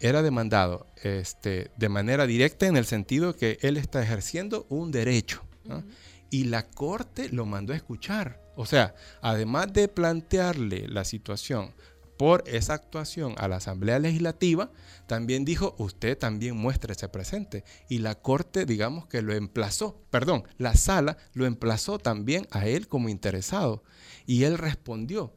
Era 0.00 0.22
demandado 0.22 0.86
este, 1.02 1.70
de 1.76 1.88
manera 1.88 2.26
directa 2.26 2.66
en 2.66 2.76
el 2.76 2.86
sentido 2.86 3.36
que 3.36 3.58
él 3.60 3.76
está 3.76 4.02
ejerciendo 4.02 4.66
un 4.70 4.90
derecho. 4.90 5.42
¿no? 5.64 5.84
Y 6.30 6.44
la 6.44 6.66
corte 6.68 7.28
lo 7.28 7.44
mandó 7.44 7.72
a 7.72 7.76
escuchar. 7.76 8.40
O 8.56 8.66
sea, 8.66 8.94
además 9.20 9.72
de 9.72 9.88
plantearle 9.88 10.88
la 10.88 11.04
situación 11.04 11.74
por 12.20 12.44
esa 12.46 12.74
actuación 12.74 13.34
a 13.38 13.48
la 13.48 13.56
Asamblea 13.56 13.98
Legislativa, 13.98 14.70
también 15.06 15.46
dijo, 15.46 15.74
usted 15.78 16.18
también 16.18 16.54
muéstrese 16.54 17.08
presente. 17.08 17.64
Y 17.88 17.98
la 17.98 18.14
Corte, 18.14 18.66
digamos 18.66 19.06
que 19.06 19.22
lo 19.22 19.32
emplazó, 19.32 20.02
perdón, 20.10 20.44
la 20.58 20.74
sala 20.74 21.16
lo 21.32 21.46
emplazó 21.46 21.98
también 21.98 22.46
a 22.50 22.66
él 22.66 22.88
como 22.88 23.08
interesado. 23.08 23.82
Y 24.26 24.44
él 24.44 24.58
respondió, 24.58 25.32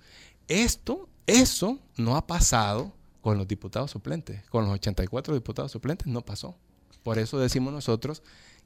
esto, 0.50 1.08
eso 1.26 1.80
no 1.96 2.18
ha 2.18 2.28
pasado 2.28 2.94
con 3.24 3.38
los 3.38 3.48
diputados 3.48 3.90
suplentes, 3.90 4.44
con 4.50 4.66
los 4.66 4.74
84 4.74 5.34
diputados 5.34 5.72
suplentes 5.72 6.08
no 6.08 6.22
pasó. 6.22 6.58
Por 7.04 7.18
eso 7.18 7.40
decimos 7.40 7.72
nosotros 7.72 8.22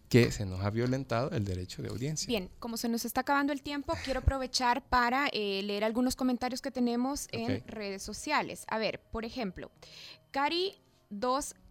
que 0.10 0.32
se 0.32 0.47
nos 0.47 0.62
ha 0.62 0.72
violentado 0.72 1.30
el 1.30 1.45
derecho 1.45 1.84
de 1.84 1.89
audiencia. 1.89 2.28
Bien, 2.28 2.49
como 2.58 2.76
se 2.76 2.89
nos 2.89 3.05
está 3.05 3.22
acabando 3.22 3.53
el 3.53 3.62
tiempo, 3.62 3.93
quiero 4.03 4.22
aprovechar 4.22 4.84
para 4.89 5.28
eh, 5.32 5.62
leer 5.62 5.84
algunos 5.84 6.16
comentarios 6.16 6.62
que 6.62 6.72
tenemos 6.72 7.28
en 7.32 7.66
redes 7.68 8.01
sociales. 8.01 8.66
A 8.68 8.80
ver, 8.80 8.99
por 9.12 9.26
ejemplo, 9.26 9.70
Cari 10.32 10.82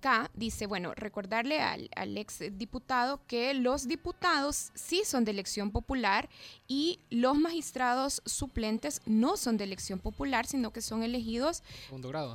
2K 0.01 0.31
dice, 0.35 0.67
bueno, 0.67 0.95
recordarle 0.95 1.61
al, 1.61 1.91
al 1.97 2.17
ex 2.17 2.41
diputado 2.53 3.21
que 3.27 3.55
los 3.55 3.89
diputados 3.89 4.71
sí 4.75 5.03
son 5.05 5.25
de 5.25 5.33
elección 5.33 5.71
popular 5.71 6.29
y 6.69 7.01
los 7.11 7.39
magistrados 7.39 8.23
suplentes 8.25 9.01
no 9.07 9.37
son 9.37 9.57
de 9.57 9.65
elección 9.65 9.99
popular, 9.99 10.47
sino 10.47 10.73
que 10.73 10.83
son 10.83 11.03
elegidos 11.03 11.63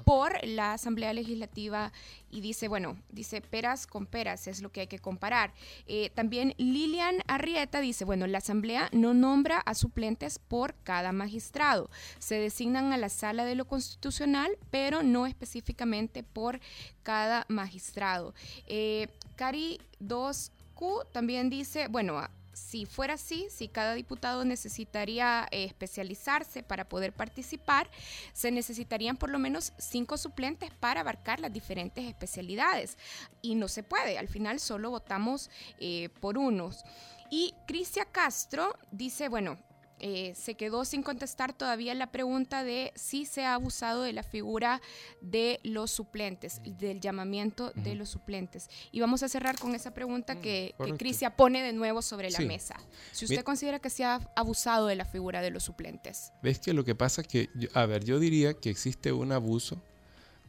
por 0.06 0.46
la 0.46 0.74
Asamblea 0.74 1.14
Legislativa 1.14 1.92
y 2.30 2.42
dice, 2.42 2.68
bueno, 2.68 2.98
dice 3.10 3.42
peras 3.42 3.88
con 3.88 4.06
peras, 4.06 4.48
es 4.48 4.62
lo 4.62 4.72
que 4.72 4.82
hay 4.82 4.88
que 4.88 5.00
comparar. 5.00 5.54
Eh, 5.86 6.10
también 6.16 6.54
Lilian 6.58 7.18
Arrieta 7.28 7.82
dice, 7.82 8.06
bueno, 8.06 8.26
la 8.28 8.38
Asamblea 8.38 8.90
no 8.94 9.14
nombra 9.14 9.60
a 9.60 9.76
suplentes 9.76 10.40
por 10.40 10.76
cada 10.84 11.12
magistrado, 11.12 11.90
se 12.20 12.36
designan 12.36 12.94
a 12.94 12.98
la 12.98 13.10
sala 13.10 13.46
de 13.46 13.56
lo 13.56 13.66
constitucional, 13.66 14.58
pero 14.70 15.04
no 15.04 15.28
específicamente 15.28 16.24
por 16.24 16.60
cada 17.04 17.46
magistrado. 17.52 18.34
Eh, 18.68 19.08
Cari 19.36 19.80
2Q 20.00 21.06
también 21.12 21.50
dice, 21.50 21.88
bueno, 21.88 22.18
a- 22.20 22.32
si 22.54 22.86
fuera 22.86 23.14
así, 23.14 23.48
si 23.50 23.70
cada 23.70 23.94
diputado 23.94 24.44
necesitaría 24.44 25.48
eh, 25.52 25.64
especializarse 25.64 26.64
para 26.64 26.88
poder 26.88 27.14
participar, 27.14 27.90
se 28.34 28.52
necesitarían 28.52 29.16
por 29.18 29.30
lo 29.30 29.40
menos 29.40 29.72
cinco 29.78 30.18
suplentes 30.18 30.70
para 30.72 31.00
abarcar 31.02 31.40
las 31.40 31.54
diferentes 31.54 32.04
especialidades. 32.06 32.98
Y 33.42 33.56
no 33.56 33.68
se 33.70 33.84
puede, 33.84 34.18
al 34.18 34.28
final 34.28 34.60
solo 34.60 34.90
votamos 34.90 35.50
eh, 35.80 36.10
por 36.20 36.38
unos. 36.38 36.84
Y 37.30 37.54
Cristian 37.68 38.08
Castro 38.12 38.76
dice, 38.92 39.30
bueno, 39.30 39.58
eh, 40.04 40.34
se 40.36 40.56
quedó 40.56 40.84
sin 40.84 41.04
contestar 41.04 41.54
todavía 41.54 41.94
la 41.94 42.12
pregunta 42.12 42.64
de 42.64 42.92
si 42.96 43.26
se 43.26 43.46
ha 43.46 43.54
abusado 43.54 44.02
de 44.02 44.12
la 44.14 44.24
figura 44.24 44.82
de 45.22 45.60
los 45.64 45.92
suplentes, 45.92 46.60
del 46.66 47.00
llamamiento 47.00 47.72
de 47.76 47.96
los 47.96 48.10
suplentes. 48.10 48.70
Y 48.92 49.00
vamos 49.00 49.24
a 49.24 49.30
cerrar 49.30 49.58
con 49.60 49.76
esa 49.76 49.94
pregunta 49.94 50.36
que, 50.36 50.42
que 50.42 50.74
correcto. 50.78 50.98
Cristian 50.98 51.34
pone 51.38 51.62
de 51.62 51.72
nuevo 51.74 52.02
sobre 52.02 52.30
la 52.32 52.40
Sí. 52.40 52.46
mesa. 52.46 52.76
Si 53.12 53.26
usted 53.26 53.38
Mi- 53.38 53.44
considera 53.44 53.80
que 53.80 53.90
se 53.90 54.04
ha 54.04 54.20
abusado 54.36 54.88
de 54.88 54.96
la 54.96 55.06
figura 55.06 55.42
de 55.42 55.52
los 55.52 55.64
suplentes. 55.64 56.34
¿Ves 56.42 56.60
que 56.60 56.74
lo 56.74 56.84
que 56.84 56.96
pasa 56.96 57.22
es 57.22 57.28
que, 57.28 57.50
a 57.74 57.86
ver, 57.86 58.04
yo 58.04 58.20
diría 58.20 58.54
que 58.56 58.70
existe 58.72 59.12
un 59.12 59.32
abuso 59.32 59.82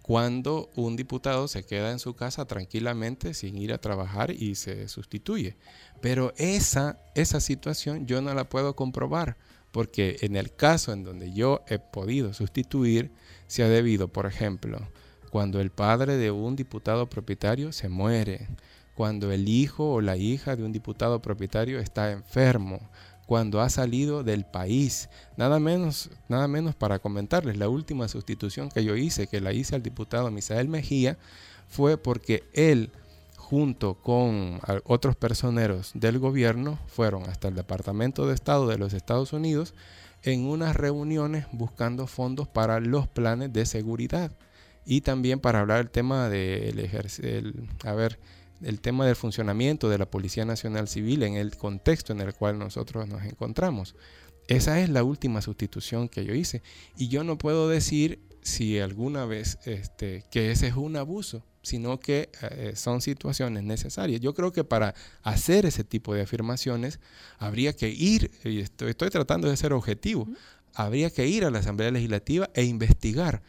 cuando 0.00 0.68
un 0.74 0.96
diputado 0.96 1.46
se 1.46 1.64
queda 1.64 1.92
en 1.92 1.98
su 2.00 2.14
casa 2.14 2.44
tranquilamente 2.44 3.34
sin 3.34 3.57
ir 3.57 3.72
a 3.72 3.78
trabajar 3.78 4.32
y 4.32 4.57
se 4.57 4.88
sustituye. 4.88 5.57
Pero 6.03 6.34
esa, 6.36 6.98
esa 7.14 7.40
situación 7.40 8.07
yo 8.07 8.20
no 8.20 8.34
la 8.34 8.48
puedo 8.48 8.76
comprobar, 8.76 9.36
porque 9.70 10.18
en 10.20 10.36
el 10.36 10.55
caso 10.55 10.92
en 10.92 11.05
donde 11.05 11.32
yo 11.32 11.62
he 11.68 11.78
podido 11.78 12.34
sustituir, 12.34 13.12
se 13.46 13.62
ha 13.62 13.68
debido, 13.68 14.09
por 14.09 14.26
ejemplo, 14.26 14.80
cuando 15.30 15.61
el 15.61 15.70
padre 15.70 16.16
de 16.16 16.30
un 16.30 16.57
diputado 16.57 17.09
propietario 17.09 17.72
se 17.72 17.88
muere, 17.88 18.48
cuando 18.94 19.32
el 19.32 19.48
hijo 19.48 19.92
o 19.92 20.00
la 20.00 20.16
hija 20.16 20.57
de 20.57 20.64
un 20.64 20.72
diputado 20.72 21.22
propietario 21.22 21.78
está 21.78 22.11
enfermo, 22.11 22.90
cuando 23.24 23.61
ha 23.61 23.70
salido 23.70 24.24
del 24.24 24.44
país. 24.44 25.09
Nada 25.36 25.61
menos, 25.61 26.11
nada 26.28 26.48
menos 26.48 26.74
para 26.74 26.98
comentarles, 26.98 27.57
la 27.57 27.68
última 27.68 28.09
sustitución 28.09 28.70
que 28.70 28.84
yo 28.84 28.96
hice, 28.96 29.28
que 29.28 29.40
la 29.40 29.53
hice 29.53 29.76
al 29.76 29.82
diputado 29.84 30.30
Misael 30.32 30.68
Mejía, 30.68 31.16
fue 31.68 31.96
porque 31.96 32.42
él, 32.53 32.90
junto 33.43 33.95
con 33.95 34.61
otros 34.84 35.16
personeros 35.16 35.90
del 35.95 36.18
gobierno, 36.18 36.78
fueron 36.86 37.24
hasta 37.24 37.49
el 37.49 37.55
Departamento 37.55 38.26
de 38.26 38.34
Estado 38.34 38.68
de 38.68 38.78
los 38.78 38.95
Estados 38.95 39.32
Unidos 39.32 39.74
en 40.22 40.47
unas 40.47 40.76
reuniones 40.76 41.47
buscando 41.53 42.07
fondos 42.07 42.49
para 42.49 42.80
los 42.80 43.09
planes 43.09 43.53
de 43.53 43.66
seguridad 43.66 44.32
y 44.86 45.01
también 45.03 45.40
para 45.40 45.61
hablar 45.61 45.80
el 45.80 45.90
tema 45.90 46.28
del 46.28 46.88
a 47.84 47.93
ver, 47.93 48.18
el 48.62 48.80
tema 48.80 49.07
del 49.07 49.16
funcionamiento 49.16 49.88
de 49.88 49.99
la 49.99 50.07
Policía 50.07 50.45
Nacional 50.45 50.88
Civil 50.88 51.22
en 51.24 51.34
el 51.34 51.57
contexto 51.57 52.12
en 52.12 52.20
el 52.20 52.34
cual 52.34 52.59
nosotros 52.59 53.09
nos 53.09 53.24
encontramos. 53.24 53.97
Esa 54.49 54.80
es 54.80 54.88
la 54.88 55.05
última 55.05 55.43
sustitución 55.43 56.09
que 56.09 56.24
yo 56.24 56.34
hice. 56.34 56.62
Y 56.97 57.09
yo 57.09 57.22
no 57.22 57.38
puedo 57.38 57.68
decir 57.68 58.20
si 58.43 58.80
alguna 58.80 59.24
vez 59.24 59.59
este, 59.66 60.24
que 60.30 60.51
ese 60.51 60.68
es 60.68 60.74
un 60.74 60.97
abuso, 60.97 61.45
sino 61.62 61.98
que 62.00 62.30
eh, 62.42 62.72
son 62.76 63.00
situaciones 63.00 63.62
necesarias. 63.62 64.20
Yo 64.20 64.34
creo 64.34 64.52
que 64.52 64.64
para 64.64 64.94
hacer 65.22 65.66
ese 65.66 65.84
tipo 65.84 66.14
de 66.14 66.22
afirmaciones 66.22 67.00
habría 67.38 67.72
que 67.72 67.88
ir, 67.88 68.30
y 68.44 68.60
estoy, 68.60 68.90
estoy 68.90 69.10
tratando 69.10 69.48
de 69.48 69.56
ser 69.56 69.72
objetivo, 69.72 70.28
habría 70.74 71.10
que 71.10 71.26
ir 71.26 71.44
a 71.44 71.50
la 71.50 71.60
Asamblea 71.60 71.90
Legislativa 71.90 72.50
e 72.54 72.64
investigar 72.64 73.42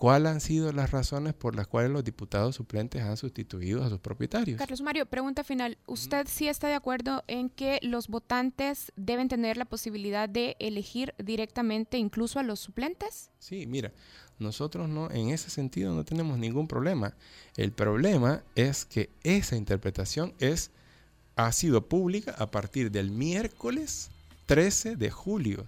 cuáles 0.00 0.32
han 0.32 0.40
sido 0.40 0.72
las 0.72 0.92
razones 0.92 1.34
por 1.34 1.54
las 1.54 1.66
cuales 1.66 1.90
los 1.90 2.02
diputados 2.02 2.56
suplentes 2.56 3.02
han 3.02 3.18
sustituido 3.18 3.84
a 3.84 3.90
sus 3.90 4.00
propietarios. 4.00 4.58
Carlos 4.58 4.80
Mario, 4.80 5.04
pregunta 5.04 5.44
final. 5.44 5.76
¿Usted 5.84 6.26
sí 6.26 6.48
está 6.48 6.68
de 6.68 6.74
acuerdo 6.74 7.22
en 7.26 7.50
que 7.50 7.78
los 7.82 8.08
votantes 8.08 8.92
deben 8.96 9.28
tener 9.28 9.58
la 9.58 9.66
posibilidad 9.66 10.26
de 10.26 10.56
elegir 10.58 11.14
directamente 11.18 11.98
incluso 11.98 12.38
a 12.38 12.42
los 12.42 12.60
suplentes? 12.60 13.30
Sí, 13.38 13.66
mira, 13.66 13.92
nosotros 14.40 14.88
no, 14.88 15.10
en 15.10 15.30
ese 15.30 15.50
sentido 15.50 15.94
no 15.94 16.04
tenemos 16.04 16.38
ningún 16.38 16.66
problema. 16.66 17.14
El 17.56 17.72
problema 17.72 18.42
es 18.54 18.84
que 18.84 19.10
esa 19.22 19.56
interpretación 19.56 20.34
es, 20.38 20.70
ha 21.36 21.52
sido 21.52 21.88
pública 21.88 22.34
a 22.38 22.50
partir 22.50 22.90
del 22.90 23.10
miércoles 23.10 24.10
13 24.46 24.96
de 24.96 25.10
julio. 25.10 25.64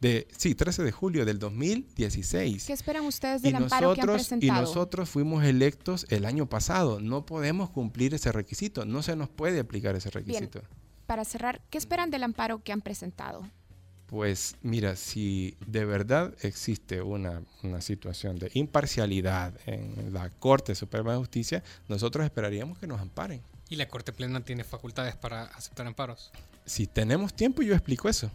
De, 0.00 0.28
sí, 0.36 0.54
13 0.54 0.82
de 0.82 0.92
julio 0.92 1.24
del 1.24 1.38
2016. 1.38 2.66
¿Qué 2.66 2.72
esperan 2.74 3.04
ustedes 3.06 3.40
Y 3.40 3.44
del 3.44 3.56
amparo 3.56 3.94
que 3.94 4.02
han 4.02 4.06
nosotros, 4.06 4.26
y 4.26 4.28
presentado? 4.28 4.60
nosotros 4.60 5.08
fuimos 5.08 5.42
electos 5.44 6.04
el 6.10 6.26
año 6.26 6.46
pasado. 6.46 7.00
No 7.00 7.24
podemos 7.24 7.70
cumplir 7.70 8.12
ese 8.12 8.30
requisito. 8.30 8.84
No 8.84 9.02
se 9.02 9.16
nos 9.16 9.28
puede 9.30 9.58
aplicar 9.60 9.96
ese 9.96 10.10
Bien, 10.10 10.26
requisito. 10.26 10.62
para 11.06 11.24
cerrar, 11.24 11.62
¿qué 11.70 11.78
esperan 11.78 12.10
del 12.10 12.24
amparo 12.24 12.62
que 12.62 12.72
han 12.72 12.82
presentado? 12.82 13.50
Pues 14.06 14.54
mira, 14.62 14.94
si 14.94 15.56
de 15.66 15.84
verdad 15.84 16.32
existe 16.42 17.02
una, 17.02 17.42
una 17.64 17.80
situación 17.80 18.38
de 18.38 18.50
imparcialidad 18.54 19.52
en 19.66 20.12
la 20.12 20.30
Corte 20.30 20.74
Suprema 20.76 21.12
de 21.12 21.18
Justicia, 21.18 21.64
nosotros 21.88 22.24
esperaríamos 22.24 22.78
que 22.78 22.86
nos 22.86 23.00
amparen. 23.00 23.42
Y 23.68 23.74
la 23.74 23.88
Corte 23.88 24.12
Plena 24.12 24.40
tiene 24.44 24.62
facultades 24.62 25.16
para 25.16 25.44
aceptar 25.46 25.88
amparos. 25.88 26.30
Si 26.64 26.86
tenemos 26.86 27.34
tiempo, 27.34 27.62
yo 27.62 27.74
explico 27.74 28.08
eso. 28.08 28.30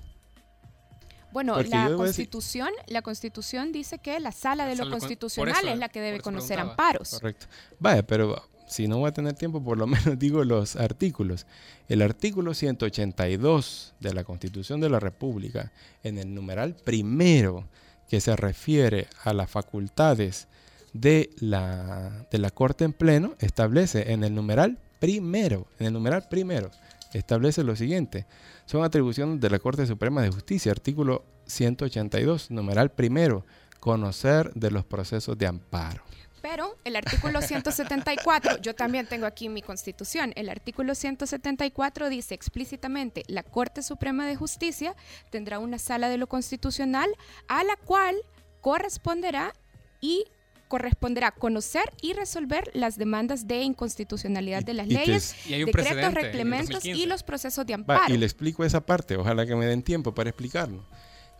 Bueno, 1.31 1.53
Porque 1.53 1.69
la 1.69 1.83
decir- 1.87 1.95
constitución, 1.95 2.69
la 2.87 3.01
constitución 3.01 3.71
dice 3.71 3.99
que 3.99 4.19
la 4.19 4.33
sala 4.33 4.65
de 4.65 4.71
La 4.75 4.83
lo 4.83 4.83
sala 4.83 4.89
con- 4.89 4.99
por 4.99 4.99
constitucional 5.07 5.55
eso- 5.63 5.73
es 5.73 5.79
la 5.79 5.87
que 5.87 6.01
debe 6.01 6.19
conocer 6.19 6.57
preguntaba. 6.57 6.71
amparos. 6.89 7.09
Correcto. 7.11 7.45
Vaya, 7.79 8.03
pero 8.05 8.43
si 8.71 8.87
no 8.87 8.99
voy 8.99 9.09
a 9.09 9.13
tener 9.13 9.33
tiempo, 9.33 9.61
por 9.61 9.77
lo 9.77 9.85
menos 9.87 10.17
digo 10.17 10.45
los 10.45 10.77
artículos. 10.77 11.45
El 11.89 12.01
artículo 12.01 12.53
182 12.53 13.93
de 13.99 14.13
la 14.13 14.23
Constitución 14.23 14.79
de 14.79 14.89
la 14.89 15.01
República, 15.01 15.73
en 16.03 16.17
el 16.17 16.33
numeral 16.33 16.75
primero, 16.75 17.67
que 18.07 18.21
se 18.21 18.33
refiere 18.35 19.07
a 19.23 19.33
las 19.33 19.49
facultades 19.49 20.47
de 20.93 21.31
la, 21.39 22.25
de 22.31 22.37
la 22.37 22.49
Corte 22.49 22.85
en 22.85 22.93
pleno, 22.93 23.35
establece 23.39 24.13
en 24.13 24.23
el 24.23 24.33
numeral 24.33 24.77
primero, 24.99 25.67
en 25.77 25.87
el 25.87 25.93
numeral 25.93 26.27
primero, 26.29 26.71
establece 27.11 27.63
lo 27.63 27.75
siguiente. 27.75 28.25
Son 28.65 28.85
atribuciones 28.85 29.41
de 29.41 29.49
la 29.49 29.59
Corte 29.59 29.85
Suprema 29.85 30.21
de 30.21 30.29
Justicia, 30.29 30.71
artículo 30.71 31.25
182, 31.45 32.51
numeral 32.51 32.91
primero, 32.91 33.45
conocer 33.81 34.53
de 34.53 34.71
los 34.71 34.85
procesos 34.85 35.37
de 35.37 35.47
amparo. 35.47 36.03
Pero 36.41 36.77
el 36.85 36.95
artículo 36.95 37.41
174, 37.41 38.61
yo 38.61 38.73
también 38.73 39.05
tengo 39.05 39.25
aquí 39.25 39.47
mi 39.49 39.61
constitución, 39.61 40.33
el 40.35 40.49
artículo 40.49 40.95
174 40.95 42.09
dice 42.09 42.33
explícitamente, 42.33 43.23
la 43.27 43.43
Corte 43.43 43.83
Suprema 43.83 44.25
de 44.25 44.35
Justicia 44.35 44.95
tendrá 45.29 45.59
una 45.59 45.77
sala 45.77 46.09
de 46.09 46.17
lo 46.17 46.27
constitucional 46.27 47.09
a 47.47 47.63
la 47.63 47.75
cual 47.75 48.15
corresponderá 48.61 49.53
y 49.99 50.25
corresponderá 50.67 51.31
conocer 51.31 51.83
y 52.01 52.13
resolver 52.13 52.71
las 52.73 52.97
demandas 52.97 53.45
de 53.45 53.61
inconstitucionalidad 53.61 54.63
de 54.63 54.73
las 54.73 54.87
y 54.87 54.93
leyes, 54.93 55.35
decretos, 55.45 56.13
reglamentos 56.13 56.85
y 56.85 56.91
2015. 56.91 57.07
los 57.07 57.23
procesos 57.23 57.65
de 57.65 57.73
Va, 57.73 57.79
amparo. 57.79 58.13
y 58.13 58.17
le 58.17 58.25
explico 58.25 58.63
esa 58.63 58.85
parte, 58.85 59.17
ojalá 59.17 59.45
que 59.45 59.55
me 59.55 59.65
den 59.65 59.83
tiempo 59.83 60.13
para 60.15 60.29
explicarlo. 60.29 60.85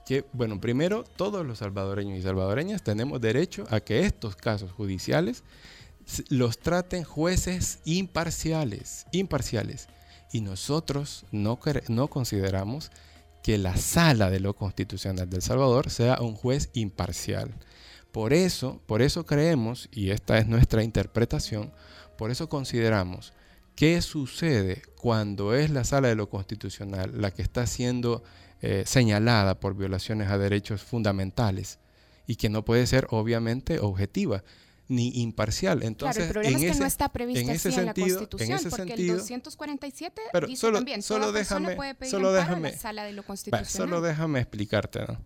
Que, 0.06 0.26
bueno, 0.34 0.60
primero, 0.60 1.04
todos 1.04 1.46
los 1.46 1.60
salvadoreños 1.60 2.18
y 2.20 2.22
salvadoreñas 2.22 2.84
tenemos 2.84 3.22
derecho 3.22 3.66
a 3.70 3.80
que 3.80 4.06
estos 4.06 4.36
casos 4.36 4.72
judiciales 4.72 5.44
los 6.30 6.58
traten 6.58 7.04
jueces 7.04 7.80
imparciales, 7.86 9.06
imparciales. 9.12 9.88
Y 10.34 10.42
nosotros 10.42 11.26
no, 11.32 11.60
no 11.88 12.08
consideramos 12.08 12.92
que 13.44 13.58
la 13.58 13.76
sala 13.78 14.30
de 14.30 14.40
lo 14.40 14.56
constitucional 14.56 15.30
del 15.30 15.42
Salvador 15.42 15.90
sea 15.90 16.22
un 16.22 16.36
juez 16.36 16.70
imparcial. 16.74 17.54
Por 18.12 18.34
eso, 18.34 18.82
por 18.86 19.02
eso 19.02 19.26
creemos, 19.26 19.90
y 19.92 20.12
esta 20.12 20.38
es 20.38 20.48
nuestra 20.48 20.84
interpretación, 20.84 21.72
por 22.18 22.30
eso 22.30 22.50
consideramos 22.50 23.34
qué 23.76 24.02
sucede 24.02 24.82
cuando 24.98 25.56
es 25.56 25.70
la 25.70 25.84
sala 25.84 26.10
de 26.10 26.16
lo 26.16 26.30
constitucional 26.30 27.20
la 27.20 27.32
que 27.32 27.42
está 27.42 27.66
siendo 27.68 28.24
eh, 28.62 28.84
señalada 28.86 29.60
por 29.60 29.76
violaciones 29.76 30.30
a 30.30 30.38
derechos 30.38 30.82
fundamentales 30.82 31.80
y 32.28 32.36
que 32.36 32.50
no 32.50 32.64
puede 32.64 32.86
ser 32.88 33.08
obviamente 33.10 33.80
objetiva 33.80 34.44
ni 34.88 35.22
imparcial. 35.22 35.84
Entonces, 35.84 36.18
claro, 36.18 36.26
el 36.28 36.32
problema 36.32 36.50
en 36.50 36.56
es 36.56 36.62
que 36.62 36.72
ese- 36.72 36.80
no 36.82 36.86
está 36.86 37.10
previsto 37.10 37.40
en 37.42 37.50
así 37.50 37.56
ese 37.56 37.70
en 37.80 37.86
la 37.86 37.94
sentido- 37.94 38.08
en 38.08 38.14
Constitución, 38.26 38.52
ese 38.60 38.70
porque 38.70 38.88
sentido- 38.88 39.14
el 39.14 39.20
247 39.20 40.22
Pero 40.34 40.48
dice 40.48 40.60
solo- 40.62 40.78
también, 40.80 41.02
solo 41.02 41.28
toda 41.28 41.40
déjame- 41.40 41.76
puede 41.76 41.96
pedir 41.96 42.12
solo 42.12 42.34
déjame- 42.34 42.68
a 42.70 42.72
la 42.72 42.78
sala 42.78 43.04
de 43.06 43.14
lo 43.14 43.22
Va, 43.22 43.28
constitucional. 43.28 43.66
solo 43.90 44.02
déjame 44.02 44.40
explicarte, 44.42 45.00
¿no? 45.08 45.18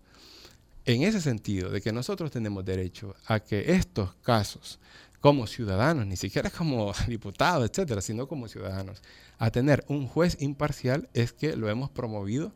En 0.85 1.01
ese 1.01 1.19
sentido, 1.19 1.71
de 1.71 1.81
que 1.81 1.91
nosotros 1.91 2.29
tenemos 2.29 2.63
derecho 2.63 3.15
a 3.25 3.39
que 3.39 3.73
estos 3.73 4.13
casos, 4.21 4.79
como 5.19 5.47
ciudadanos, 5.47 6.05
ni 6.05 6.15
siquiera 6.15 6.51
como 6.51 6.93
diputados, 7.07 7.67
etcétera, 7.67 8.01
sino 8.01 8.27
como 8.27 8.47
ciudadanos, 8.47 9.01
a 9.39 9.49
tener 9.49 9.83
un 9.87 10.05
juez 10.07 10.37
imparcial, 10.41 11.09
es 11.15 11.33
que 11.33 11.55
lo 11.55 11.67
hemos 11.69 11.89
promovido 11.89 12.53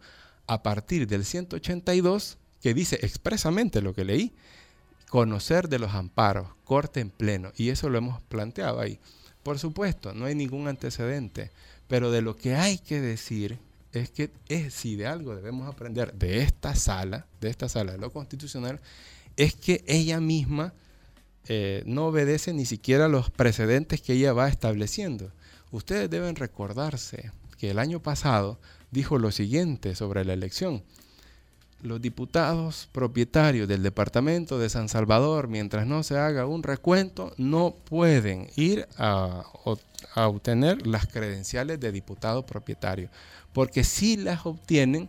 a 0.50 0.64
partir 0.64 1.08
del 1.08 1.26
182, 1.26 2.40
que 2.60 2.74
dice 2.74 2.98
expresamente 3.04 3.84
lo 3.84 3.94
que 3.94 4.04
leí, 4.04 4.34
conocer 5.08 5.70
de 5.70 5.78
los 5.78 5.94
amparos, 5.94 6.48
corte 6.64 7.00
en 7.02 7.12
pleno, 7.12 7.52
y 7.56 7.70
eso 7.70 7.88
lo 7.88 8.00
hemos 8.00 8.20
planteado 8.24 8.80
ahí. 8.80 9.00
Por 9.44 9.60
supuesto, 9.60 10.14
no 10.16 10.26
hay 10.26 10.34
ningún 10.34 10.68
antecedente, 10.68 11.52
pero 11.88 12.10
de 12.10 12.24
lo 12.24 12.36
que 12.36 12.56
hay 12.56 12.80
que 12.80 13.00
decir 13.00 13.60
es 13.94 14.10
que 14.10 14.32
es, 14.48 14.74
si 14.74 14.96
de 14.96 15.06
algo 15.06 15.36
debemos 15.36 15.68
aprender 15.68 16.14
de 16.14 16.42
esta 16.42 16.74
sala, 16.74 17.28
de 17.40 17.50
esta 17.50 17.70
sala 17.70 17.92
de 17.92 18.00
lo 18.00 18.12
constitucional, 18.12 18.80
es 19.38 19.54
que 19.54 19.84
ella 19.86 20.20
misma 20.20 20.74
eh, 21.48 21.84
no 21.86 22.08
obedece 22.08 22.54
ni 22.54 22.66
siquiera 22.66 23.08
los 23.08 23.30
precedentes 23.30 24.02
que 24.02 24.14
ella 24.14 24.34
va 24.34 24.50
estableciendo. 24.50 25.32
Ustedes 25.70 26.10
deben 26.10 26.36
recordarse 26.36 27.32
que 27.60 27.70
el 27.70 27.78
año 27.78 28.02
pasado 28.02 28.60
dijo 28.92 29.18
lo 29.18 29.32
siguiente 29.32 29.96
sobre 29.96 30.26
la 30.26 30.34
elección. 30.34 30.84
Los 31.82 32.02
diputados 32.02 32.90
propietarios 32.92 33.68
del 33.68 33.84
departamento 33.84 34.60
de 34.60 34.70
San 34.70 34.90
Salvador, 34.90 35.48
mientras 35.48 35.88
no 35.88 36.04
se 36.04 36.18
haga 36.18 36.46
un 36.46 36.62
recuento, 36.62 37.34
no 37.38 37.74
pueden 37.86 38.50
ir 38.58 38.86
a, 38.98 39.46
obtener 40.16 40.86
las 40.86 41.08
credenciales 41.08 41.80
de 41.80 41.94
diputado 41.94 42.46
propietario. 42.46 43.10
Porque 43.54 43.86
si 43.86 44.18
las 44.18 44.46
obtienen, 44.46 45.08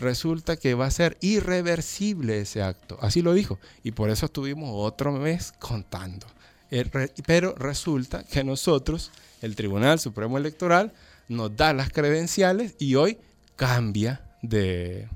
resulta 0.00 0.56
que 0.56 0.74
va 0.74 0.86
a 0.86 0.90
ser 0.90 1.16
irreversible 1.20 2.40
ese 2.40 2.62
acto. 2.62 2.98
Así 3.00 3.22
lo 3.22 3.32
dijo. 3.32 3.58
Y 3.84 3.92
por 3.92 4.10
eso 4.10 4.26
estuvimos 4.26 4.70
otro 4.72 5.12
mes 5.12 5.52
contando. 5.60 6.26
Eh, 6.70 6.84
Pero 7.26 7.54
resulta 7.54 8.24
que 8.24 8.42
nosotros, 8.42 9.12
el 9.40 9.54
Tribunal 9.54 10.00
Supremo 10.00 10.36
Electoral, 10.36 10.92
nos 11.28 11.56
da 11.56 11.72
las 11.72 11.90
credenciales 11.90 12.74
y 12.78 12.94
hoy 12.94 13.18
cambia 13.56 14.22
de, 14.42 15.08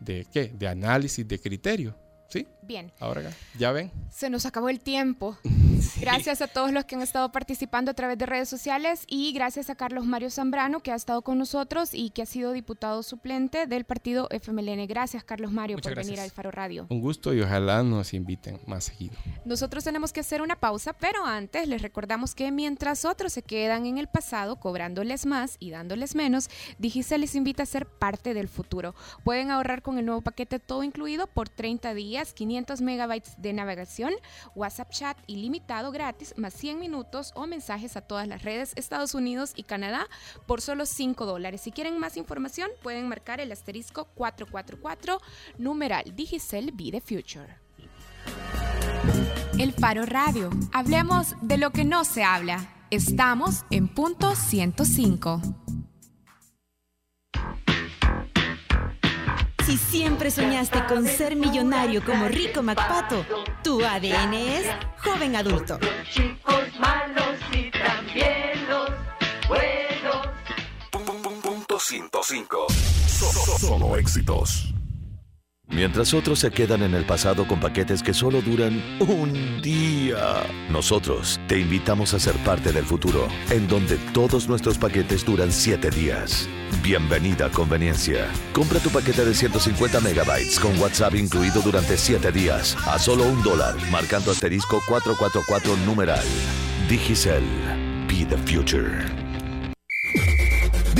de 0.00 0.26
qué? 0.32 0.48
De 0.54 0.68
análisis, 0.68 1.26
de 1.26 1.38
criterio. 1.38 1.96
¿Sí? 2.28 2.46
Bien. 2.62 2.90
Ahora 2.98 3.22
ya- 3.22 3.32
ya 3.58 3.72
ven. 3.72 3.90
Se 4.10 4.30
nos 4.30 4.46
acabó 4.46 4.68
el 4.70 4.80
tiempo. 4.80 5.36
Gracias 6.00 6.42
a 6.42 6.48
todos 6.48 6.72
los 6.72 6.84
que 6.84 6.94
han 6.94 7.02
estado 7.02 7.32
participando 7.32 7.90
a 7.90 7.94
través 7.94 8.18
de 8.18 8.26
redes 8.26 8.48
sociales 8.48 9.04
y 9.08 9.32
gracias 9.32 9.70
a 9.70 9.74
Carlos 9.74 10.04
Mario 10.04 10.30
Zambrano 10.30 10.80
que 10.80 10.92
ha 10.92 10.94
estado 10.94 11.22
con 11.22 11.38
nosotros 11.38 11.90
y 11.92 12.10
que 12.10 12.22
ha 12.22 12.26
sido 12.26 12.52
diputado 12.52 13.02
suplente 13.02 13.66
del 13.66 13.84
partido 13.84 14.28
FMLN. 14.30 14.86
Gracias 14.86 15.24
Carlos 15.24 15.52
Mario 15.52 15.76
Muchas 15.76 15.92
por 15.92 16.04
venir 16.04 16.20
al 16.20 16.30
Faro 16.30 16.50
Radio. 16.50 16.86
Un 16.90 17.00
gusto 17.00 17.34
y 17.34 17.40
ojalá 17.40 17.82
nos 17.82 18.14
inviten 18.14 18.60
más 18.66 18.84
seguido. 18.84 19.16
Nosotros 19.44 19.84
tenemos 19.84 20.12
que 20.12 20.20
hacer 20.20 20.42
una 20.42 20.56
pausa, 20.56 20.92
pero 20.92 21.24
antes 21.24 21.66
les 21.66 21.82
recordamos 21.82 22.34
que 22.34 22.50
mientras 22.50 23.04
otros 23.04 23.32
se 23.32 23.42
quedan 23.42 23.86
en 23.86 23.98
el 23.98 24.06
pasado 24.06 24.56
cobrándoles 24.56 25.26
más 25.26 25.56
y 25.58 25.70
dándoles 25.70 26.14
menos, 26.14 26.48
Digicel 26.78 27.22
les 27.22 27.34
invita 27.34 27.62
a 27.62 27.66
ser 27.66 27.86
parte 27.86 28.34
del 28.34 28.48
futuro. 28.48 28.94
Pueden 29.24 29.50
ahorrar 29.50 29.82
con 29.82 29.98
el 29.98 30.06
nuevo 30.06 30.20
paquete 30.20 30.58
todo 30.58 30.82
incluido 30.82 31.26
por 31.26 31.48
30 31.48 31.94
días, 31.94 32.34
500 32.34 32.80
megabytes 32.80 33.34
de 33.38 33.52
navegación, 33.52 34.12
WhatsApp 34.54 34.90
chat 34.90 35.18
ilimitado 35.26 35.71
gratis, 35.80 36.34
más 36.36 36.52
100 36.54 36.78
minutos 36.78 37.32
o 37.34 37.46
mensajes 37.46 37.96
a 37.96 38.02
todas 38.02 38.28
las 38.28 38.42
redes 38.42 38.72
Estados 38.76 39.14
Unidos 39.14 39.52
y 39.56 39.62
Canadá 39.62 40.06
por 40.46 40.60
solo 40.60 40.84
5 40.84 41.24
dólares. 41.24 41.62
Si 41.62 41.72
quieren 41.72 41.98
más 41.98 42.16
información, 42.16 42.70
pueden 42.82 43.08
marcar 43.08 43.40
el 43.40 43.50
asterisco 43.50 44.04
444 44.14 45.20
numeral 45.58 46.14
Digicel 46.14 46.72
Be 46.72 46.90
the 46.90 47.00
Future. 47.00 47.56
El 49.58 49.72
Faro 49.72 50.04
Radio. 50.04 50.50
Hablemos 50.72 51.34
de 51.40 51.56
lo 51.56 51.70
que 51.70 51.84
no 51.84 52.04
se 52.04 52.22
habla. 52.22 52.68
Estamos 52.90 53.64
en 53.70 53.88
punto 53.88 54.34
105. 54.34 55.61
Si 59.66 59.76
siempre 59.78 60.30
soñaste 60.30 60.84
con 60.86 61.06
ser 61.06 61.36
millonario 61.36 62.04
como 62.04 62.26
Rico 62.28 62.62
MacPato, 62.62 63.24
tu 63.62 63.84
ADN 63.84 64.34
es 64.34 64.66
joven 64.98 65.36
adulto. 65.36 65.78
Chicos 66.12 66.62
malos 66.80 67.36
y 67.52 67.70
también 67.70 68.68
los 68.68 68.88
buenos. 69.48 70.26
Punto 71.42 71.78
105. 71.78 72.66
So- 73.06 73.32
so- 73.32 73.58
Solo 73.58 73.96
éxitos. 73.96 74.72
Mientras 75.68 76.12
otros 76.12 76.40
se 76.40 76.50
quedan 76.50 76.82
en 76.82 76.94
el 76.94 77.04
pasado 77.06 77.46
con 77.48 77.58
paquetes 77.58 78.02
que 78.02 78.12
solo 78.12 78.42
duran 78.42 78.82
un 79.00 79.62
día, 79.62 80.44
nosotros 80.70 81.40
te 81.48 81.58
invitamos 81.58 82.12
a 82.12 82.20
ser 82.20 82.34
parte 82.44 82.72
del 82.72 82.84
futuro, 82.84 83.26
en 83.50 83.66
donde 83.68 83.96
todos 84.12 84.48
nuestros 84.48 84.76
paquetes 84.76 85.24
duran 85.24 85.50
7 85.50 85.90
días. 85.90 86.46
Bienvenida 86.82 87.46
a 87.46 87.50
Conveniencia. 87.50 88.28
Compra 88.52 88.80
tu 88.80 88.90
paquete 88.90 89.24
de 89.24 89.34
150 89.34 90.00
megabytes 90.00 90.60
con 90.60 90.78
WhatsApp 90.78 91.14
incluido 91.14 91.62
durante 91.62 91.96
7 91.96 92.30
días 92.32 92.76
a 92.86 92.98
solo 92.98 93.24
un 93.24 93.42
dólar, 93.42 93.74
marcando 93.90 94.30
asterisco 94.30 94.82
444 94.86 95.76
numeral. 95.86 96.24
Digicel. 96.88 97.42
Be 98.06 98.26
the 98.26 98.36
future. 98.36 99.31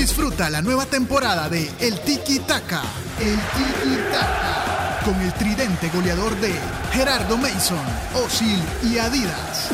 Disfruta 0.03 0.51
la 0.51 0.61
nueva 0.61 0.85
temporada 0.85 1.49
de 1.49 1.71
El 1.79 2.01
Tiki 2.01 2.41
Taka. 2.41 2.83
El 3.21 3.39
Tiki 3.39 3.97
Taka. 4.11 4.99
Con 5.05 5.15
el 5.21 5.33
tridente 5.35 5.89
goleador 5.91 6.35
de 6.41 6.53
Gerardo 6.93 7.39
Mason, 7.39 7.79
Osil 8.17 8.61
y 8.83 8.99
Adidas. 8.99 9.69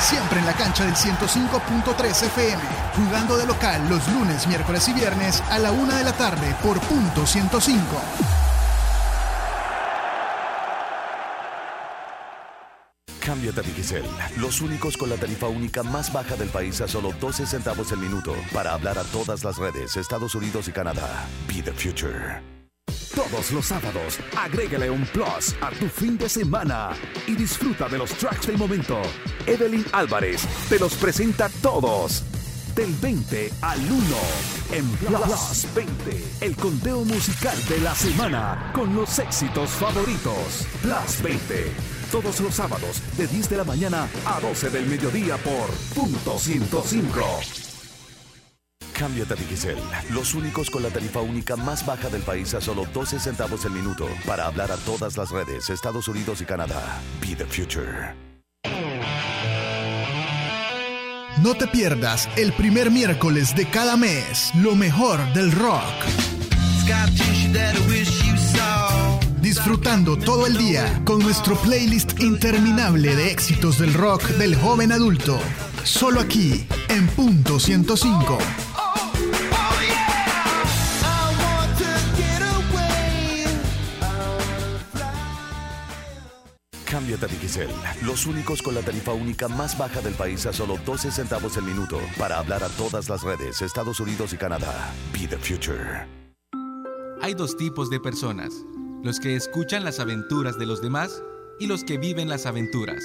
Siempre 0.00 0.40
en 0.40 0.46
la 0.46 0.52
cancha 0.54 0.84
del 0.84 0.96
105.3 0.96 2.22
FM. 2.24 2.62
Jugando 2.96 3.36
de 3.36 3.46
local 3.46 3.88
los 3.88 4.04
lunes, 4.08 4.48
miércoles 4.48 4.88
y 4.88 4.94
viernes 4.94 5.40
a 5.48 5.60
la 5.60 5.70
una 5.70 5.98
de 5.98 6.02
la 6.02 6.12
tarde 6.14 6.56
por 6.60 6.80
punto 6.80 7.24
105. 7.24 8.43
Cámbiate 13.24 13.60
a 13.60 13.62
Digicel, 13.62 14.04
los 14.36 14.60
únicos 14.60 14.98
con 14.98 15.08
la 15.08 15.16
tarifa 15.16 15.48
única 15.48 15.82
más 15.82 16.12
baja 16.12 16.36
del 16.36 16.50
país 16.50 16.82
a 16.82 16.88
solo 16.88 17.10
12 17.20 17.46
centavos 17.46 17.90
el 17.90 17.98
minuto 17.98 18.34
para 18.52 18.74
hablar 18.74 18.98
a 18.98 19.04
todas 19.04 19.42
las 19.44 19.56
redes 19.56 19.96
Estados 19.96 20.34
Unidos 20.34 20.68
y 20.68 20.72
Canadá. 20.72 21.26
Be 21.48 21.62
the 21.62 21.72
future. 21.72 22.42
Todos 23.14 23.50
los 23.52 23.64
sábados, 23.64 24.18
agrégale 24.36 24.90
un 24.90 25.06
plus 25.06 25.56
a 25.62 25.70
tu 25.70 25.88
fin 25.88 26.18
de 26.18 26.28
semana 26.28 26.90
y 27.26 27.34
disfruta 27.34 27.88
de 27.88 27.96
los 27.96 28.10
tracks 28.10 28.46
del 28.46 28.58
momento. 28.58 29.00
Evelyn 29.46 29.86
Álvarez 29.92 30.46
te 30.68 30.78
los 30.78 30.94
presenta 30.94 31.48
todos. 31.62 32.24
Del 32.74 32.92
20 32.94 33.52
al 33.62 33.78
1 33.78 34.16
en 34.72 34.88
Plus 34.96 35.66
20, 35.74 36.24
el 36.40 36.56
conteo 36.56 37.04
musical 37.04 37.56
de 37.68 37.78
la 37.78 37.94
semana 37.94 38.72
con 38.74 38.94
los 38.94 39.18
éxitos 39.20 39.70
favoritos. 39.70 40.66
Plus 40.82 41.22
20, 41.22 41.72
todos 42.14 42.38
los 42.38 42.54
sábados 42.54 43.02
de 43.16 43.26
10 43.26 43.50
de 43.50 43.56
la 43.56 43.64
mañana 43.64 44.08
a 44.24 44.38
12 44.38 44.70
del 44.70 44.86
mediodía 44.86 45.36
por 45.36 45.68
punto 45.96 46.38
105. 46.38 47.20
Cámbiate 48.96 49.34
a 49.34 49.36
Digicel, 49.36 49.76
los 50.10 50.32
únicos 50.34 50.70
con 50.70 50.84
la 50.84 50.90
tarifa 50.90 51.20
única 51.20 51.56
más 51.56 51.84
baja 51.84 52.08
del 52.10 52.22
país 52.22 52.54
a 52.54 52.60
solo 52.60 52.86
12 52.94 53.18
centavos 53.18 53.64
el 53.64 53.72
minuto 53.72 54.06
para 54.24 54.46
hablar 54.46 54.70
a 54.70 54.76
todas 54.76 55.16
las 55.16 55.32
redes 55.32 55.68
Estados 55.70 56.06
Unidos 56.06 56.40
y 56.40 56.44
Canadá. 56.44 57.00
Be 57.20 57.34
the 57.34 57.46
future. 57.46 58.14
No 61.42 61.56
te 61.56 61.66
pierdas 61.66 62.28
el 62.36 62.52
primer 62.52 62.92
miércoles 62.92 63.56
de 63.56 63.68
cada 63.68 63.96
mes 63.96 64.52
lo 64.54 64.76
mejor 64.76 65.18
del 65.32 65.50
rock. 65.50 65.82
Disfrutando 69.54 70.16
todo 70.16 70.48
el 70.48 70.56
día 70.56 71.00
con 71.04 71.20
nuestro 71.20 71.54
playlist 71.54 72.18
interminable 72.18 73.14
de 73.14 73.30
éxitos 73.30 73.78
del 73.78 73.94
rock 73.94 74.24
del 74.30 74.56
joven 74.56 74.90
adulto. 74.90 75.38
Solo 75.84 76.18
aquí, 76.20 76.66
en 76.88 77.06
punto 77.06 77.60
105. 77.60 78.36
Cámbiate 86.84 87.24
a 87.24 87.28
Digicel, 87.28 87.70
los 88.02 88.26
únicos 88.26 88.60
con 88.60 88.74
la 88.74 88.80
tarifa 88.80 89.12
única 89.12 89.46
más 89.46 89.78
baja 89.78 90.00
del 90.00 90.14
país 90.14 90.46
a 90.46 90.52
solo 90.52 90.78
12 90.84 91.12
centavos 91.12 91.56
el 91.56 91.62
minuto 91.62 92.00
para 92.18 92.40
hablar 92.40 92.64
a 92.64 92.68
todas 92.70 93.08
las 93.08 93.22
redes 93.22 93.62
Estados 93.62 94.00
Unidos 94.00 94.32
y 94.32 94.36
Canadá. 94.36 94.92
Be 95.12 95.28
the 95.28 95.38
future. 95.38 96.08
Hay 97.24 97.32
dos 97.32 97.56
tipos 97.56 97.88
de 97.88 98.00
personas, 98.00 98.52
los 99.04 99.20
que 99.20 99.36
escuchan 99.36 99.84
las 99.84 100.00
aventuras 100.00 100.58
de 100.58 100.64
los 100.64 100.80
demás 100.80 101.22
y 101.60 101.66
los 101.66 101.84
que 101.84 101.98
viven 101.98 102.28
las 102.28 102.46
aventuras. 102.46 103.04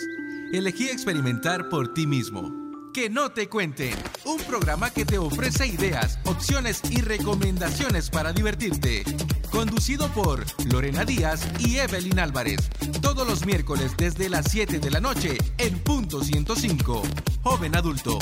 Elegí 0.54 0.88
experimentar 0.88 1.68
por 1.68 1.94
ti 1.94 2.08
mismo. 2.08 2.58
Que 2.94 3.10
no 3.10 3.30
te 3.32 3.50
cuenten. 3.50 3.94
Un 4.24 4.42
programa 4.44 4.92
que 4.92 5.04
te 5.04 5.18
ofrece 5.18 5.68
ideas, 5.68 6.18
opciones 6.24 6.82
y 6.90 7.02
recomendaciones 7.02 8.10
para 8.10 8.32
divertirte. 8.32 9.04
Conducido 9.52 10.08
por 10.14 10.46
Lorena 10.72 11.04
Díaz 11.04 11.46
y 11.60 11.78
Evelyn 11.78 12.20
Álvarez. 12.20 12.70
Todos 13.02 13.28
los 13.28 13.46
miércoles 13.46 13.92
desde 13.98 14.30
las 14.30 14.50
7 14.50 14.80
de 14.80 14.92
la 14.92 15.02
noche 15.02 15.38
en 15.58 15.78
punto 15.80 16.24
105. 16.24 17.04
Joven 17.44 17.76
adulto. 17.76 18.18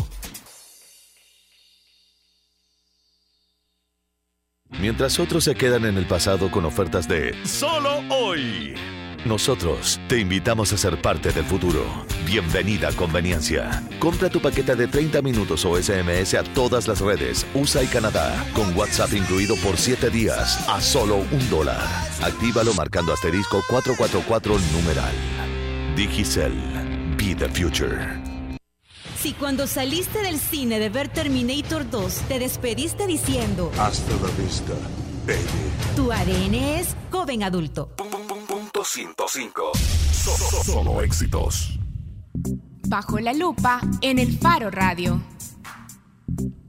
Mientras 4.71 5.19
otros 5.19 5.43
se 5.43 5.55
quedan 5.55 5.85
en 5.85 5.97
el 5.97 6.05
pasado 6.05 6.51
con 6.51 6.65
ofertas 6.65 7.07
de 7.07 7.33
solo 7.45 8.03
hoy. 8.09 8.75
Nosotros 9.25 9.99
te 10.07 10.19
invitamos 10.19 10.71
a 10.71 10.77
ser 10.77 11.01
parte 11.01 11.31
del 11.31 11.43
futuro. 11.43 11.83
Bienvenida 12.25 12.89
a 12.89 12.91
Conveniencia. 12.93 13.83
Compra 13.99 14.29
tu 14.29 14.39
paquete 14.39 14.75
de 14.75 14.87
30 14.87 15.21
minutos 15.21 15.65
o 15.65 15.81
SMS 15.81 16.35
a 16.35 16.43
todas 16.43 16.87
las 16.87 17.01
redes 17.01 17.45
USA 17.53 17.83
y 17.83 17.87
Canadá, 17.87 18.45
con 18.53 18.77
WhatsApp 18.77 19.13
incluido 19.13 19.55
por 19.57 19.77
7 19.77 20.09
días, 20.09 20.67
a 20.69 20.79
solo 20.79 21.17
un 21.17 21.49
dólar. 21.49 21.81
Actívalo 22.21 22.73
marcando 22.73 23.11
asterisco 23.11 23.61
444 23.69 24.57
numeral. 24.73 25.13
Digicel. 25.95 26.53
Be 27.17 27.33
the 27.33 27.49
future. 27.49 28.26
Si 29.19 29.33
cuando 29.33 29.65
saliste 29.67 30.21
del 30.21 30.39
cine 30.39 30.79
de 30.79 30.89
ver 30.89 31.09
Terminator 31.09 31.89
2 31.89 32.13
te 32.27 32.39
despediste 32.39 33.07
diciendo 33.07 33.71
Hasta 33.79 34.11
la 34.13 34.31
vista, 34.43 34.73
baby. 35.25 35.41
tu 35.95 36.11
ADN 36.11 36.53
es 36.53 36.95
joven 37.11 37.43
adulto. 37.43 37.89
Punto 38.47 38.83
105. 38.83 39.71
Solo, 40.11 40.63
solo 40.63 41.01
éxitos. 41.01 41.79
Bajo 42.87 43.19
la 43.19 43.33
lupa 43.33 43.81
en 44.01 44.19
el 44.19 44.37
Faro 44.37 44.69
Radio. 44.69 45.21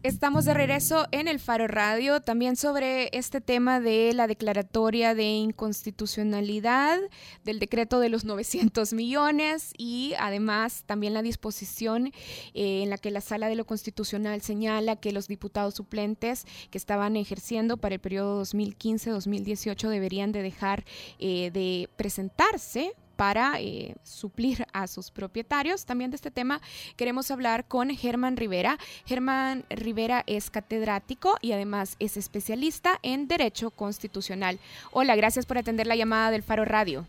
Estamos 0.04 0.44
de 0.44 0.54
regreso 0.54 1.08
en 1.10 1.26
el 1.26 1.40
Faro 1.40 1.66
Radio, 1.66 2.20
también 2.20 2.54
sobre 2.54 3.08
este 3.12 3.40
tema 3.40 3.80
de 3.80 4.12
la 4.14 4.28
declaratoria 4.28 5.12
de 5.12 5.24
inconstitucionalidad 5.24 7.00
del 7.44 7.58
decreto 7.58 7.98
de 7.98 8.08
los 8.08 8.24
900 8.24 8.92
millones 8.92 9.72
y 9.76 10.14
además 10.20 10.84
también 10.86 11.14
la 11.14 11.22
disposición 11.22 12.12
eh, 12.54 12.84
en 12.84 12.90
la 12.90 12.98
que 12.98 13.10
la 13.10 13.20
Sala 13.20 13.48
de 13.48 13.56
lo 13.56 13.66
Constitucional 13.66 14.40
señala 14.40 14.94
que 14.94 15.10
los 15.10 15.26
diputados 15.26 15.74
suplentes 15.74 16.46
que 16.70 16.78
estaban 16.78 17.16
ejerciendo 17.16 17.76
para 17.76 17.96
el 17.96 18.00
periodo 18.00 18.44
2015-2018 18.44 19.88
deberían 19.88 20.30
de 20.30 20.42
dejar 20.42 20.84
eh, 21.18 21.50
de 21.52 21.88
presentarse 21.96 22.94
para 23.18 23.58
eh, 23.58 23.96
suplir 24.04 24.64
a 24.72 24.86
sus 24.86 25.10
propietarios. 25.10 25.84
También 25.84 26.12
de 26.12 26.14
este 26.14 26.30
tema 26.30 26.60
queremos 26.94 27.32
hablar 27.32 27.64
con 27.64 27.90
Germán 27.90 28.36
Rivera. 28.36 28.78
Germán 29.06 29.64
Rivera 29.70 30.22
es 30.28 30.50
catedrático 30.50 31.36
y 31.40 31.50
además 31.50 31.96
es 31.98 32.16
especialista 32.16 33.00
en 33.02 33.26
Derecho 33.26 33.70
Constitucional. 33.70 34.60
Hola, 34.92 35.16
gracias 35.16 35.46
por 35.46 35.58
atender 35.58 35.88
la 35.88 35.96
llamada 35.96 36.30
del 36.30 36.44
Faro 36.44 36.64
Radio. 36.64 37.06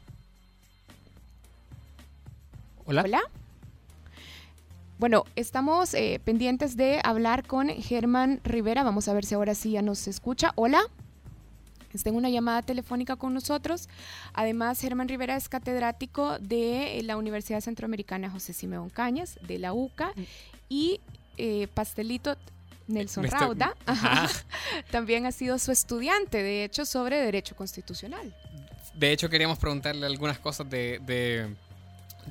Hola. 2.85 3.03
Hola. 3.03 3.21
Bueno, 4.97 5.25
estamos 5.35 5.93
eh, 5.93 6.19
pendientes 6.25 6.75
de 6.75 7.01
hablar 7.03 7.45
con 7.45 7.69
Germán 7.69 8.41
Rivera. 8.43 8.81
Vamos 8.83 9.07
a 9.07 9.13
ver 9.13 9.25
si 9.25 9.35
ahora 9.35 9.53
sí 9.53 9.73
ya 9.73 9.83
nos 9.83 10.07
escucha. 10.07 10.53
Hola. 10.55 10.81
Está 11.93 12.09
en 12.09 12.15
una 12.15 12.29
llamada 12.29 12.61
telefónica 12.61 13.15
con 13.15 13.33
nosotros. 13.33 13.89
Además, 14.33 14.79
Germán 14.79 15.07
Rivera 15.07 15.35
es 15.35 15.49
catedrático 15.49 16.37
de 16.39 17.01
la 17.03 17.17
Universidad 17.17 17.61
Centroamericana 17.61 18.29
José 18.29 18.53
Simeón 18.53 18.89
Cañas, 18.89 19.39
de 19.47 19.57
la 19.59 19.73
UCA, 19.73 20.13
y 20.69 21.01
eh, 21.37 21.67
Pastelito 21.73 22.35
Nelson 22.87 23.23
Rauda 23.25 23.75
Ajá. 23.85 24.27
también 24.91 25.25
ha 25.25 25.31
sido 25.31 25.57
su 25.59 25.71
estudiante, 25.71 26.41
de 26.43 26.63
hecho, 26.63 26.85
sobre 26.85 27.17
Derecho 27.19 27.55
Constitucional. 27.55 28.33
De 28.95 29.11
hecho, 29.11 29.29
queríamos 29.29 29.57
preguntarle 29.57 30.05
algunas 30.05 30.39
cosas 30.39 30.69
de, 30.69 30.99
de- 31.05 31.55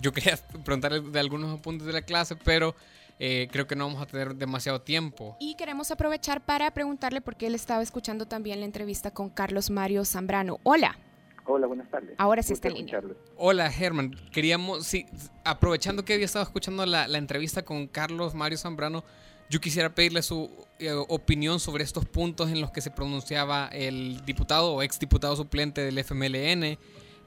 Yo 0.01 0.13
quería 0.13 0.37
preguntarle 0.65 1.01
de 1.01 1.19
algunos 1.19 1.59
apuntes 1.59 1.87
de 1.87 1.93
la 1.93 2.03
clase, 2.03 2.37
pero 2.37 2.75
eh, 3.19 3.49
creo 3.51 3.66
que 3.66 3.77
no 3.77 3.87
vamos 3.87 4.03
a 4.03 4.07
tener 4.07 4.35
demasiado 4.35 4.81
tiempo. 4.81 5.37
Y 5.41 5.55
queremos 5.55 5.91
aprovechar 5.91 6.45
para 6.45 6.71
preguntarle 6.73 7.21
por 7.21 7.37
qué 7.37 7.47
él 7.47 7.55
estaba 7.55 7.83
escuchando 7.83 8.27
también 8.27 8.61
la 8.61 8.66
entrevista 8.66 9.11
con 9.11 9.31
Carlos 9.31 9.71
Mario 9.71 10.05
Zambrano. 10.05 10.59
Hola. 10.62 10.99
Hola, 11.47 11.66
buenas 11.66 11.91
tardes. 11.91 12.14
Ahora 12.19 12.43
sí 12.43 12.53
está 12.53 12.69
en 12.69 12.75
línea. 12.75 13.01
Hola, 13.37 13.71
Germán. 13.71 14.14
Queríamos, 14.33 14.87
sí, 14.87 15.07
aprovechando 15.45 16.05
que 16.05 16.12
había 16.12 16.27
estado 16.27 16.45
escuchando 16.45 16.85
la, 16.85 17.09
la 17.09 17.19
entrevista 17.19 17.64
con 17.64 17.87
Carlos 17.87 18.35
Mario 18.35 18.59
Zambrano, 18.59 19.03
yo 19.51 19.61
quisiera 19.61 19.95
pedirle 19.95 20.21
su 20.23 20.51
eh, 20.79 20.93
opinión 20.93 21.59
sobre 21.59 21.83
estos 21.83 22.05
puntos 22.05 22.51
en 22.51 22.61
los 22.61 22.71
que 22.71 22.83
se 22.83 22.91
pronunciaba 22.91 23.69
el 23.69 24.25
diputado 24.27 24.75
o 24.75 24.83
exdiputado 24.83 25.37
suplente 25.37 25.81
del 25.81 25.99
FMLN, 25.99 26.79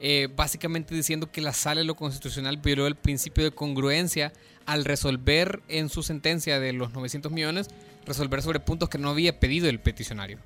eh, 0.04 0.28
básicamente 0.34 0.96
diciendo 0.96 1.30
que 1.30 1.40
la 1.40 1.52
sala 1.52 1.80
de 1.80 1.86
lo 1.86 1.94
constitucional 1.94 2.56
violó 2.56 2.88
el 2.88 2.96
principio 2.96 3.44
de 3.44 3.52
congruencia 3.52 4.32
al 4.66 4.84
resolver 4.84 5.60
en 5.68 5.88
su 5.88 6.02
sentencia 6.02 6.58
de 6.58 6.72
los 6.72 6.92
900 6.92 7.30
millones, 7.30 7.68
resolver 8.04 8.42
sobre 8.42 8.58
puntos 8.58 8.88
que 8.88 8.98
no 8.98 9.10
había 9.10 9.38
pedido 9.38 9.68
el 9.68 9.78
peticionario. 9.78 10.38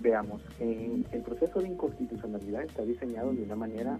Veamos, 0.00 0.42
en 0.60 1.06
el 1.10 1.22
proceso 1.22 1.60
de 1.60 1.68
inconstitucionalidad 1.68 2.64
está 2.64 2.82
diseñado 2.82 3.32
de 3.32 3.44
una 3.44 3.56
manera 3.56 3.98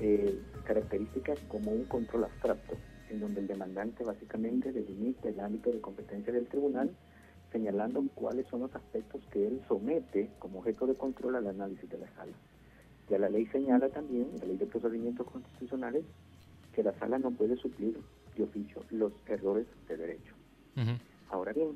eh, 0.00 0.40
característica 0.64 1.34
como 1.48 1.70
un 1.70 1.84
control 1.84 2.24
abstracto, 2.24 2.74
en 3.10 3.20
donde 3.20 3.42
el 3.42 3.48
demandante 3.48 4.02
básicamente 4.02 4.72
delimita 4.72 5.28
el 5.28 5.40
ámbito 5.40 5.70
de 5.70 5.82
competencia 5.82 6.32
del 6.32 6.46
tribunal, 6.46 6.90
señalando 7.52 8.02
cuáles 8.14 8.46
son 8.46 8.60
los 8.60 8.74
aspectos 8.74 9.20
que 9.30 9.46
él 9.46 9.60
somete 9.68 10.30
como 10.38 10.60
objeto 10.60 10.86
de 10.86 10.94
control 10.94 11.36
al 11.36 11.48
análisis 11.48 11.90
de 11.90 11.98
la 11.98 12.08
sala. 12.14 12.32
Ya 13.10 13.18
la 13.18 13.28
ley 13.28 13.46
señala 13.46 13.88
también, 13.88 14.28
la 14.38 14.46
ley 14.46 14.56
de 14.56 14.66
procedimientos 14.66 15.26
constitucionales, 15.26 16.04
que 16.74 16.82
la 16.82 16.92
sala 16.98 17.18
no 17.18 17.30
puede 17.30 17.56
suplir 17.56 17.98
de 18.36 18.42
oficio 18.42 18.82
los 18.90 19.12
errores 19.26 19.66
de 19.88 19.96
derecho. 19.96 20.34
Ahora 21.30 21.52
bien, 21.52 21.70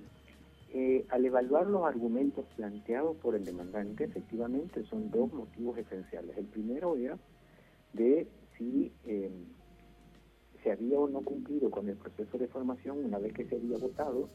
eh, 0.74 1.04
al 1.10 1.24
evaluar 1.24 1.66
los 1.66 1.84
argumentos 1.84 2.46
planteados 2.56 3.16
por 3.16 3.34
el 3.34 3.44
demandante, 3.44 4.04
efectivamente 4.04 4.84
son 4.84 5.10
dos 5.10 5.32
motivos 5.32 5.76
esenciales. 5.78 6.36
El 6.38 6.46
primero 6.46 6.96
era 6.96 7.18
de 7.92 8.28
si 8.56 8.92
eh, 9.04 9.30
se 10.62 10.72
había 10.72 10.98
o 10.98 11.08
no 11.08 11.22
cumplido 11.22 11.70
con 11.70 11.88
el 11.88 11.96
proceso 11.96 12.38
de 12.38 12.46
formación 12.46 13.04
una 13.04 13.18
vez 13.18 13.32
que 13.32 13.44
se 13.46 13.56
había 13.56 13.76
votado 13.78 14.28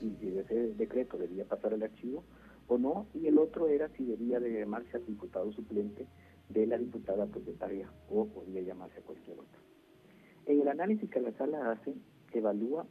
y 0.00 0.10
si 0.20 0.38
ese 0.38 0.74
decreto 0.74 1.16
debía 1.16 1.44
pasar 1.44 1.74
al 1.74 1.82
archivo 1.82 2.24
o 2.68 2.78
no, 2.78 3.06
y 3.14 3.26
el 3.26 3.38
otro 3.38 3.66
era 3.68 3.88
si 3.96 4.04
debía 4.04 4.38
de 4.38 4.60
llamarse 4.60 4.96
al 4.96 5.06
diputado 5.06 5.50
suplente 5.52 6.06
de 6.52 6.66
la 6.66 6.76
diputada 6.78 7.26
propietaria 7.26 7.88
o 8.10 8.26
podía 8.26 8.60
llamarse 8.62 8.98
a 8.98 9.02
cualquier 9.02 9.38
otro. 9.38 9.60
En 10.46 10.60
el 10.60 10.68
análisis 10.68 11.08
que 11.10 11.20
la 11.20 11.32
sala 11.32 11.70
hace, 11.72 11.94
evalúa 12.32 12.86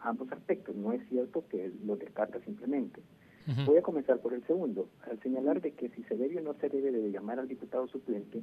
ambos 0.00 0.30
aspectos. 0.32 0.74
No 0.76 0.92
es 0.92 1.06
cierto 1.08 1.44
que 1.48 1.70
lo 1.84 1.96
descarta 1.96 2.40
simplemente. 2.40 3.02
Voy 3.66 3.78
a 3.78 3.82
comenzar 3.82 4.20
por 4.20 4.34
el 4.34 4.46
segundo, 4.46 4.88
al 5.10 5.18
señalar 5.22 5.60
de 5.62 5.72
que 5.72 5.88
si 5.90 6.02
se 6.04 6.16
debe 6.16 6.38
o 6.38 6.42
no 6.42 6.54
se 6.54 6.68
debe 6.68 6.90
de 6.92 7.10
llamar 7.10 7.38
al 7.40 7.48
diputado 7.48 7.88
suplente 7.88 8.42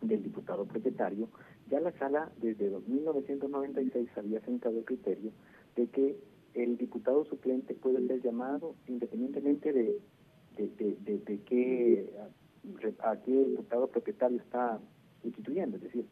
del 0.00 0.22
diputado 0.22 0.64
propietario, 0.66 1.28
ya 1.70 1.78
la 1.80 1.92
sala 1.98 2.32
desde 2.40 2.70
1996 2.86 4.08
había 4.16 4.40
sentado 4.40 4.78
el 4.78 4.84
criterio 4.84 5.30
de 5.76 5.86
que 5.88 6.16
el 6.54 6.76
diputado 6.76 7.24
suplente 7.24 7.74
puede 7.74 8.06
ser 8.06 8.22
llamado 8.22 8.74
independientemente 8.86 9.72
de, 9.72 9.98
de, 10.56 10.68
de, 10.68 10.96
de- 11.04 11.18
de 11.18 11.40
qué, 11.42 12.10
a, 13.00 13.16
qué 13.22 13.32
diputado 13.32 13.86
propietario 13.88 14.38
está 14.38 14.78
sustituyendo. 15.22 15.76
Es 15.76 15.82
decir, 15.84 16.06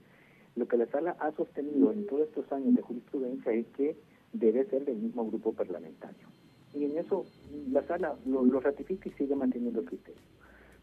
lo 0.56 0.66
que 0.68 0.76
la 0.76 0.86
sala 0.86 1.16
ha 1.20 1.32
sostenido 1.32 1.92
en 1.92 2.06
todos 2.06 2.28
estos 2.28 2.50
años 2.52 2.74
de 2.74 2.82
jurisprudencia 2.82 3.52
es 3.52 3.66
que 3.68 3.96
debe 4.32 4.64
ser 4.66 4.84
del 4.84 4.96
mismo 4.98 5.26
grupo 5.26 5.52
parlamentario. 5.52 6.28
Y 6.74 6.84
en 6.84 6.98
eso 6.98 7.24
la 7.70 7.82
sala 7.86 8.16
lo, 8.26 8.44
lo 8.44 8.60
ratifica 8.60 9.08
y 9.08 9.12
sigue 9.12 9.34
manteniendo 9.36 9.80
el 9.80 9.86
criterio. 9.86 10.20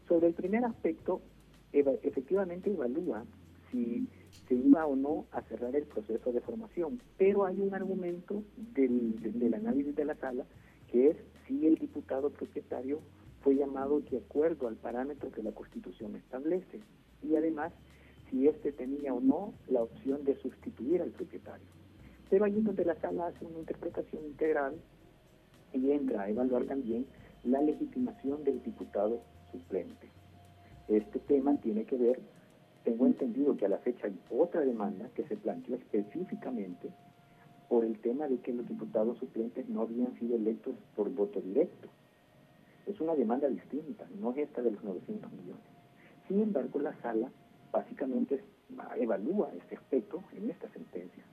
Sobre 0.08 0.28
el 0.28 0.34
primer 0.34 0.64
aspecto, 0.64 1.20
eva- 1.72 1.92
efectivamente 2.02 2.70
evalúa 2.70 3.24
si 3.70 4.08
se 4.48 4.54
iba 4.54 4.86
o 4.86 4.96
no 4.96 5.26
a 5.32 5.42
cerrar 5.42 5.74
el 5.76 5.84
proceso 5.84 6.32
de 6.32 6.40
formación, 6.40 7.00
pero 7.16 7.44
hay 7.44 7.60
un 7.60 7.72
argumento 7.74 8.42
del- 8.74 9.20
del 9.38 9.54
análisis 9.54 9.94
de 9.94 10.04
la 10.04 10.14
sala 10.16 10.44
que 10.88 11.10
es 11.10 11.16
si 11.46 11.66
el 11.66 11.76
diputado 11.76 12.30
propietario 12.30 13.00
fue 13.42 13.56
llamado 13.56 14.00
de 14.00 14.18
acuerdo 14.18 14.68
al 14.68 14.76
parámetro 14.76 15.30
que 15.30 15.42
la 15.42 15.52
Constitución 15.52 16.16
establece 16.16 16.80
y 17.22 17.36
además 17.36 17.72
si 18.30 18.46
éste 18.46 18.72
tenía 18.72 19.12
o 19.12 19.20
no 19.20 19.54
la 19.68 19.82
opción 19.82 20.24
de 20.24 20.36
sustituir 20.36 21.02
al 21.02 21.10
propietario. 21.10 21.66
Pero 22.28 22.46
es 22.46 22.64
donde 22.64 22.84
la 22.84 22.94
sala 23.00 23.26
hace 23.26 23.44
una 23.44 23.58
interpretación 23.58 24.24
integral 24.24 24.74
y 25.72 25.90
entra 25.90 26.22
a 26.22 26.28
evaluar 26.30 26.64
también 26.64 27.06
la 27.44 27.60
legitimación 27.60 28.44
del 28.44 28.62
diputado 28.62 29.20
suplente. 29.50 30.08
Este 30.88 31.18
tema 31.20 31.56
tiene 31.56 31.84
que 31.84 31.96
ver, 31.96 32.20
tengo 32.84 33.06
entendido 33.06 33.56
que 33.56 33.66
a 33.66 33.68
la 33.68 33.78
fecha 33.78 34.06
hay 34.06 34.18
otra 34.30 34.60
demanda 34.60 35.08
que 35.14 35.24
se 35.24 35.36
planteó 35.36 35.76
específicamente 35.76 36.90
por 37.68 37.84
el 37.84 37.98
tema 38.00 38.26
de 38.26 38.38
que 38.38 38.52
los 38.52 38.66
diputados 38.68 39.18
suplentes 39.18 39.68
no 39.68 39.82
habían 39.82 40.18
sido 40.18 40.36
electos 40.36 40.74
por 40.96 41.08
voto 41.10 41.40
directo. 41.40 41.88
Es 42.90 43.00
una 43.00 43.14
demanda 43.14 43.48
distinta, 43.48 44.06
no 44.20 44.32
es 44.32 44.38
esta 44.38 44.62
de 44.62 44.72
los 44.72 44.82
900 44.82 45.32
millones. 45.32 45.62
Sin 46.28 46.40
embargo, 46.40 46.80
la 46.80 46.94
sala 47.00 47.30
básicamente 47.72 48.42
evalúa 48.96 49.50
este 49.56 49.76
aspecto 49.76 50.22
en 50.36 50.50
esta 50.50 50.68
sentencia. 50.70 51.24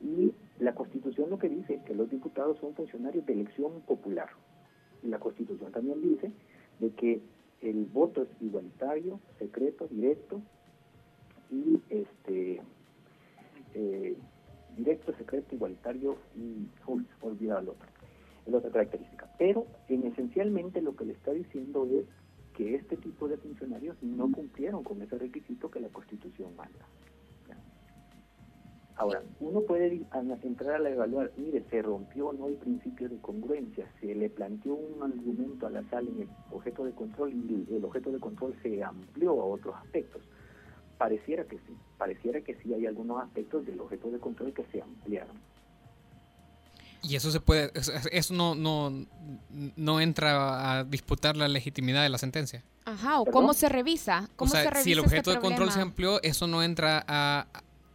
Y 0.00 0.32
la 0.58 0.74
Constitución 0.74 1.28
lo 1.28 1.38
que 1.38 1.48
dice 1.48 1.74
es 1.74 1.82
que 1.82 1.94
los 1.94 2.10
diputados 2.10 2.58
son 2.58 2.74
funcionarios 2.74 3.26
de 3.26 3.34
elección 3.34 3.80
popular. 3.82 4.28
Y 5.02 5.08
la 5.08 5.18
Constitución 5.18 5.70
también 5.72 6.00
dice 6.00 6.32
de 6.80 6.90
que 6.90 7.20
el 7.60 7.84
voto 7.84 8.22
es 8.22 8.28
igualitario, 8.40 9.20
secreto, 9.38 9.86
directo 9.88 10.40
y 11.50 11.80
este 11.90 12.62
eh, 13.74 14.16
directo, 14.76 15.14
secreto, 15.16 15.54
igualitario 15.54 16.16
y 16.36 16.66
olvidado 17.20 17.60
el 17.60 17.68
otro, 17.70 17.88
el 18.46 18.54
otra 18.54 18.70
característica. 18.70 19.28
Pero 19.38 19.66
en 19.88 20.06
esencialmente 20.06 20.80
lo 20.82 20.96
que 20.96 21.04
le 21.04 21.12
está 21.12 21.32
diciendo 21.32 21.86
es 21.86 22.06
que 22.56 22.74
este 22.74 22.96
tipo 22.96 23.28
de 23.28 23.36
funcionarios 23.38 23.96
no 24.02 24.30
cumplieron 24.30 24.82
con 24.82 25.00
ese 25.02 25.18
requisito 25.18 25.70
que 25.70 25.80
la 25.80 25.88
Constitución 25.88 26.54
manda. 26.56 26.86
Ahora, 28.96 29.22
uno 29.40 29.62
puede 29.62 30.02
entrar 30.42 30.76
a 30.76 30.78
la 30.78 30.90
evaluar, 30.90 31.32
mire, 31.36 31.64
se 31.70 31.80
rompió 31.80 32.28
o 32.28 32.32
no 32.34 32.48
el 32.48 32.56
principio 32.56 33.08
de 33.08 33.16
congruencia, 33.18 33.90
se 34.00 34.14
le 34.14 34.28
planteó 34.28 34.74
un 34.74 35.02
argumento 35.02 35.66
a 35.66 35.70
la 35.70 35.82
sala 35.88 36.10
en 36.10 36.22
el 36.22 36.28
objeto 36.50 36.84
de 36.84 36.92
control 36.92 37.32
y 37.32 37.74
el 37.74 37.84
objeto 37.84 38.12
de 38.12 38.20
control 38.20 38.54
se 38.62 38.84
amplió 38.84 39.40
a 39.40 39.46
otros 39.46 39.74
aspectos. 39.76 40.22
Pareciera 40.98 41.44
que 41.44 41.56
sí, 41.56 41.74
pareciera 41.96 42.42
que 42.42 42.54
sí 42.56 42.74
hay 42.74 42.86
algunos 42.86 43.22
aspectos 43.22 43.64
del 43.66 43.80
objeto 43.80 44.10
de 44.10 44.18
control 44.18 44.52
que 44.52 44.64
se 44.66 44.82
ampliaron. 44.82 45.36
Y 47.02 47.16
eso 47.16 47.30
se 47.30 47.40
puede, 47.40 47.72
eso- 47.74 48.34
no, 48.34 48.54
no, 48.54 49.06
no 49.76 50.00
entra 50.00 50.78
a 50.78 50.84
disputar 50.84 51.36
la 51.36 51.48
legitimidad 51.48 52.02
de 52.02 52.08
la 52.08 52.18
sentencia. 52.18 52.62
Ajá, 52.84 53.20
o 53.20 53.24
¿Perdón? 53.24 53.42
cómo 53.42 53.54
se 53.54 53.68
revisa. 53.68 54.28
O 54.34 54.36
¿Cómo 54.36 54.50
sea, 54.52 54.62
se 54.64 54.70
revisa 54.70 54.84
si 54.84 54.92
el 54.92 54.98
este 54.98 55.08
objeto 55.08 55.30
de 55.30 55.40
control 55.40 55.68
se 55.68 55.74
problema? 55.74 55.90
amplió, 55.90 56.22
eso 56.22 56.46
no 56.46 56.62
entra 56.62 57.04
a, 57.06 57.46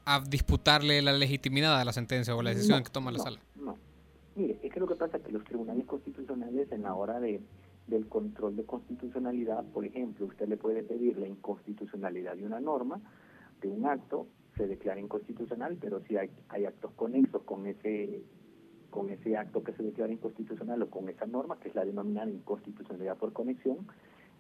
a 0.05 0.19
disputarle 0.21 1.01
la 1.01 1.13
legitimidad 1.13 1.79
a 1.79 1.85
la 1.85 1.93
sentencia 1.93 2.35
o 2.35 2.41
la 2.41 2.51
decisión 2.51 2.79
No, 2.79 2.83
que 2.83 2.89
toma 2.91 3.11
la 3.11 3.17
no, 3.17 3.23
sala. 3.23 3.39
No. 3.55 3.77
Mire, 4.35 4.59
es 4.61 4.71
que 4.71 4.79
lo 4.79 4.87
que 4.87 4.95
pasa 4.95 5.17
es 5.17 5.23
que 5.23 5.31
los 5.31 5.43
tribunales 5.45 5.85
constitucionales 5.85 6.71
en 6.71 6.83
la 6.83 6.93
hora 6.93 7.19
de 7.19 7.41
del 7.87 8.05
control 8.09 8.57
de 8.57 8.65
constitucionalidad, 8.65 9.63
por 9.73 9.85
ejemplo, 9.85 10.25
usted 10.25 10.49
le 10.49 10.57
puede 10.57 10.83
pedir 10.83 11.17
la 11.17 11.25
inconstitucionalidad 11.25 12.35
de 12.35 12.45
una 12.45 12.59
norma, 12.59 12.99
de 13.61 13.69
un 13.69 13.85
acto, 13.85 14.27
se 14.57 14.67
declara 14.67 14.99
inconstitucional, 14.99 15.77
pero 15.79 16.01
si 16.05 16.17
hay, 16.17 16.29
hay 16.49 16.65
actos 16.65 16.91
conexos 16.97 17.43
con 17.43 17.65
ese 17.65 18.23
con 18.97 19.11
ese 19.11 19.37
acto 19.37 19.63
que 19.63 19.73
se 19.73 19.83
declara 19.83 20.11
inconstitucional 20.11 20.81
o 20.81 20.89
con 20.89 21.07
esa 21.07 21.27
norma, 21.27 21.59
que 21.59 21.69
es 21.69 21.75
la 21.75 21.85
denominada 21.85 22.31
inconstitucionalidad 22.31 23.15
por 23.15 23.31
conexión, 23.31 23.85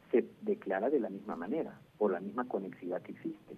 se 0.09 0.25
declara 0.41 0.89
de 0.89 0.99
la 0.99 1.11
misma 1.11 1.35
manera, 1.35 1.79
por 1.99 2.11
la 2.11 2.19
misma 2.19 2.47
conexidad 2.47 3.03
que 3.03 3.11
existe. 3.11 3.53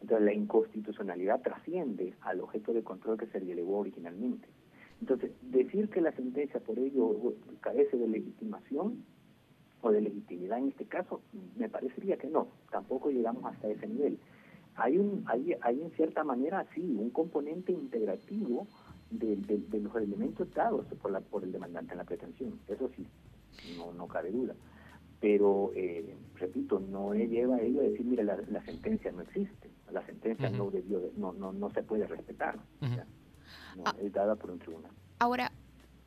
Entonces, 0.00 0.26
la 0.26 0.32
inconstitucionalidad 0.32 1.42
trasciende 1.42 2.14
al 2.22 2.40
objeto 2.40 2.72
de 2.72 2.82
control 2.82 3.18
que 3.18 3.26
se 3.26 3.38
delegó 3.38 3.78
originalmente. 3.78 4.48
Entonces, 5.00 5.30
decir 5.42 5.88
que 5.90 6.00
la 6.00 6.10
sentencia 6.10 6.58
por 6.58 6.76
ello 6.76 7.34
carece 7.60 7.96
de 7.96 8.08
legitimación 8.08 9.04
o 9.80 9.92
de 9.92 10.00
legitimidad 10.00 10.58
en 10.58 10.70
este 10.70 10.86
caso, 10.86 11.20
me 11.56 11.68
parecería 11.68 12.16
que 12.16 12.26
no, 12.26 12.48
tampoco 12.72 13.10
llegamos 13.10 13.44
hasta 13.44 13.68
ese 13.68 13.86
nivel. 13.86 14.18
Hay, 14.74 14.98
un, 14.98 15.22
hay, 15.26 15.54
hay 15.60 15.82
en 15.82 15.92
cierta 15.92 16.24
manera, 16.24 16.66
sí, 16.74 16.96
un 16.98 17.10
componente 17.10 17.70
integrativo 17.70 18.66
de, 19.12 19.36
de- 19.36 19.58
de 19.68 19.80
los 19.80 19.94
elementos 19.96 20.52
dados 20.54 20.86
por, 21.00 21.10
la, 21.10 21.20
por 21.20 21.44
el 21.44 21.52
demandante 21.52 21.92
en 21.92 21.98
la 21.98 22.04
pretensión, 22.04 22.58
eso 22.68 22.90
sí, 22.96 23.06
no, 23.76 23.92
no 23.92 24.06
cabe 24.08 24.30
duda. 24.30 24.54
Pero, 25.20 25.70
eh, 25.76 26.16
repito, 26.34 26.80
no 26.80 27.14
lleva 27.14 27.56
a 27.56 27.60
ello 27.60 27.80
a 27.80 27.84
decir, 27.84 28.04
mire, 28.04 28.24
la, 28.24 28.36
la 28.50 28.64
sentencia 28.64 29.12
no 29.12 29.22
existe, 29.22 29.70
la 29.92 30.04
sentencia 30.04 30.48
no 30.58 30.70
debió, 30.70 30.98
de- 30.98 31.12
no, 31.16 31.32
no, 31.32 31.52
no 31.52 31.70
se 31.70 31.82
puede 31.82 32.06
respetar. 32.06 32.58
No, 33.76 33.84
es 34.00 34.12
dada 34.12 34.34
por 34.36 34.50
un 34.50 34.58
tribunal. 34.58 34.90
Ahora, 35.20 35.52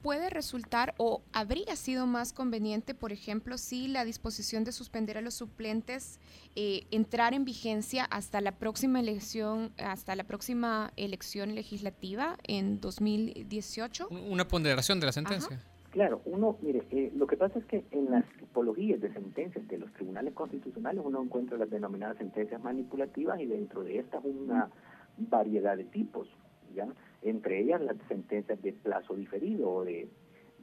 puede 0.06 0.30
resultar 0.30 0.94
o 0.98 1.24
habría 1.34 1.76
sido 1.76 2.06
más 2.06 2.32
conveniente, 2.32 2.94
por 2.94 3.12
ejemplo, 3.12 3.58
si 3.58 3.88
la 3.88 4.06
disposición 4.06 4.64
de 4.64 4.72
suspender 4.72 5.18
a 5.18 5.22
los 5.22 5.34
suplentes 5.34 6.20
eh, 6.56 6.86
entrar 6.92 7.34
en 7.34 7.44
vigencia 7.44 8.06
hasta 8.12 8.40
la 8.40 8.52
próxima 8.52 9.00
elección, 9.00 9.72
hasta 9.80 10.16
la 10.16 10.24
próxima 10.24 10.94
elección 10.96 11.56
legislativa 11.56 12.38
en 12.44 12.80
2018. 12.82 14.10
Una 14.30 14.48
ponderación 14.48 15.00
de 15.00 15.08
la 15.08 15.12
sentencia. 15.12 15.60
Claro, 15.90 16.22
uno, 16.26 16.60
mire, 16.62 16.84
eh, 16.92 17.12
lo 17.16 17.26
que 17.26 17.36
pasa 17.36 17.58
es 17.58 17.66
que 17.66 17.84
en 17.90 18.12
las 18.12 18.26
tipologías 18.38 19.02
de 19.02 19.12
sentencias 19.12 19.68
de 19.68 19.80
los 19.80 19.92
tribunales 19.94 20.36
constitucionales 20.36 21.02
uno 21.04 21.24
encuentra 21.24 21.58
las 21.58 21.72
denominadas 21.72 22.18
sentencias 22.18 22.62
manipulativas 22.62 23.40
y 23.40 23.48
dentro 23.48 23.82
de 23.82 23.98
estas 23.98 24.24
una 24.24 24.70
variedad 25.18 25.76
de 25.76 25.86
tipos, 25.86 26.28
¿ya? 26.76 26.88
Entre 27.26 27.60
ellas 27.60 27.82
las 27.82 27.98
sentencias 28.08 28.62
de 28.62 28.72
plazo 28.72 29.16
diferido 29.16 29.70
o 29.70 29.84
de, 29.84 30.08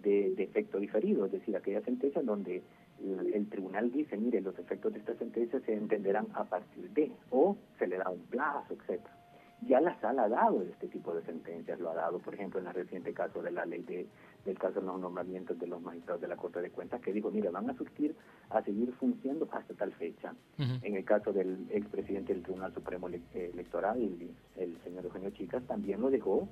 de, 0.02 0.42
efecto 0.42 0.78
diferido, 0.78 1.26
es 1.26 1.32
decir, 1.32 1.56
aquellas 1.56 1.84
sentencias 1.84 2.24
donde 2.24 2.62
el, 3.02 3.34
el 3.34 3.48
tribunal 3.48 3.90
dice, 3.90 4.16
mire, 4.16 4.40
los 4.40 4.58
efectos 4.58 4.92
de 4.92 5.00
esta 5.00 5.14
sentencia 5.16 5.60
se 5.60 5.74
entenderán 5.74 6.28
a 6.34 6.44
partir 6.44 6.88
de, 6.90 7.10
o 7.30 7.56
se 7.78 7.86
le 7.86 7.98
da 7.98 8.08
un 8.08 8.22
plazo, 8.26 8.74
etcétera. 8.74 9.18
Ya 9.62 9.80
la 9.80 9.98
sala 10.00 10.24
ha 10.24 10.28
dado 10.28 10.62
este 10.62 10.88
tipo 10.88 11.14
de 11.14 11.22
sentencias, 11.22 11.78
lo 11.78 11.90
ha 11.90 11.94
dado, 11.94 12.18
por 12.18 12.34
ejemplo, 12.34 12.60
en 12.60 12.66
el 12.66 12.74
reciente 12.74 13.12
caso 13.12 13.42
de 13.42 13.52
la 13.52 13.64
ley 13.64 13.82
de, 13.82 14.06
del 14.44 14.58
caso 14.58 14.80
de 14.80 14.86
los 14.86 15.00
nombramientos 15.00 15.58
de 15.58 15.66
los 15.66 15.80
magistrados 15.80 16.20
de 16.20 16.28
la 16.28 16.36
Corte 16.36 16.60
de 16.60 16.70
Cuentas, 16.70 17.00
que 17.00 17.12
dijo, 17.12 17.30
mire, 17.30 17.48
van 17.50 17.70
a 17.70 17.74
surtir, 17.76 18.14
a 18.50 18.62
seguir 18.62 18.92
funcionando 18.94 19.48
hasta 19.52 19.74
tal 19.74 19.92
fecha. 19.92 20.34
En 20.82 20.96
el 20.96 21.04
caso 21.04 21.32
del 21.32 21.66
expresidente 21.70 22.32
del 22.34 22.42
Tribunal 22.42 22.74
Supremo 22.74 23.08
Ele- 23.08 23.22
Electoral, 23.34 23.98
el, 24.02 24.30
el 24.56 24.76
señor 24.82 25.04
Eugenio 25.04 25.30
Chicas, 25.30 25.62
también 25.66 26.00
lo 26.00 26.10
dejó 26.10 26.48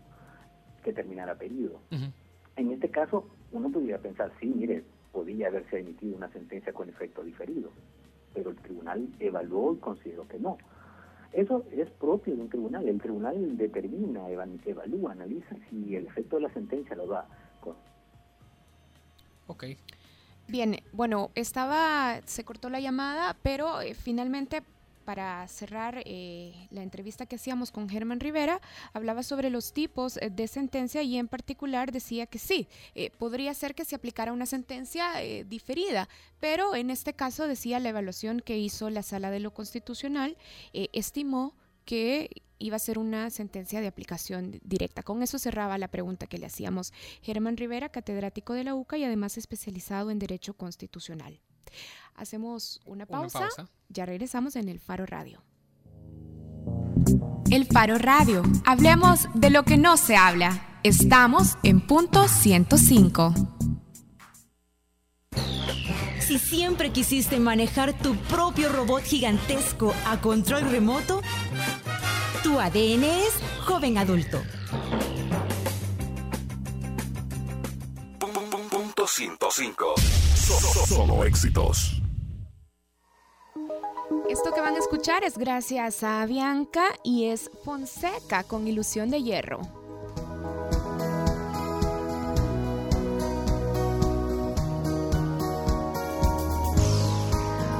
que 0.84 0.92
terminara 0.92 1.34
periodo. 1.34 1.80
En 2.56 2.70
este 2.70 2.90
caso, 2.90 3.28
uno 3.52 3.70
podría 3.70 3.98
pensar, 3.98 4.30
sí, 4.40 4.46
mire, 4.46 4.84
podría 5.12 5.48
haberse 5.48 5.80
emitido 5.80 6.16
una 6.16 6.30
sentencia 6.30 6.72
con 6.72 6.88
efecto 6.88 7.22
diferido, 7.24 7.70
pero 8.34 8.50
el 8.50 8.56
tribunal 8.56 9.08
evaluó 9.18 9.74
y 9.74 9.78
consideró 9.78 10.28
que 10.28 10.38
no. 10.38 10.56
Eso 11.32 11.64
es 11.72 11.88
propio 11.90 12.34
de 12.34 12.42
un 12.42 12.48
tribunal. 12.48 12.88
El 12.88 13.00
tribunal 13.00 13.56
determina, 13.56 14.28
eva- 14.30 14.46
evalúa, 14.64 15.12
analiza 15.12 15.56
si 15.68 15.94
el 15.96 16.06
efecto 16.06 16.36
de 16.36 16.42
la 16.42 16.52
sentencia 16.52 16.96
lo 16.96 17.06
da 17.06 17.28
Ok. 19.50 19.64
Bien, 20.46 20.80
bueno, 20.92 21.30
estaba, 21.34 22.20
se 22.24 22.44
cortó 22.44 22.70
la 22.70 22.80
llamada, 22.80 23.36
pero 23.42 23.80
eh, 23.80 23.94
finalmente 23.94 24.62
para 25.04 25.46
cerrar 25.48 26.02
eh, 26.04 26.68
la 26.70 26.82
entrevista 26.82 27.26
que 27.26 27.34
hacíamos 27.36 27.72
con 27.72 27.88
Germán 27.88 28.20
Rivera, 28.20 28.60
hablaba 28.92 29.24
sobre 29.24 29.50
los 29.50 29.72
tipos 29.72 30.18
eh, 30.18 30.30
de 30.30 30.46
sentencia 30.46 31.02
y 31.02 31.16
en 31.16 31.26
particular 31.26 31.90
decía 31.90 32.26
que 32.26 32.38
sí, 32.38 32.68
podría 33.18 33.54
ser 33.54 33.74
que 33.74 33.84
se 33.84 33.96
aplicara 33.96 34.32
una 34.32 34.46
sentencia 34.46 35.14
diferida, 35.46 36.08
pero 36.38 36.76
en 36.76 36.90
este 36.90 37.12
caso 37.12 37.48
decía 37.48 37.80
la 37.80 37.88
evaluación 37.88 38.40
que 38.40 38.58
hizo 38.58 38.88
la 38.90 39.02
Sala 39.02 39.30
de 39.30 39.40
lo 39.40 39.52
Constitucional, 39.52 40.36
estimó 40.72 41.54
que 41.90 42.30
iba 42.60 42.76
a 42.76 42.78
ser 42.78 43.00
una 43.00 43.30
sentencia 43.30 43.80
de 43.80 43.88
aplicación 43.88 44.52
di- 44.52 44.60
directa. 44.62 45.02
Con 45.02 45.24
eso 45.24 45.40
cerraba 45.40 45.76
la 45.76 45.88
pregunta 45.88 46.28
que 46.28 46.38
le 46.38 46.46
hacíamos. 46.46 46.92
Germán 47.20 47.56
Rivera, 47.56 47.88
catedrático 47.88 48.52
de 48.52 48.62
la 48.62 48.76
UCA 48.76 48.96
y 48.98 49.02
además 49.04 49.36
especializado 49.36 50.12
en 50.12 50.20
Derecho 50.20 50.54
Constitucional. 50.54 51.40
Hacemos 52.14 52.80
una 52.84 53.06
pausa. 53.06 53.48
Ya 53.88 54.06
regresamos 54.06 54.54
en 54.54 54.68
el 54.68 54.78
Faro 54.78 55.04
Radio. 55.04 55.42
El 57.50 57.66
Faro 57.66 57.98
Radio. 57.98 58.42
Hablemos 58.66 59.26
de 59.34 59.50
lo 59.50 59.64
que 59.64 59.76
no 59.76 59.96
se 59.96 60.14
habla. 60.14 60.78
Estamos 60.84 61.56
en 61.64 61.80
punto 61.80 62.28
105. 62.28 63.34
Si 66.20 66.38
siempre 66.38 66.92
quisiste 66.92 67.40
manejar 67.40 67.92
tu 67.98 68.14
propio 68.14 68.68
robot 68.70 69.02
gigantesco 69.02 69.92
a 70.06 70.20
control 70.20 70.70
remoto, 70.70 71.22
tu 72.42 72.58
ADN 72.58 73.04
es 73.04 73.34
joven 73.64 73.98
adulto. 73.98 74.40
Punto 78.70 79.06
105. 79.06 79.94
Solo, 80.34 80.86
solo 80.86 81.24
éxitos. 81.24 82.00
Esto 84.28 84.52
que 84.52 84.60
van 84.60 84.74
a 84.74 84.78
escuchar 84.78 85.24
es 85.24 85.36
gracias 85.36 86.02
a 86.02 86.24
Bianca 86.24 86.84
y 87.02 87.26
es 87.26 87.50
Fonseca 87.64 88.44
con 88.44 88.66
Ilusión 88.68 89.10
de 89.10 89.22
Hierro. 89.22 89.60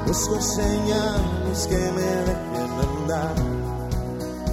Busco 0.07 0.41
señales 0.41 1.67
que 1.69 1.77
me 1.77 2.03
dejen 2.03 2.71
andar, 2.81 3.37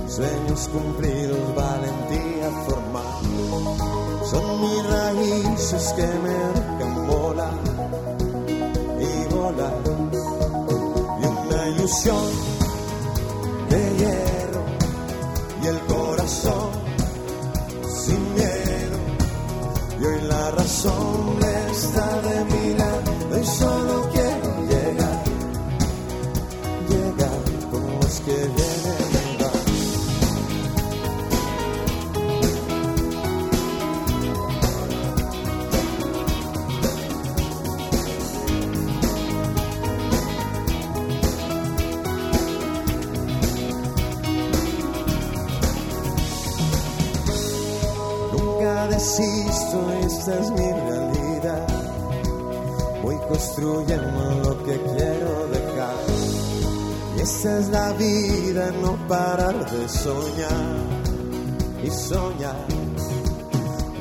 sueños 0.08 0.70
cumplidos, 0.70 1.56
valentía 1.56 2.50
formal. 2.66 3.04
Son 4.30 4.62
mis 4.62 4.90
raíces 4.90 5.94
que 5.96 6.08
me 6.24 6.36
dejan 6.56 7.08
volar 7.08 7.54
y 9.00 9.34
volar. 9.34 9.82
Y 11.22 11.26
una 11.26 11.68
ilusión 11.70 12.26
de 13.70 13.96
hierro 13.98 14.64
y 15.64 15.68
el 15.68 15.80
corazón 15.82 16.70
sin 18.04 18.34
miedo. 18.34 18.98
Y 20.00 20.06
hoy 20.06 20.22
la 20.28 20.52
razón 20.52 21.40
está 21.72 22.22
de 22.22 22.46
mi 22.46 22.74
lado 22.76 23.40
y 23.42 23.46
solo 23.46 24.10
desisto, 49.18 49.92
esta 50.06 50.40
es 50.40 50.52
mi 50.52 50.72
realidad. 50.72 51.68
Voy 53.04 53.16
construyendo 53.28 54.42
lo 54.44 54.64
que 54.64 54.80
quiero 54.82 55.48
dejar. 55.48 55.96
Y 57.18 57.22
esta 57.22 57.60
es 57.60 57.70
la 57.70 57.94
vida, 57.94 58.72
no 58.82 58.96
parar 59.08 59.72
de 59.72 59.90
soñar 59.90 60.78
y 61.84 61.90
soñar. 61.90 62.66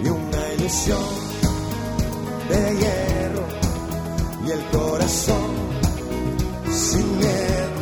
Y 0.03 0.09
una 0.09 0.53
ilusión 0.59 0.99
de 2.49 2.77
hierro 2.77 3.47
y 4.47 4.51
el 4.51 4.65
corazón 4.71 5.51
sin 6.71 7.19
miedo. 7.19 7.77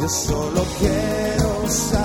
Yo 0.00 0.08
solo 0.08 0.62
quiero 0.78 1.68
saber 1.68 1.99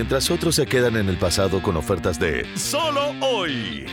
Mientras 0.00 0.30
otros 0.30 0.54
se 0.54 0.64
quedan 0.64 0.96
en 0.96 1.10
el 1.10 1.18
pasado 1.18 1.60
con 1.60 1.76
ofertas 1.76 2.18
de 2.18 2.46
solo 2.56 3.12
hoy. 3.20 3.84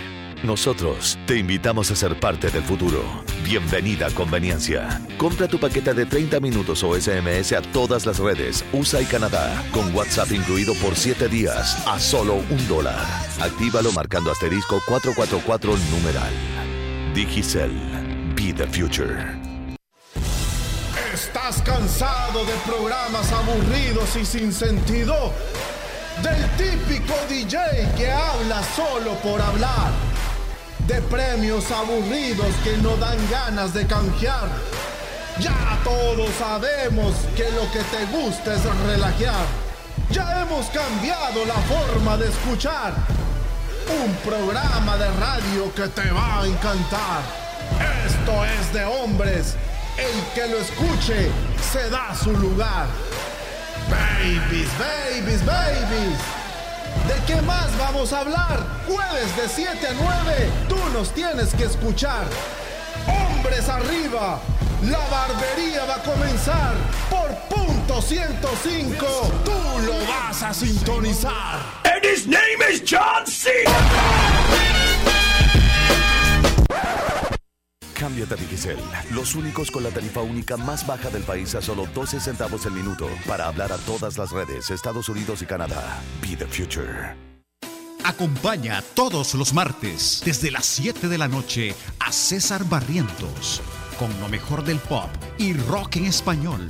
Nosotros 0.42 1.20
te 1.28 1.38
invitamos 1.38 1.92
a 1.92 1.98
ser 1.98 2.18
parte 2.18 2.50
del 2.50 2.64
futuro. 2.64 3.04
Bienvenida 3.44 4.08
a 4.08 4.12
Conveniencia. 4.12 5.02
Compra 5.18 5.50
tu 5.50 5.60
paquete 5.60 5.94
de 5.94 6.06
30 6.06 6.40
minutos 6.40 6.82
o 6.86 6.98
SMS 6.98 7.52
a 7.52 7.62
todas 7.62 8.06
las 8.06 8.20
redes 8.20 8.64
USA 8.72 9.02
y 9.02 9.06
Canadá, 9.06 9.62
con 9.74 9.94
WhatsApp 9.94 10.32
incluido 10.32 10.74
por 10.76 10.96
7 10.96 11.28
días, 11.28 11.86
a 11.86 12.00
solo 12.00 12.36
un 12.36 12.68
dólar. 12.70 13.06
Actívalo 13.42 13.92
marcando 13.92 14.32
asterisco 14.32 14.80
444 14.88 15.76
numeral. 15.92 16.32
Digicel. 17.14 17.74
Be 18.34 18.54
the 18.54 18.66
future. 18.66 19.38
¿Estás 21.14 21.62
cansado 21.64 22.46
de 22.46 22.54
programas 22.66 23.30
aburridos 23.34 24.16
y 24.16 24.24
sin 24.24 24.54
sentido? 24.54 25.34
Del 26.24 26.50
típico 26.58 27.14
DJ 27.30 27.58
que 27.96 28.12
habla 28.12 28.62
solo 28.76 29.14
por 29.22 29.42
hablar. 29.42 29.92
De 30.88 31.02
premios 31.02 31.70
aburridos 31.72 32.54
que 32.64 32.78
no 32.78 32.96
dan 32.98 33.18
ganas 33.30 33.74
de 33.74 33.86
canjear. 33.86 34.50
Ya 35.40 35.78
todos 35.84 36.30
sabemos 36.40 37.14
que 37.36 37.50
lo 37.52 37.72
que 37.72 37.84
te 37.84 38.06
gusta 38.06 38.56
es 38.56 38.64
relajar. 38.88 39.46
Ya 40.10 40.42
hemos 40.42 40.66
cambiado 40.68 41.46
la 41.46 41.56
forma 41.56 42.18
de 42.18 42.30
escuchar. 42.30 42.94
Un 44.04 44.14
programa 44.16 44.98
de 44.98 45.08
radio 45.12 45.74
que 45.76 45.88
te 45.90 46.10
va 46.12 46.42
a 46.42 46.48
encantar. 46.48 47.22
Esto 48.06 48.46
es 48.46 48.74
de 48.74 48.86
hombres. 48.86 49.56
El 49.98 50.34
que 50.34 50.48
lo 50.48 50.58
escuche 50.58 51.30
se 51.72 51.90
da 51.90 52.16
su 52.16 52.32
lugar. 52.32 52.88
Babies, 53.90 54.70
babies, 54.78 55.46
babies. 55.46 56.20
¿De 57.08 57.16
qué 57.26 57.42
más 57.44 57.78
vamos 57.78 58.12
a 58.12 58.22
hablar? 58.22 58.66
Jueves 58.88 59.36
de 59.38 59.48
7 59.48 59.88
a 59.88 59.94
9, 59.94 60.50
tú 60.68 60.78
nos 60.94 61.14
tienes 61.14 61.54
que 61.54 61.66
escuchar. 61.66 62.26
Hombres 63.08 63.70
arriba, 63.70 64.40
la 64.84 65.00
barbería 65.08 65.86
va 65.86 65.96
a 65.96 66.04
comenzar 66.04 66.76
por 67.10 67.30
punto 67.48 68.02
105. 68.02 69.06
Tú 69.46 69.82
lo 69.86 69.94
vas 70.08 70.44
a 70.44 70.54
sintonizar. 70.54 71.60
And 71.86 72.04
his 72.04 72.28
name 72.28 72.62
is 72.70 72.82
John 72.82 73.26
C. 73.26 73.64
Cámbiate 77.98 78.36
a 78.36 78.38
Digicel, 78.38 78.78
los 79.12 79.34
únicos 79.36 79.72
con 79.72 79.84
la 79.84 79.90
tarifa 79.90 80.22
única 80.22 80.56
más 80.56 80.86
baja 80.86 81.10
del 81.10 81.24
país 81.24 81.56
a 81.56 81.62
solo 81.62 81.88
12 81.94 82.20
centavos 82.20 82.66
el 82.66 82.74
minuto 82.74 83.10
para 83.28 83.48
hablar 83.48 83.72
a 83.72 83.78
todas 83.78 84.18
las 84.18 84.32
redes, 84.32 84.70
Estados 84.70 85.10
Unidos 85.10 85.42
y 85.42 85.46
Canadá. 85.46 86.00
Be 86.22 86.36
the 86.36 86.46
future. 86.46 87.16
Acompaña 88.04 88.84
todos 88.94 89.34
los 89.34 89.54
martes 89.54 90.22
desde 90.24 90.52
las 90.52 90.66
7 90.66 91.08
de 91.08 91.18
la 91.18 91.28
noche 91.28 91.76
a 92.00 92.12
César 92.12 92.64
Barrientos 92.66 93.62
con 93.98 94.10
lo 94.20 94.30
mejor 94.30 94.64
del 94.64 94.78
pop 94.78 95.10
y 95.38 95.54
rock 95.54 95.98
en 95.98 96.06
español 96.06 96.70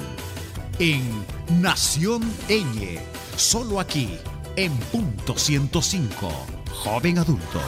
en 0.80 1.26
Nación 1.62 2.22
Eñe, 2.48 3.00
solo 3.36 3.80
aquí 3.80 4.18
en 4.56 4.76
punto 4.78 5.38
105, 5.38 6.32
joven 6.72 7.20
adulto. 7.20 7.60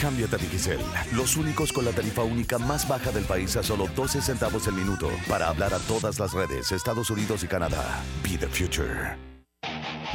Cámbiate 0.00 0.36
a 0.36 0.38
Digicel, 0.38 0.80
los 1.12 1.36
únicos 1.36 1.74
con 1.74 1.84
la 1.84 1.90
tarifa 1.90 2.22
única 2.22 2.58
más 2.58 2.88
baja 2.88 3.12
del 3.12 3.24
país 3.24 3.54
a 3.56 3.62
solo 3.62 3.86
12 3.94 4.22
centavos 4.22 4.66
el 4.66 4.72
minuto 4.72 5.10
para 5.28 5.48
hablar 5.48 5.74
a 5.74 5.78
todas 5.80 6.18
las 6.18 6.32
redes, 6.32 6.72
Estados 6.72 7.10
Unidos 7.10 7.44
y 7.44 7.46
Canadá. 7.46 8.02
Be 8.22 8.38
the 8.38 8.46
future. 8.46 9.18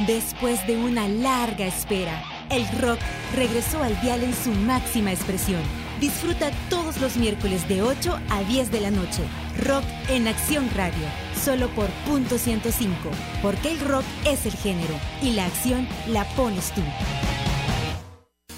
Después 0.08 0.66
de 0.66 0.76
una 0.76 1.06
larga 1.06 1.66
espera, 1.66 2.20
el 2.50 2.66
rock 2.80 2.98
regresó 3.36 3.80
al 3.80 3.98
dial 4.00 4.24
en 4.24 4.34
su 4.34 4.50
máxima 4.50 5.12
expresión. 5.12 5.62
Disfruta 6.00 6.50
todos 6.68 7.00
los 7.00 7.16
miércoles 7.16 7.66
de 7.68 7.82
8 7.82 8.18
a 8.28 8.42
10 8.42 8.72
de 8.72 8.80
la 8.80 8.90
noche. 8.90 9.22
Rock 9.64 9.84
en 10.08 10.26
Acción 10.26 10.68
Radio, 10.74 11.06
solo 11.42 11.68
por 11.68 11.88
punto 12.06 12.38
105, 12.38 12.96
porque 13.40 13.70
el 13.70 13.80
rock 13.80 14.04
es 14.26 14.46
el 14.46 14.52
género 14.52 14.94
y 15.22 15.30
la 15.30 15.46
acción 15.46 15.88
la 16.08 16.24
pones 16.34 16.72
tú. 16.72 16.82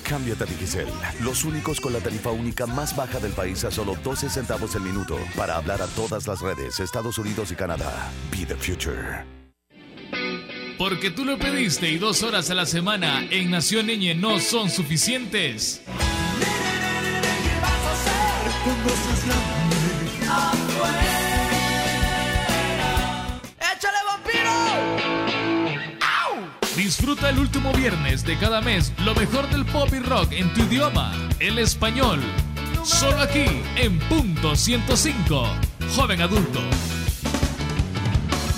Cámbiate 0.08 0.44
a 0.44 0.46
Digicel, 0.46 0.88
los 1.20 1.44
únicos 1.44 1.80
con 1.80 1.92
la 1.92 1.98
tarifa 1.98 2.30
única 2.30 2.66
más 2.66 2.96
baja 2.96 3.20
del 3.20 3.32
país 3.32 3.62
a 3.64 3.70
solo 3.70 3.94
12 4.02 4.30
centavos 4.30 4.74
el 4.74 4.80
minuto 4.80 5.18
para 5.36 5.56
hablar 5.56 5.82
a 5.82 5.86
todas 5.88 6.26
las 6.26 6.40
redes, 6.40 6.80
Estados 6.80 7.18
Unidos 7.18 7.52
y 7.52 7.54
Canadá. 7.54 8.10
Be 8.30 8.46
the 8.46 8.56
future. 8.56 9.26
Porque 10.78 11.10
tú 11.10 11.26
lo 11.26 11.38
pediste 11.38 11.90
y 11.90 11.98
dos 11.98 12.22
horas 12.22 12.48
a 12.50 12.54
la 12.54 12.64
semana 12.64 13.26
en 13.30 13.50
Nación 13.50 13.88
Niñe 13.88 14.14
no 14.14 14.40
son 14.40 14.70
suficientes. 14.70 15.82
Disfruta 26.88 27.28
el 27.28 27.38
último 27.38 27.70
viernes 27.74 28.24
de 28.24 28.38
cada 28.38 28.62
mes 28.62 28.94
lo 29.04 29.14
mejor 29.14 29.46
del 29.50 29.66
pop 29.66 29.90
y 29.92 29.98
rock 29.98 30.32
en 30.32 30.50
tu 30.54 30.62
idioma, 30.62 31.12
el 31.38 31.58
español. 31.58 32.18
Solo 32.82 33.18
aquí 33.20 33.44
en 33.76 33.98
punto 33.98 34.56
105, 34.56 35.48
joven 35.94 36.22
adulto. 36.22 36.60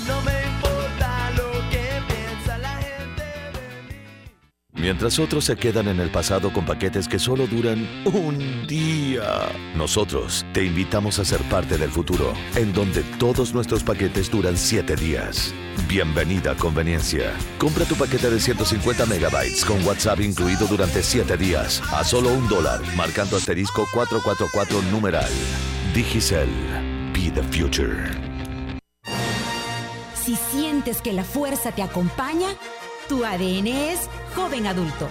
No 0.06 0.20
me 0.22 0.44
importa 0.46 1.32
lo 1.32 1.50
que 1.70 1.88
piensa 2.06 2.56
la 2.58 2.76
gente 2.76 3.24
de 3.24 3.94
mí. 3.94 4.80
Mientras 4.80 5.18
otros 5.18 5.46
se 5.46 5.56
quedan 5.56 5.88
en 5.88 5.98
el 5.98 6.10
pasado 6.10 6.52
con 6.52 6.64
paquetes 6.64 7.08
que 7.08 7.18
solo 7.18 7.48
duran 7.48 7.84
un 8.04 8.64
día, 8.68 9.48
nosotros 9.74 10.46
te 10.52 10.64
invitamos 10.64 11.18
a 11.18 11.24
ser 11.24 11.42
parte 11.48 11.76
del 11.76 11.90
futuro, 11.90 12.32
en 12.54 12.72
donde 12.72 13.02
todos 13.18 13.52
nuestros 13.54 13.82
paquetes 13.82 14.30
duran 14.30 14.56
7 14.56 14.94
días. 14.94 15.52
Bienvenida 15.88 16.52
a 16.52 16.54
Conveniencia. 16.54 17.32
Compra 17.58 17.84
tu 17.84 17.94
paquete 17.96 18.30
de 18.30 18.40
150 18.40 19.06
megabytes 19.06 19.64
con 19.64 19.84
WhatsApp 19.84 20.20
incluido 20.20 20.66
durante 20.66 21.02
7 21.02 21.36
días 21.36 21.82
a 21.92 22.04
solo 22.04 22.32
un 22.32 22.48
dólar, 22.48 22.80
marcando 22.96 23.36
asterisco 23.36 23.86
444 23.92 24.82
numeral. 24.90 25.30
Digicel. 25.94 26.48
Be 27.12 27.30
the 27.30 27.42
future. 27.42 28.30
Si 30.14 30.36
sientes 30.36 31.02
que 31.02 31.12
la 31.12 31.24
fuerza 31.24 31.72
te 31.72 31.82
acompaña, 31.82 32.48
tu 33.08 33.24
ADN 33.24 33.66
es 33.66 34.08
joven 34.36 34.66
adulto. 34.66 35.08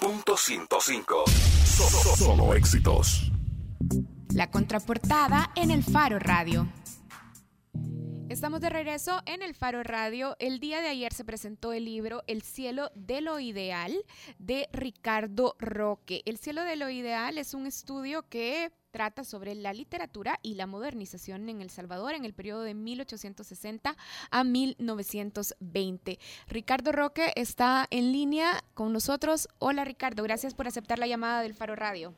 Punto 0.00 0.36
105. 0.36 1.24
Solo, 1.64 2.16
solo 2.16 2.54
éxitos. 2.54 3.30
La 4.34 4.50
contraportada 4.50 5.52
en 5.54 5.70
el 5.70 5.84
Faro 5.84 6.18
Radio. 6.18 6.66
Estamos 8.28 8.60
de 8.60 8.68
regreso 8.68 9.22
en 9.26 9.42
el 9.42 9.54
Faro 9.54 9.84
Radio. 9.84 10.34
El 10.40 10.58
día 10.58 10.80
de 10.80 10.88
ayer 10.88 11.12
se 11.12 11.24
presentó 11.24 11.72
el 11.72 11.84
libro 11.84 12.24
El 12.26 12.42
cielo 12.42 12.90
de 12.96 13.20
lo 13.20 13.38
ideal 13.38 13.94
de 14.40 14.68
Ricardo 14.72 15.54
Roque. 15.60 16.22
El 16.24 16.38
cielo 16.38 16.64
de 16.64 16.74
lo 16.74 16.90
ideal 16.90 17.38
es 17.38 17.54
un 17.54 17.68
estudio 17.68 18.28
que 18.28 18.72
trata 18.90 19.22
sobre 19.22 19.54
la 19.54 19.72
literatura 19.72 20.40
y 20.42 20.56
la 20.56 20.66
modernización 20.66 21.48
en 21.48 21.60
El 21.60 21.70
Salvador 21.70 22.14
en 22.14 22.24
el 22.24 22.34
periodo 22.34 22.62
de 22.62 22.74
1860 22.74 23.96
a 24.32 24.44
1920. 24.44 26.18
Ricardo 26.48 26.90
Roque 26.90 27.32
está 27.36 27.86
en 27.90 28.10
línea 28.10 28.64
con 28.74 28.92
nosotros. 28.92 29.46
Hola 29.60 29.84
Ricardo, 29.84 30.24
gracias 30.24 30.54
por 30.54 30.66
aceptar 30.66 30.98
la 30.98 31.06
llamada 31.06 31.40
del 31.40 31.54
Faro 31.54 31.76
Radio. 31.76 32.14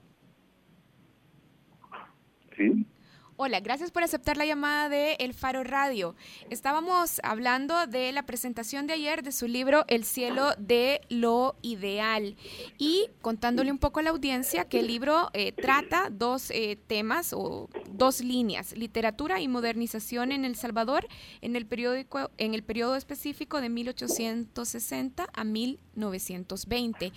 Hola, 3.38 3.60
gracias 3.60 3.90
por 3.90 4.02
aceptar 4.02 4.38
la 4.38 4.46
llamada 4.46 4.88
de 4.88 5.12
El 5.18 5.34
Faro 5.34 5.62
Radio. 5.62 6.16
Estábamos 6.48 7.20
hablando 7.22 7.86
de 7.86 8.10
la 8.12 8.24
presentación 8.24 8.86
de 8.86 8.94
ayer 8.94 9.22
de 9.22 9.30
su 9.30 9.46
libro 9.46 9.84
El 9.88 10.04
cielo 10.04 10.54
de 10.56 11.02
lo 11.10 11.54
ideal 11.60 12.34
y 12.78 13.10
contándole 13.20 13.70
un 13.70 13.76
poco 13.76 14.00
a 14.00 14.04
la 14.04 14.08
audiencia 14.08 14.64
que 14.64 14.80
el 14.80 14.86
libro 14.86 15.28
eh, 15.34 15.52
trata 15.52 16.08
dos 16.10 16.50
eh, 16.50 16.78
temas 16.86 17.34
o 17.34 17.68
dos 17.90 18.22
líneas, 18.22 18.74
literatura 18.74 19.38
y 19.38 19.48
modernización 19.48 20.32
en 20.32 20.46
El 20.46 20.56
Salvador 20.56 21.06
en 21.42 21.56
el, 21.56 21.66
periódico, 21.66 22.30
en 22.38 22.54
el 22.54 22.62
periodo 22.62 22.96
específico 22.96 23.60
de 23.60 23.68
1860 23.68 25.28
a 25.30 25.44
1920. 25.44 27.12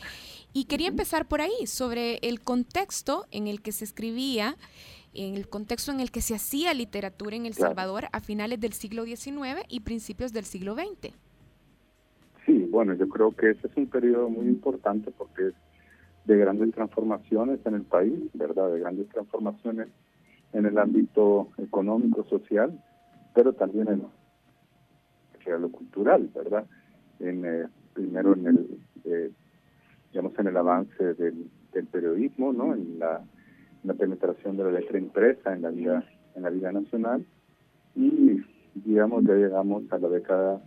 Y 0.52 0.66
quería 0.66 0.90
empezar 0.90 1.30
por 1.30 1.40
ahí, 1.40 1.66
sobre 1.66 2.18
el 2.24 2.42
contexto 2.42 3.26
en 3.32 3.48
el 3.48 3.62
que 3.62 3.72
se 3.72 3.86
escribía 3.86 4.58
en 5.14 5.36
el 5.36 5.50
contexto 5.50 5.92
en 5.92 6.00
el 6.00 6.12
que 6.12 6.22
se 6.22 6.36
hacía 6.36 6.74
literatura 6.74 7.36
en 7.36 7.46
El 7.46 7.54
Salvador 7.54 8.06
a 8.12 8.20
finales 8.20 8.60
del 8.60 8.74
siglo 8.74 9.06
XIX 9.06 9.64
y 9.68 9.82
principios 9.82 10.34
del 10.34 10.46
siglo 10.46 10.76
XX. 10.76 11.14
Sí, 12.46 12.68
bueno, 12.72 12.94
yo 12.94 13.08
creo 13.10 13.32
que 13.32 13.52
ese 13.52 13.68
es 13.68 13.76
un 13.76 13.88
periodo 13.88 14.30
muy 14.30 14.48
importante 14.48 15.12
porque 15.12 15.50
es 15.50 15.54
de 16.26 16.38
grandes 16.38 16.72
transformaciones 16.74 17.60
en 17.66 17.76
el 17.76 17.84
país, 17.84 18.20
¿verdad? 18.34 18.72
De 18.72 18.80
grandes 18.80 19.10
transformaciones 19.10 19.88
en 20.54 20.66
el 20.66 20.78
ámbito 20.78 21.50
económico, 21.58 22.24
social, 22.30 22.84
pero 23.34 23.54
también 23.54 23.88
en 23.88 24.04
lo 25.58 25.72
cultural, 25.72 26.30
¿verdad? 26.34 26.66
En, 27.20 27.46
eh, 27.46 27.68
primero 27.94 28.34
en 28.34 28.48
el, 28.48 28.80
eh, 29.06 29.32
digamos, 30.12 30.38
en 30.38 30.48
el 30.48 30.58
avance 30.58 31.14
del, 31.16 31.50
del 31.74 31.88
periodismo, 31.88 32.54
¿no? 32.54 32.74
En 32.74 33.00
la 33.00 33.24
la 33.84 33.94
penetración 33.94 34.58
de 34.58 34.64
la 34.64 34.72
letra 34.72 34.98
impresa 34.98 35.54
en 35.54 35.62
la 35.62 35.70
vida 35.70 36.04
en 36.36 36.44
la 36.44 36.50
vida 36.50 36.72
nacional. 36.72 37.26
Y 37.96 38.42
digamos 38.76 39.24
ya 39.26 39.34
llegamos 39.34 39.84
a 39.92 39.98
la 39.98 40.10
década 40.10 40.62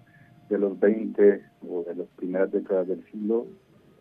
de 0.48 0.58
los 0.58 0.78
20 0.78 1.42
o 1.68 1.84
de 1.84 1.94
las 1.94 2.08
primeras 2.16 2.50
décadas 2.50 2.88
del 2.88 3.04
siglo 3.10 3.46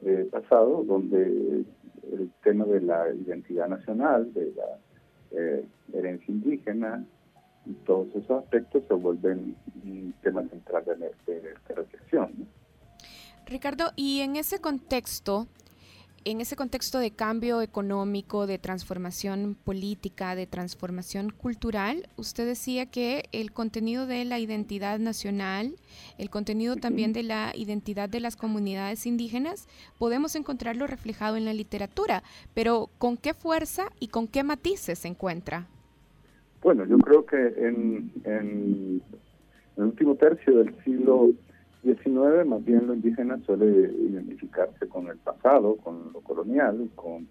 eh, 0.04 0.28
pasado 0.32 0.84
donde 0.84 1.64
el 2.12 2.32
tema 2.44 2.66
de 2.66 2.82
la 2.82 3.14
identidad 3.14 3.70
nacional 3.70 4.34
de 4.34 4.52
la 4.56 4.80
eh, 5.32 5.66
herencia 5.94 6.34
indígena 6.34 7.06
y 7.66 7.74
todos 7.86 8.08
esos 8.16 8.44
aspectos 8.44 8.84
se 8.88 8.94
vuelven 8.96 9.56
un 9.86 10.14
tema 10.24 10.42
central 10.50 10.84
de, 10.86 10.96
de 11.34 11.52
esta 11.52 11.76
reflexión 11.76 12.48
Ricardo, 13.46 13.92
y 13.98 14.22
en 14.22 14.38
ese 14.38 14.60
contexto, 14.60 15.48
en 16.24 16.42
ese 16.42 16.56
contexto 16.56 17.00
de 17.00 17.12
cambio 17.12 17.62
económico, 17.62 18.48
de 18.48 18.58
transformación 18.58 19.56
política, 19.64 20.36
de 20.36 20.46
transformación 20.46 21.32
cultural, 21.32 22.08
usted 22.18 22.46
decía 22.46 22.86
que 22.86 23.26
el 23.32 23.52
contenido 23.52 24.06
de 24.06 24.26
la 24.26 24.40
identidad 24.40 25.00
nacional, 25.00 25.76
el 26.18 26.30
contenido 26.30 26.76
también 26.76 27.14
de 27.14 27.24
la 27.24 27.52
identidad 27.56 28.10
de 28.10 28.20
las 28.20 28.36
comunidades 28.36 29.06
indígenas, 29.06 29.68
podemos 29.98 30.36
encontrarlo 30.36 30.88
reflejado 30.88 31.38
en 31.38 31.46
la 31.46 31.54
literatura, 31.54 32.24
pero 32.54 32.90
¿con 32.98 33.18
qué 33.18 33.34
fuerza 33.34 33.86
y 34.00 34.10
con 34.10 34.28
qué 34.28 34.44
matices 34.44 35.00
se 35.00 35.08
encuentra? 35.08 35.68
Bueno, 36.62 36.86
yo 36.86 36.98
creo 37.00 37.26
que 37.26 37.38
en, 37.38 38.12
en 38.24 39.02
el 39.78 39.84
último 39.84 40.16
tercio 40.16 40.58
del 40.58 40.76
siglo 40.84 41.32
19, 41.84 42.46
más 42.46 42.64
bien 42.64 42.88
lo 42.88 42.94
indígena 42.94 43.40
suele 43.46 43.66
identificarse 43.66 44.88
con 44.88 45.08
el 45.08 45.18
pasado, 45.18 45.78
con 45.78 46.12
lo 46.14 46.22
colonial, 46.22 46.90
con 46.96 47.28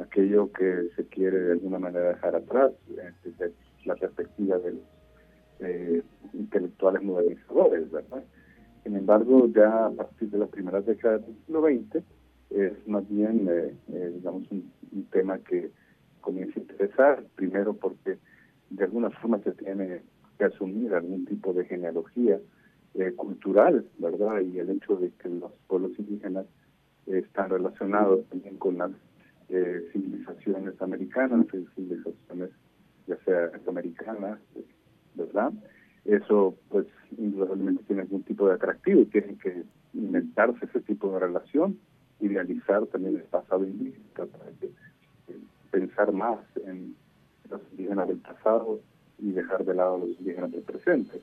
aquello 0.00 0.50
que 0.52 0.88
se 0.96 1.06
quiere 1.06 1.38
de 1.38 1.52
alguna 1.52 1.78
manera 1.78 2.08
dejar 2.08 2.34
atrás 2.36 2.72
eh, 2.90 3.12
desde 3.24 3.52
la 3.84 3.94
perspectiva 3.94 4.58
de 4.58 4.72
los 4.72 4.82
eh, 5.60 6.02
intelectuales 6.32 7.02
modernizadores, 7.02 7.90
¿verdad? 7.90 8.24
Sin 8.82 8.96
embargo, 8.96 9.46
ya 9.48 9.86
a 9.86 9.90
partir 9.90 10.30
de 10.30 10.38
las 10.38 10.48
primeras 10.48 10.86
décadas 10.86 11.24
del 11.26 11.36
siglo 11.44 11.62
XX, 11.62 12.02
es 12.50 12.88
más 12.88 13.08
bien, 13.08 13.46
eh, 13.48 14.12
digamos, 14.14 14.50
un, 14.50 14.70
un, 14.92 15.04
tema 15.06 15.38
que 15.38 15.70
comienza 16.20 16.58
a 16.58 16.62
interesar, 16.62 17.24
primero 17.36 17.74
porque 17.74 18.18
de 18.70 18.84
alguna 18.84 19.10
forma 19.10 19.38
se 19.40 19.52
tiene 19.52 20.02
que 20.38 20.44
asumir 20.44 20.94
algún 20.94 21.24
tipo 21.26 21.52
de 21.52 21.64
genealogía 21.66 22.40
eh, 22.94 23.12
cultural, 23.12 23.86
¿verdad? 23.98 24.40
Y 24.40 24.58
el 24.58 24.70
hecho 24.70 24.96
de 24.96 25.10
que 25.12 25.28
los 25.28 25.52
pueblos 25.66 25.92
indígenas 25.98 26.46
eh, 27.06 27.18
están 27.24 27.50
relacionados 27.50 28.24
también 28.28 28.58
con 28.58 28.78
las 28.78 28.90
eh, 29.48 29.88
civilizaciones 29.92 30.80
americanas, 30.80 31.46
civilizaciones 31.74 32.50
ya 33.06 33.16
sea 33.24 33.50
americanas, 33.66 34.38
¿verdad? 35.14 35.52
Eso 36.04 36.56
pues 36.68 36.86
indudablemente 37.16 37.82
tiene 37.84 38.02
algún 38.02 38.22
tipo 38.22 38.48
de 38.48 38.54
atractivo, 38.54 39.04
tienen 39.06 39.38
que 39.38 39.64
inventarse 39.94 40.64
ese 40.66 40.80
tipo 40.80 41.12
de 41.12 41.20
relación, 41.20 41.78
idealizar 42.20 42.86
también 42.86 43.16
el 43.16 43.22
pasado 43.22 43.64
indígena, 43.64 44.04
para 44.14 44.26
pensar 45.70 46.12
más 46.12 46.38
en 46.66 46.94
los 47.50 47.60
indígenas 47.72 48.08
del 48.08 48.18
pasado 48.18 48.80
y 49.18 49.32
dejar 49.32 49.64
de 49.64 49.74
lado 49.74 49.98
los 49.98 50.10
indígenas 50.18 50.52
del 50.52 50.62
presente. 50.62 51.20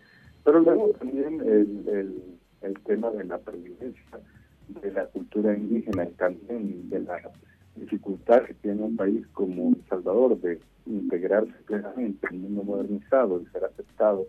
Pero 0.50 0.62
luego 0.62 0.90
también 0.98 1.42
el, 1.42 2.24
el, 2.64 2.74
tema 2.86 3.12
de 3.12 3.24
la 3.24 3.38
pervivencia 3.38 4.20
de 4.82 4.92
la 4.92 5.06
cultura 5.06 5.56
indígena 5.56 6.06
y 6.06 6.14
también 6.14 6.90
de 6.90 7.02
la 7.02 7.22
dificultad 7.76 8.46
que 8.46 8.56
tiene 8.56 8.82
un 8.82 8.98
país 8.98 9.28
como 9.34 9.70
El 9.76 9.88
Salvador 9.88 10.42
de 10.42 10.60
integrarse 10.88 11.54
plenamente 11.68 12.26
en 12.32 12.34
el 12.34 12.42
mundo 12.42 12.64
modernizado 12.64 13.40
y 13.40 13.46
ser 13.52 13.64
aceptado 13.64 14.26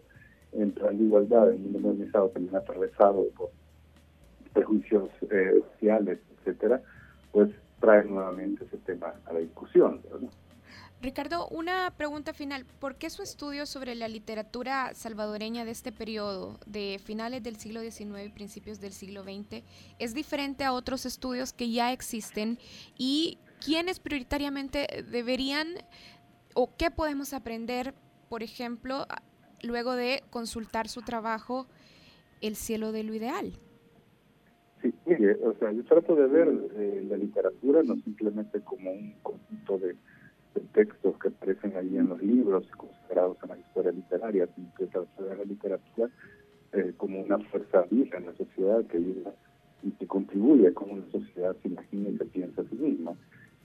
en 0.52 0.74
la 0.78 0.92
igualdad, 0.92 1.52
el 1.52 1.60
mundo 1.60 1.78
modernizado 1.78 2.28
también 2.28 2.54
atravesado 2.54 3.26
por 3.34 3.48
prejuicios 4.52 5.08
eh, 5.30 5.58
sociales, 5.72 6.18
etcétera, 6.36 6.82
pues 7.32 7.48
trae 7.80 8.04
nuevamente 8.04 8.66
ese 8.66 8.76
tema 8.84 9.14
a 9.24 9.32
la 9.32 9.38
discusión. 9.38 10.02
Ricardo, 11.02 11.48
una 11.48 11.94
pregunta 11.96 12.34
final. 12.34 12.66
¿Por 12.78 12.96
qué 12.96 13.08
su 13.08 13.22
estudio 13.22 13.64
sobre 13.64 13.94
la 13.94 14.06
literatura 14.06 14.92
salvadoreña 14.92 15.64
de 15.64 15.70
este 15.70 15.92
periodo, 15.92 16.58
de 16.66 17.00
finales 17.02 17.42
del 17.42 17.56
siglo 17.56 17.80
XIX 17.80 18.26
y 18.26 18.28
principios 18.28 18.80
del 18.80 18.92
siglo 18.92 19.22
XX, 19.22 19.62
es 19.98 20.12
diferente 20.12 20.62
a 20.64 20.74
otros 20.74 21.06
estudios 21.06 21.54
que 21.54 21.70
ya 21.70 21.92
existen? 21.92 22.58
¿Y 22.98 23.38
quiénes 23.64 23.98
prioritariamente 23.98 24.86
deberían 25.10 25.68
o 26.54 26.76
qué 26.76 26.90
podemos 26.90 27.32
aprender, 27.32 27.94
por 28.28 28.42
ejemplo, 28.42 29.06
luego 29.62 29.94
de 29.94 30.22
consultar 30.28 30.88
su 30.88 31.00
trabajo, 31.00 31.66
El 32.42 32.56
cielo 32.56 32.92
de 32.92 33.04
lo 33.04 33.14
ideal? 33.14 33.52
Sí, 34.82 34.92
mire, 35.06 35.38
o 35.44 35.54
sea, 35.58 35.72
yo 35.72 35.82
trato 35.84 36.14
de 36.14 36.26
ver 36.26 36.48
eh, 36.76 37.06
la 37.08 37.16
literatura 37.16 37.82
no 37.82 37.96
simplemente 37.96 38.60
como 38.62 38.90
un 38.90 39.14
conjunto 39.22 39.78
de 39.78 39.96
textos 40.72 41.16
que 41.18 41.28
aparecen 41.28 41.76
ahí 41.76 41.96
en 41.96 42.08
los 42.08 42.22
libros 42.22 42.66
considerados 42.76 43.36
en 43.42 43.48
la 43.50 43.58
historia 43.58 43.92
literaria, 43.92 44.48
sino 44.54 44.72
que 44.76 44.86
de 44.86 45.36
la 45.36 45.44
literatura 45.44 46.08
eh, 46.72 46.92
como 46.96 47.20
una 47.20 47.38
fuerza 47.38 47.84
viva 47.90 48.18
en 48.18 48.26
la 48.26 48.34
sociedad 48.34 48.84
que 48.86 48.98
vive 48.98 49.24
y 49.82 49.90
que 49.92 50.06
contribuye 50.06 50.68
a 50.68 50.74
cómo 50.74 50.92
una 50.92 51.10
sociedad 51.10 51.56
se 51.62 51.68
imagina 51.68 52.10
y 52.10 52.18
se 52.18 52.24
piensa 52.26 52.62
a 52.62 52.64
sí 52.64 52.76
misma. 52.76 53.12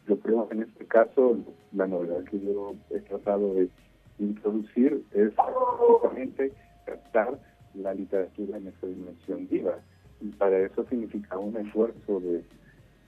Yo 0.07 0.19
creo 0.19 0.47
que 0.47 0.55
en 0.55 0.63
este 0.63 0.85
caso 0.85 1.37
la 1.73 1.87
novedad 1.87 2.23
que 2.25 2.39
yo 2.39 2.75
he 2.91 2.99
tratado 3.01 3.53
de 3.55 3.69
introducir 4.19 5.03
es 5.11 5.33
justamente 5.35 6.51
captar 6.85 7.39
la 7.73 7.93
literatura 7.93 8.57
en 8.57 8.67
esa 8.67 8.87
dimensión 8.87 9.47
viva. 9.49 9.79
Y 10.21 10.29
para 10.29 10.57
eso 10.59 10.85
significa 10.89 11.37
un 11.37 11.57
esfuerzo 11.57 12.21
de, 12.21 12.43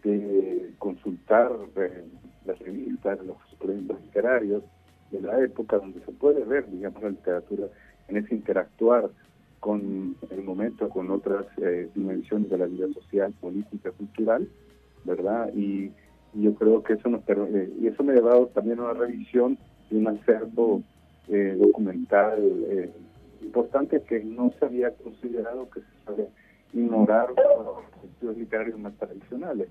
de 0.04 0.74
consultar 0.78 1.52
eh, 1.78 2.04
las 2.48 2.60
revistas, 2.60 3.20
los 3.26 3.38
proyectos 3.60 4.02
literarios 4.02 4.64
de 5.12 5.22
la 5.22 5.40
época, 5.44 5.78
donde 5.78 6.00
se 6.02 6.12
puede 6.12 6.44
ver, 6.44 6.70
digamos, 6.70 7.02
la 7.02 7.10
literatura 7.10 7.68
en 8.08 8.18
ese 8.18 8.36
interactuar 8.36 9.10
con 9.60 10.16
el 10.30 10.44
momento, 10.44 10.90
con 10.90 11.10
otras 11.12 11.46
eh, 11.58 11.90
dimensiones 11.96 12.50
de 12.50 12.58
la 12.58 12.66
vida 12.66 12.88
social, 12.94 13.34
política, 13.40 13.92
cultural, 13.92 14.48
¿verdad? 15.04 15.52
Y, 15.56 15.92
yo 16.34 16.54
creo 16.54 16.84
que 16.84 16.94
eso 16.94 17.10
nos 17.10 17.22
eh, 17.28 17.74
y 17.82 17.88
eso 17.88 18.04
me 18.04 18.12
ha 18.12 18.16
llevado 18.16 18.48
también 18.48 18.78
a 18.80 18.84
una 18.84 18.94
revisión 18.94 19.58
de 19.90 19.98
un 19.98 20.08
acervo 20.08 20.84
eh, 21.30 21.56
documental 21.58 22.92
importante 23.42 24.02
que 24.04 24.24
no 24.24 24.54
se 24.60 24.66
había 24.66 24.92
considerado 24.92 25.68
que 25.70 25.80
se 25.80 25.88
suele 26.06 26.28
ignorar 26.74 27.30
los 27.30 28.12
estudios 28.12 28.38
literarios 28.38 28.78
más 28.78 28.94
tradicionales. 28.98 29.70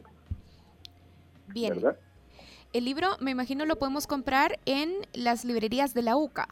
Bien. 1.53 1.75
¿verdad? 1.75 1.97
El 2.77 2.85
libro, 2.85 3.09
me 3.23 3.31
imagino, 3.31 3.65
lo 3.65 3.79
podemos 3.79 4.07
comprar 4.07 4.59
en 4.67 4.91
las 5.15 5.47
librerías 5.47 5.95
de 5.95 6.03
la 6.03 6.15
UCA. 6.19 6.47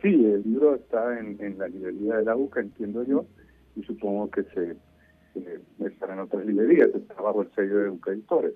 Sí, 0.00 0.06
el 0.06 0.44
libro 0.44 0.76
está 0.76 1.18
en, 1.18 1.58
la 1.58 1.66
librería 1.66 2.18
de 2.18 2.24
la 2.26 2.36
UCA, 2.36 2.60
entiendo 2.60 3.02
yo, 3.02 3.26
y 3.74 3.82
supongo 3.82 4.30
que 4.30 4.44
se 4.44 4.76
estará 5.84 6.14
en 6.14 6.20
otras 6.20 6.46
librerías, 6.46 6.90
está 6.94 7.14
bajo 7.14 7.42
el 7.42 7.52
sello 7.56 7.76
de 7.76 7.90
UCA 7.90 8.12
Editores. 8.12 8.52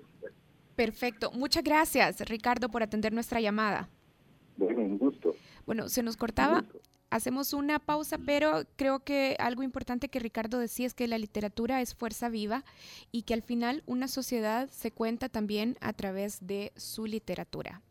Perfecto. 0.77 1.29
Muchas 1.33 1.61
gracias, 1.61 2.21
Ricardo, 2.29 2.69
por 2.69 2.83
atender 2.83 3.11
nuestra 3.11 3.41
llamada. 3.41 3.89
Bueno, 4.55 4.79
un 4.79 4.97
gusto. 4.97 5.35
Bueno, 5.65 5.89
se 5.89 6.03
nos 6.03 6.15
cortaba. 6.15 6.63
Hacemos 7.11 7.53
una 7.53 7.77
pausa, 7.77 8.17
pero 8.17 8.63
creo 8.77 9.01
que 9.01 9.35
algo 9.39 9.61
importante 9.63 10.07
que 10.09 10.17
Ricardo 10.19 10.57
decía 10.57 10.87
es 10.87 10.93
que 10.95 11.07
la 11.07 11.17
literatura 11.19 11.81
es 11.81 11.93
fuerza 11.93 12.29
viva 12.29 12.63
y 13.11 13.21
que 13.23 13.33
al 13.35 13.43
final 13.43 13.83
una 13.85 14.07
sociedad 14.07 14.69
se 14.71 14.91
cuenta 14.91 15.29
también 15.29 15.77
a 15.81 15.93
través 15.93 16.39
de 16.47 16.71
su 16.75 17.05
literatura. 17.05 17.81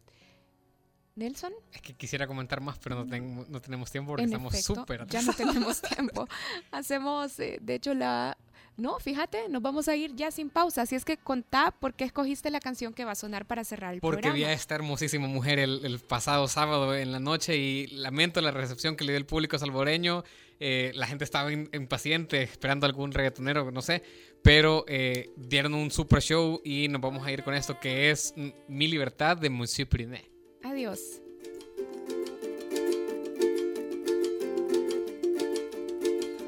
Nelson. 1.16 1.52
Es 1.72 1.82
que 1.82 1.92
quisiera 1.92 2.26
comentar 2.26 2.60
más, 2.62 2.78
pero 2.78 2.96
no, 2.96 3.06
tengo- 3.06 3.44
no 3.48 3.60
tenemos 3.60 3.90
tiempo 3.90 4.12
porque 4.12 4.22
En 4.22 4.30
estamos 4.32 4.58
súper 4.58 5.06
Ya 5.08 5.20
no 5.22 5.34
tenemos 5.34 5.82
tiempo. 5.96 6.26
Hacemos, 6.70 7.38
eh, 7.40 7.58
de 7.60 7.74
hecho, 7.74 7.92
la... 7.94 8.38
No, 8.80 8.98
fíjate, 8.98 9.48
nos 9.50 9.60
vamos 9.60 9.88
a 9.88 9.94
ir 9.96 10.14
ya 10.16 10.30
sin 10.30 10.48
pausa. 10.48 10.82
Así 10.82 10.96
es 10.96 11.04
que 11.04 11.18
contá 11.18 11.70
por 11.70 11.92
qué 11.94 12.04
escogiste 12.04 12.50
la 12.50 12.60
canción 12.60 12.94
que 12.94 13.04
va 13.04 13.12
a 13.12 13.14
sonar 13.14 13.44
para 13.46 13.62
cerrar 13.62 13.92
el 13.92 14.00
Porque 14.00 14.28
vi 14.28 14.30
programa. 14.30 14.48
a 14.48 14.52
esta 14.54 14.74
hermosísima 14.74 15.26
mujer 15.28 15.58
el, 15.58 15.84
el 15.84 15.98
pasado 15.98 16.48
sábado 16.48 16.96
en 16.96 17.12
la 17.12 17.20
noche 17.20 17.56
y 17.58 17.88
lamento 17.88 18.40
la 18.40 18.50
recepción 18.52 18.96
que 18.96 19.04
le 19.04 19.12
dio 19.12 19.18
el 19.18 19.26
público 19.26 19.58
salvoreño. 19.58 20.24
Eh, 20.58 20.92
la 20.94 21.06
gente 21.06 21.24
estaba 21.24 21.52
in- 21.52 21.68
impaciente 21.74 22.42
esperando 22.42 22.86
algún 22.86 23.12
reggaetonero, 23.12 23.70
no 23.70 23.82
sé. 23.82 24.02
Pero 24.42 24.84
eh, 24.88 25.30
dieron 25.36 25.74
un 25.74 25.90
super 25.90 26.22
show 26.22 26.60
y 26.64 26.88
nos 26.88 27.02
vamos 27.02 27.26
a 27.26 27.30
ir 27.32 27.42
con 27.44 27.52
esto 27.54 27.78
que 27.78 28.10
es 28.10 28.32
Mi 28.66 28.88
Libertad 28.88 29.36
de 29.36 29.50
Monsieur 29.50 29.86
Priné. 29.88 30.24
Adiós. 30.64 31.20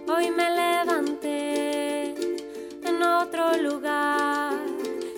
Hoy 0.09 0.31
me 0.31 0.51
levanté 0.51 1.62
otro 3.03 3.57
lugar. 3.57 4.53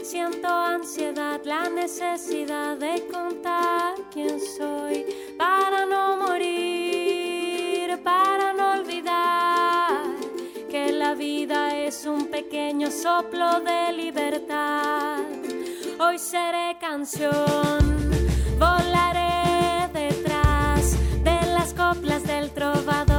Siento 0.02 0.48
ansiedad, 0.48 1.40
la 1.44 1.68
necesidad 1.68 2.76
de 2.76 3.06
contar 3.12 3.94
quién 4.12 4.40
soy 4.40 5.06
para 5.38 5.86
no 5.86 6.16
morir, 6.16 8.00
para 8.02 8.52
no 8.52 8.72
olvidar 8.72 10.02
que 10.70 10.92
la 10.92 11.14
vida 11.14 11.76
es 11.76 12.04
un 12.06 12.26
pequeño 12.26 12.90
soplo 12.90 13.60
de 13.60 13.92
libertad. 13.92 15.18
Hoy 15.98 16.18
seré 16.18 16.76
canción, 16.80 17.80
volaré 18.58 19.88
detrás 19.92 20.96
de 21.22 21.40
las 21.52 21.72
coplas 21.74 22.22
del 22.24 22.50
trovador 22.50 23.13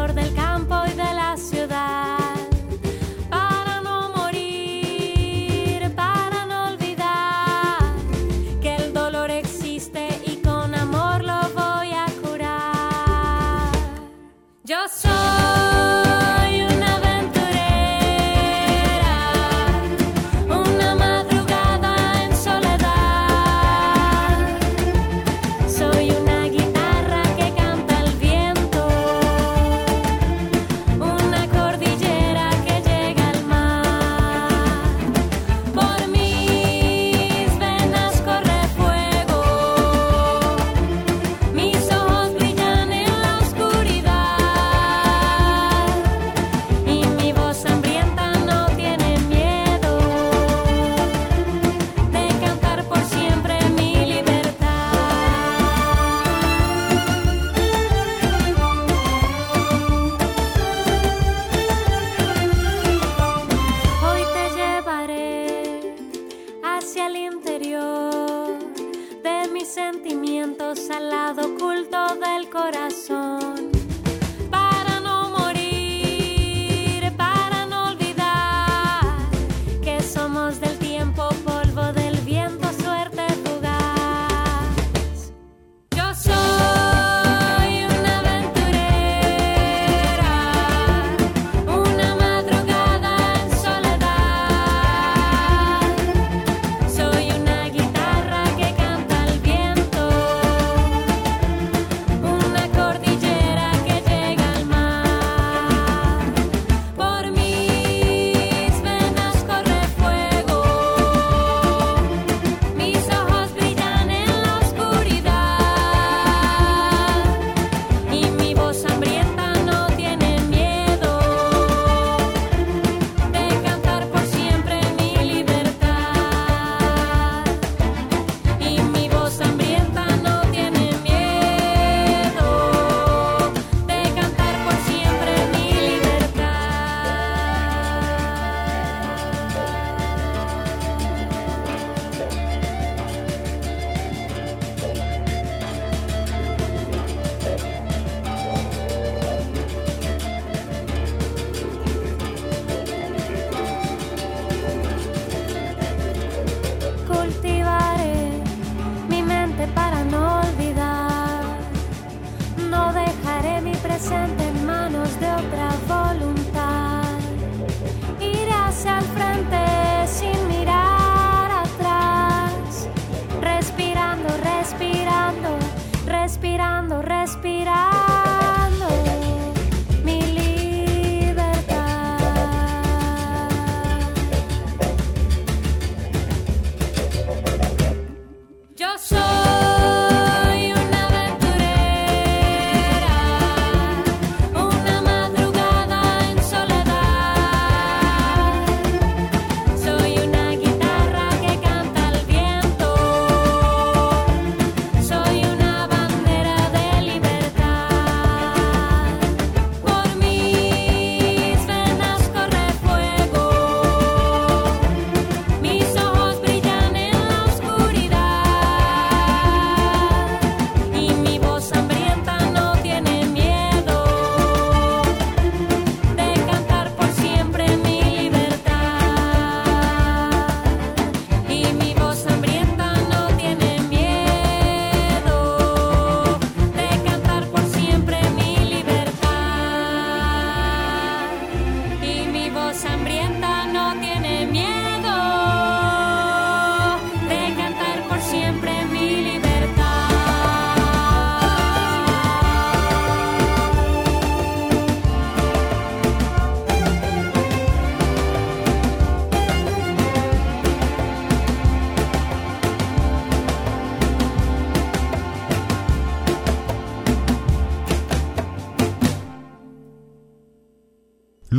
intentando 176.76 177.02
respirar. 177.02 178.25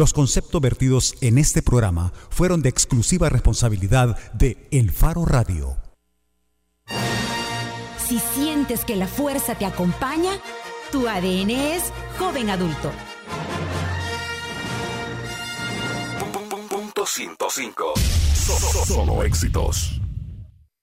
Los 0.06 0.12
conceptos 0.12 0.60
vertidos 0.60 1.16
en 1.20 1.36
este 1.36 1.62
programa 1.62 2.12
fueron 2.30 2.62
de 2.62 2.68
exclusiva 2.68 3.28
responsabilidad 3.28 4.16
de 4.34 4.68
El 4.70 4.92
Faro 4.92 5.24
Radio. 5.24 5.78
Si 8.06 8.20
sientes 8.20 8.84
que 8.84 8.94
la 8.94 9.08
fuerza 9.08 9.56
te 9.56 9.66
acompaña, 9.66 10.30
tu 10.92 11.08
ADN 11.08 11.50
es 11.50 11.82
joven 12.20 12.50
adulto. 12.50 12.92
Punto 16.68 17.04
105. 17.04 17.94
Solo 18.86 19.24
éxitos. 19.24 20.00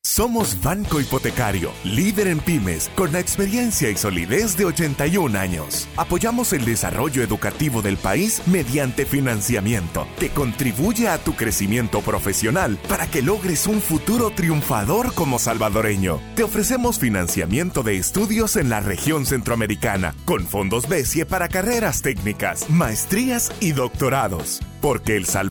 Somos 0.06 0.62
Banco 0.62 1.00
Hipotecario, 1.00 1.72
líder 1.86 2.28
en 2.28 2.40
pymes, 2.40 2.92
con 2.94 3.14
la 3.14 3.22
experiencia 3.22 3.90
y 3.90 3.96
solidez 3.96 4.58
de 4.58 4.66
81 4.66 5.40
años. 5.40 5.88
Apoyamos 5.96 6.52
el 6.52 6.66
desarrollo 6.66 7.24
educativo 7.24 7.82
del 7.82 7.96
país 7.96 8.42
mediante 8.46 9.06
financiamiento, 9.06 10.06
que 10.20 10.30
contribuye 10.30 11.08
a 11.08 11.20
tu 11.20 11.36
crecimiento 11.36 12.02
profesional 12.02 12.78
para 12.90 13.08
que 13.08 13.22
logres 13.22 13.66
un 13.66 13.80
futuro 13.80 14.30
triunfador 14.30 15.14
como 15.16 15.40
salvadoreño. 15.40 16.20
Te 16.36 16.44
ofrecemos 16.44 17.00
financiamiento 17.00 17.82
de 17.82 17.96
estudios 17.96 18.58
en 18.58 18.70
la 18.70 18.82
región 18.82 19.26
centroamericana, 19.26 20.14
con 20.26 20.46
fondos 20.46 20.90
BESIE 20.90 21.26
para 21.26 21.48
carreras 21.48 22.02
técnicas, 22.02 22.70
maestrías 22.70 23.54
y 23.62 23.72
doctorados. 23.72 24.60
Porque 24.82 25.16
El 25.16 25.26
Salvador 25.26 25.34